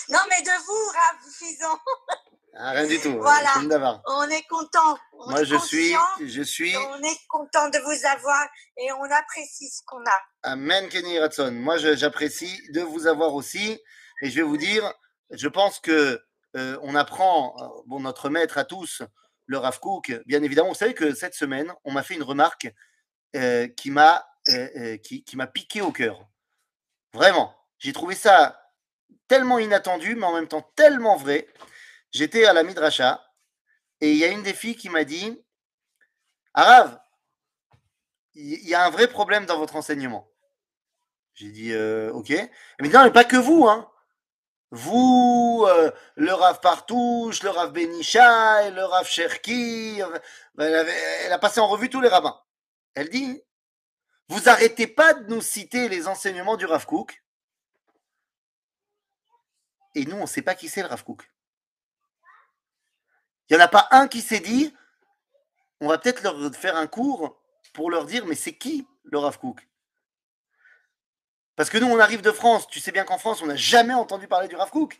Non, 0.10 0.20
mais 0.30 0.42
de 0.42 0.66
vous, 0.66 0.92
Rav 0.94 1.18
Fison, 1.34 1.80
Ah, 2.62 2.72
Rien 2.72 2.88
du 2.88 3.00
tout. 3.00 3.18
Voilà. 3.22 3.54
une 3.62 3.70
davar. 3.70 4.02
on 4.06 4.28
est 4.30 4.46
content. 4.50 4.98
On 5.14 5.30
Moi, 5.30 5.42
est 5.42 5.46
je 5.46 5.56
suis, 5.56 5.94
je 6.26 6.42
suis, 6.42 6.76
On 6.76 7.02
est 7.02 7.18
content 7.30 7.70
de 7.70 7.78
vous 7.80 8.06
avoir 8.06 8.46
et 8.76 8.92
on 8.92 9.04
apprécie 9.04 9.70
ce 9.70 9.82
qu'on 9.86 10.02
a. 10.02 10.22
Amen 10.44 10.90
Kenny 10.90 11.18
Ratson. 11.20 11.52
Moi, 11.54 11.78
j'apprécie 11.78 12.60
de 12.74 12.82
vous 12.82 13.08
avoir 13.08 13.34
aussi. 13.34 13.80
Et 14.22 14.30
je 14.30 14.36
vais 14.36 14.42
vous 14.42 14.58
dire, 14.58 14.94
je 15.32 15.48
pense 15.48 15.80
que 15.80 16.22
euh, 16.58 16.78
on 16.82 16.96
apprend, 16.96 17.56
euh, 17.62 17.82
bon, 17.86 18.02
notre 18.02 18.30
maître 18.30 18.58
à 18.58 18.66
tous, 18.66 19.04
le 19.46 19.58
Rav 19.58 19.80
Kook, 19.80 20.12
bien 20.26 20.44
évidemment. 20.44 20.70
Vous 20.70 20.76
savez 20.76 20.94
que 20.94 21.14
cette 21.16 21.36
semaine, 21.36 21.74
on 21.86 21.94
m'a 21.94 22.04
fait 22.04 22.16
une 22.16 22.24
remarque 22.24 22.68
euh, 23.38 23.68
qui 23.70 23.90
m'a 23.90 24.26
qui, 25.04 25.24
qui 25.24 25.38
m'a 25.38 25.46
piqué 25.46 25.82
au 25.82 25.92
cœur. 25.92 26.26
Vraiment. 27.14 27.56
J'ai 27.78 27.94
trouvé 27.94 28.16
ça 28.16 28.60
tellement 29.28 29.60
inattendu, 29.60 30.16
mais 30.16 30.26
en 30.26 30.34
même 30.34 30.48
temps 30.48 30.68
tellement 30.76 31.18
vrai. 31.18 31.48
J'étais 32.12 32.46
à 32.46 32.54
la 32.54 32.64
Midrasha 32.64 33.24
et 34.02 34.12
il 34.12 34.18
y 34.18 34.24
a 34.24 34.30
une 34.30 34.44
des 34.44 34.54
filles 34.54 34.76
qui 34.76 34.90
m'a 34.90 35.04
dit 35.04 35.44
Arav, 36.54 37.00
il 38.34 38.68
y, 38.68 38.74
a 38.74 38.86
un 38.86 38.90
vrai 38.90 39.08
problème 39.08 39.46
dans 39.46 39.58
votre 39.58 39.76
enseignement. 39.76 40.32
J'ai 41.34 41.52
dit 41.52 41.74
euh, 41.74 42.12
Ok. 42.14 42.30
Mais 42.80 42.90
non, 42.90 43.04
mais 43.04 43.12
pas 43.12 43.26
que 43.26 43.36
vous, 43.36 43.68
hein. 43.68 43.92
Vous, 44.72 45.66
euh, 45.68 45.92
le 46.16 46.32
Rav 46.32 46.60
Partouche, 46.60 47.42
le 47.44 47.50
Rav 47.50 47.72
Benichai, 47.72 48.72
le 48.72 48.84
Rav 48.84 49.08
Cherki, 49.08 50.00
elle, 50.60 50.88
elle 51.26 51.34
a 51.34 51.40
passé 51.40 51.60
en 51.60 51.68
revue 51.68 51.90
tous 51.90 52.02
les 52.02 52.08
rabbins. 52.08 52.40
Elle 52.94 53.10
dit 53.10 53.42
Vous 54.28 54.48
arrêtez 54.48 54.88
pas 54.88 55.14
de 55.14 55.28
nous 55.28 55.42
citer 55.42 55.90
les 55.90 56.08
enseignements 56.08 56.56
du 56.56 56.66
Rav 56.66 56.86
Kook. 56.86 57.24
Et 59.96 60.06
nous, 60.06 60.18
on 60.18 60.22
ne 60.22 60.28
sait 60.28 60.44
pas 60.44 60.56
qui 60.56 60.70
c'est 60.70 60.82
le 60.82 60.88
Rav 60.88 61.04
Kook. 61.04 61.30
Il 63.50 63.56
n'y 63.56 63.62
en 63.62 63.66
a 63.66 63.68
pas 63.68 63.88
un 63.92 64.08
qui 64.08 64.22
s'est 64.22 64.40
dit 64.40 64.74
On 65.82 65.88
va 65.88 65.98
peut-être 65.98 66.22
leur 66.24 66.56
faire 66.56 66.78
un 66.78 66.88
cours 66.88 67.42
pour 67.74 67.90
leur 67.90 68.06
dire 68.06 68.26
Mais 68.26 68.36
c'est 68.36 68.54
qui 68.54 68.88
le 69.04 69.18
Rav 69.18 69.40
Kook? 69.40 69.68
Parce 71.56 71.70
que 71.70 71.78
nous, 71.78 71.88
on 71.88 72.00
arrive 72.00 72.22
de 72.22 72.32
France. 72.32 72.68
Tu 72.68 72.80
sais 72.80 72.92
bien 72.92 73.04
qu'en 73.04 73.18
France, 73.18 73.42
on 73.42 73.48
n'a 73.48 73.56
jamais 73.56 73.94
entendu 73.94 74.28
parler 74.28 74.48
du 74.48 74.56
Rav 74.56 74.70
Kook. 74.70 75.00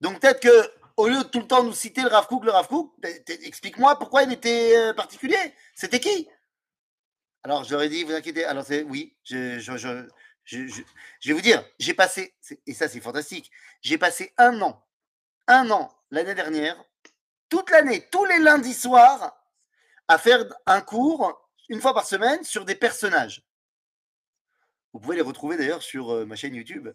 Donc 0.00 0.20
peut-être 0.20 0.40
que 0.40 0.72
au 0.96 1.08
lieu 1.08 1.18
de 1.18 1.22
tout 1.28 1.40
le 1.40 1.46
temps 1.46 1.62
nous 1.62 1.72
citer 1.72 2.02
le 2.02 2.08
Rav 2.08 2.26
Kook, 2.26 2.44
le 2.44 2.50
Rav 2.50 2.66
Kook, 2.66 2.92
explique-moi 3.28 3.98
pourquoi 3.98 4.24
il 4.24 4.32
était 4.32 4.76
euh, 4.76 4.92
particulier. 4.92 5.54
C'était 5.74 6.00
qui? 6.00 6.28
Alors 7.44 7.70
ai 7.72 7.88
dit, 7.88 8.04
vous 8.04 8.12
inquiétez. 8.12 8.44
Alors 8.44 8.64
c'est 8.64 8.82
oui, 8.82 9.16
je, 9.24 9.58
je, 9.58 10.78
vais 11.24 11.32
vous 11.32 11.40
dire, 11.40 11.64
j'ai 11.78 11.94
passé, 11.94 12.34
et 12.66 12.74
ça 12.74 12.88
c'est 12.88 13.00
fantastique, 13.00 13.50
j'ai 13.80 13.98
passé 13.98 14.32
un 14.38 14.60
an, 14.60 14.84
un 15.46 15.70
an 15.70 15.92
l'année 16.10 16.34
dernière, 16.34 16.82
toute 17.52 17.68
l'année, 17.68 18.08
tous 18.10 18.24
les 18.24 18.38
lundis 18.38 18.72
soirs, 18.72 19.36
à 20.08 20.16
faire 20.16 20.42
un 20.64 20.80
cours 20.80 21.50
une 21.68 21.82
fois 21.82 21.92
par 21.92 22.06
semaine 22.06 22.42
sur 22.44 22.64
des 22.64 22.74
personnages. 22.74 23.42
Vous 24.94 25.00
pouvez 25.00 25.16
les 25.16 25.22
retrouver 25.22 25.58
d'ailleurs 25.58 25.82
sur 25.82 26.14
euh, 26.14 26.24
ma 26.24 26.34
chaîne 26.34 26.54
YouTube. 26.54 26.88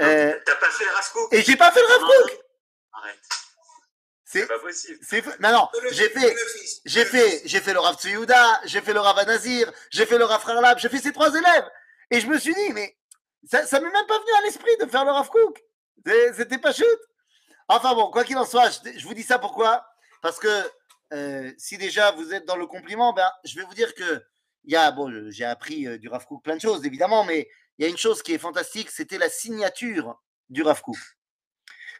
Euh, 0.00 0.40
T'as 0.44 0.56
pas 0.56 0.70
fait 0.70 0.84
le 0.84 1.36
et 1.38 1.42
j'ai 1.42 1.54
pas 1.56 1.70
fait 1.70 1.80
le 1.80 1.86
Rav 1.86 2.00
Kook. 2.00 2.40
Arrête. 2.92 3.18
C'est 4.24 4.48
pas 4.48 4.58
possible. 4.58 4.98
non 5.38 5.52
non, 5.52 5.68
j'ai 5.92 6.08
fait 6.08 6.34
j'ai 6.84 7.04
fait 7.04 7.42
j'ai 7.44 7.60
fait 7.60 7.72
le 7.72 7.78
Rav 7.78 7.96
j'ai 8.64 8.80
fait 8.80 8.92
le 8.92 8.98
Rav 8.98 9.16
Anazir, 9.18 9.72
j'ai 9.90 10.06
fait 10.06 10.18
le 10.18 10.24
Rav 10.24 10.42
j'ai 10.78 10.88
fait 10.88 10.98
ces 10.98 11.12
trois 11.12 11.32
élèves 11.32 11.70
et 12.10 12.18
je 12.20 12.26
me 12.26 12.36
suis 12.36 12.52
dit 12.52 12.72
mais 12.72 12.98
ça 13.48 13.64
ça 13.64 13.78
m'est 13.78 13.92
même 13.92 14.06
pas 14.06 14.18
venu 14.18 14.32
à 14.38 14.40
l'esprit 14.42 14.76
de 14.80 14.86
faire 14.86 15.04
le 15.04 15.12
Rav. 15.12 15.30
C'est- 16.04 16.32
C'était 16.34 16.58
pas 16.58 16.72
chute. 16.72 16.84
Enfin 17.68 17.94
bon, 17.94 18.10
quoi 18.10 18.24
qu'il 18.24 18.36
en 18.36 18.44
soit, 18.44 18.70
je, 18.70 19.04
vous 19.06 19.14
dis 19.14 19.22
ça 19.22 19.38
pourquoi? 19.38 19.86
Parce 20.20 20.38
que 20.38 20.70
euh, 21.12 21.52
si 21.56 21.78
déjà 21.78 22.12
vous 22.12 22.34
êtes 22.34 22.44
dans 22.44 22.56
le 22.56 22.66
compliment, 22.66 23.12
ben 23.12 23.30
je 23.44 23.58
vais 23.58 23.64
vous 23.64 23.74
dire 23.74 23.94
que 23.94 24.24
bon, 24.64 25.08
le- 25.08 25.30
j'ai 25.30 25.44
appris 25.44 25.86
euh, 25.86 25.98
du 25.98 26.08
Rav 26.08 26.26
Kook 26.26 26.42
plein 26.42 26.56
de 26.56 26.60
choses 26.60 26.84
évidemment, 26.84 27.24
mais 27.24 27.48
il 27.78 27.84
y 27.84 27.86
a 27.86 27.90
une 27.90 27.96
chose 27.96 28.22
qui 28.22 28.34
est 28.34 28.38
fantastique, 28.38 28.90
c'était 28.90 29.18
la 29.18 29.28
signature 29.30 30.20
du 30.50 30.62
Rav 30.62 30.82
Kook. 30.82 30.96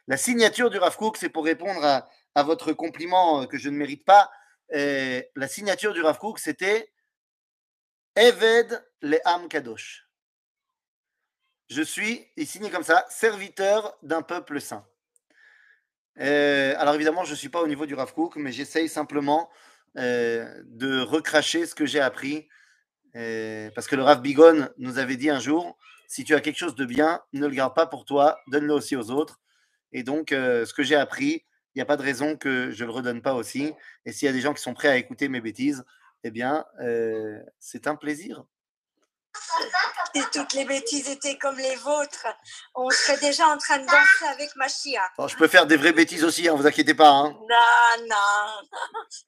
La 0.07 0.17
signature 0.17 0.69
du 0.69 0.77
Rav 0.77 0.95
Kook, 0.97 1.17
c'est 1.17 1.29
pour 1.29 1.45
répondre 1.45 1.83
à, 1.83 2.43
votre 2.43 2.73
compliment 2.73 3.41
euh, 3.41 3.45
que 3.47 3.57
je 3.57 3.69
ne 3.69 3.77
mérite 3.77 4.05
pas. 4.05 4.31
La 4.69 5.47
signature 5.47 5.93
du 5.93 6.01
Rav 6.01 6.17
Kook, 6.19 6.39
c'était 6.39 6.91
Eved 8.15 8.85
Le'am 9.01 9.47
Kadosh. 9.47 10.07
Je 11.69 11.81
suis, 11.81 12.31
il 12.37 12.47
signé 12.47 12.69
comme 12.69 12.83
ça, 12.83 13.05
serviteur 13.09 13.97
d'un 14.03 14.21
peuple 14.21 14.61
saint. 14.61 14.85
Euh, 16.19 16.73
alors 16.77 16.95
évidemment, 16.95 17.23
je 17.25 17.31
ne 17.31 17.35
suis 17.35 17.49
pas 17.49 17.61
au 17.61 17.67
niveau 17.67 17.85
du 17.85 17.93
Rav 17.93 18.13
mais 18.37 18.51
j'essaye 18.51 18.87
simplement 18.87 19.49
euh, 19.97 20.61
de 20.65 21.01
recracher 21.01 21.65
ce 21.65 21.75
que 21.75 21.85
j'ai 21.85 21.99
appris. 21.99 22.47
euh, 23.15 23.69
parce 23.75 23.87
que 23.87 23.95
le 23.95 24.03
Rav 24.03 24.21
Bigon 24.21 24.69
nous 24.77 24.97
avait 24.97 25.17
dit 25.17 25.29
un 25.29 25.39
jour, 25.39 25.77
si 26.07 26.23
tu 26.23 26.35
as 26.35 26.41
quelque 26.41 26.57
chose 26.57 26.75
de 26.75 26.85
bien, 26.85 27.21
ne 27.33 27.47
le 27.47 27.53
garde 27.53 27.75
pas 27.75 27.85
pour 27.85 28.05
toi, 28.05 28.39
donne-le 28.47 28.73
aussi 28.73 28.95
aux 28.95 29.11
autres. 29.11 29.39
Et 29.91 30.03
donc, 30.03 30.29
ce 30.31 30.73
que 30.73 30.83
j'ai 30.83 30.95
appris, 30.95 31.45
il 31.73 31.77
n'y 31.77 31.81
a 31.81 31.85
pas 31.85 31.97
de 31.97 32.03
raison 32.03 32.35
que 32.37 32.71
je 32.71 32.83
ne 32.83 32.87
le 32.87 32.93
redonne 32.93 33.21
pas 33.21 33.33
aussi. 33.33 33.73
Et 34.05 34.11
s'il 34.11 34.25
y 34.25 34.29
a 34.29 34.33
des 34.33 34.41
gens 34.41 34.53
qui 34.53 34.61
sont 34.61 34.73
prêts 34.73 34.89
à 34.89 34.97
écouter 34.97 35.29
mes 35.29 35.41
bêtises, 35.41 35.85
eh 36.23 36.31
bien, 36.31 36.65
c'est 37.59 37.87
un 37.87 37.95
plaisir. 37.95 38.45
Si 40.13 40.21
toutes 40.31 40.53
les 40.53 40.65
bêtises 40.65 41.09
étaient 41.09 41.37
comme 41.37 41.57
les 41.57 41.75
vôtres, 41.75 42.27
on 42.73 42.89
serait 42.89 43.17
déjà 43.17 43.47
en 43.47 43.57
train 43.57 43.77
de 43.79 43.85
danser 43.85 44.25
avec 44.29 44.55
Machia. 44.55 45.01
Alors, 45.17 45.29
je 45.29 45.37
peux 45.37 45.47
faire 45.47 45.65
des 45.65 45.77
vraies 45.77 45.93
bêtises 45.93 46.23
aussi, 46.23 46.47
hein, 46.47 46.55
vous 46.55 46.65
inquiétez 46.65 46.93
pas. 46.93 47.09
Hein. 47.09 47.37
Non, 47.49 48.05
non, 48.07 48.79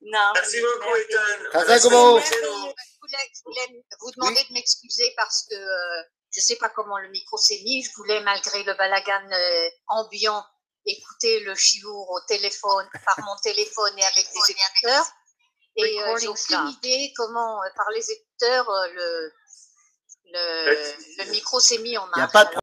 non. 0.01 0.31
Merci 0.33 0.61
beaucoup, 0.61 0.95
Ethan. 0.95 1.19
Merci. 1.53 1.83
Je 1.83 1.89
voulais, 1.89 3.31
je 3.33 3.41
voulais 3.45 3.83
vous 4.01 4.11
demander 4.17 4.43
de 4.49 4.53
m'excuser 4.53 5.13
parce 5.15 5.45
que 5.49 5.55
euh, 5.55 6.03
je 6.31 6.41
ne 6.41 6.43
sais 6.43 6.55
pas 6.57 6.69
comment 6.69 6.97
le 6.97 7.09
micro 7.09 7.37
s'est 7.37 7.61
mis. 7.63 7.83
Je 7.83 7.91
voulais, 7.95 8.21
malgré 8.21 8.63
le 8.63 8.73
balagan 8.73 9.31
euh, 9.31 9.69
ambiant, 9.87 10.43
écouter 10.85 11.41
le 11.41 11.55
chiour 11.55 12.09
au 12.09 12.19
téléphone, 12.27 12.87
par 13.05 13.19
mon 13.25 13.35
téléphone 13.43 13.97
et 13.97 14.03
avec 14.03 14.25
des 14.25 14.51
écouteurs. 14.51 15.05
Et 15.77 16.01
euh, 16.01 16.17
j'ai 16.19 16.27
aucune 16.27 16.67
idée 16.69 17.13
comment, 17.15 17.61
euh, 17.61 17.67
par 17.75 17.89
les 17.91 18.11
écouteurs, 18.11 18.67
euh, 18.67 18.87
le, 18.93 19.31
le, 20.34 21.23
le 21.23 21.32
micro 21.32 21.59
s'est 21.59 21.78
mis 21.80 21.97
en 21.97 22.05
Il 22.15 22.19
n'y 22.19 22.21
a 22.23 22.28
marche. 22.28 22.32
pas 22.34 22.45
de 22.45 22.49
Alors, 22.49 22.55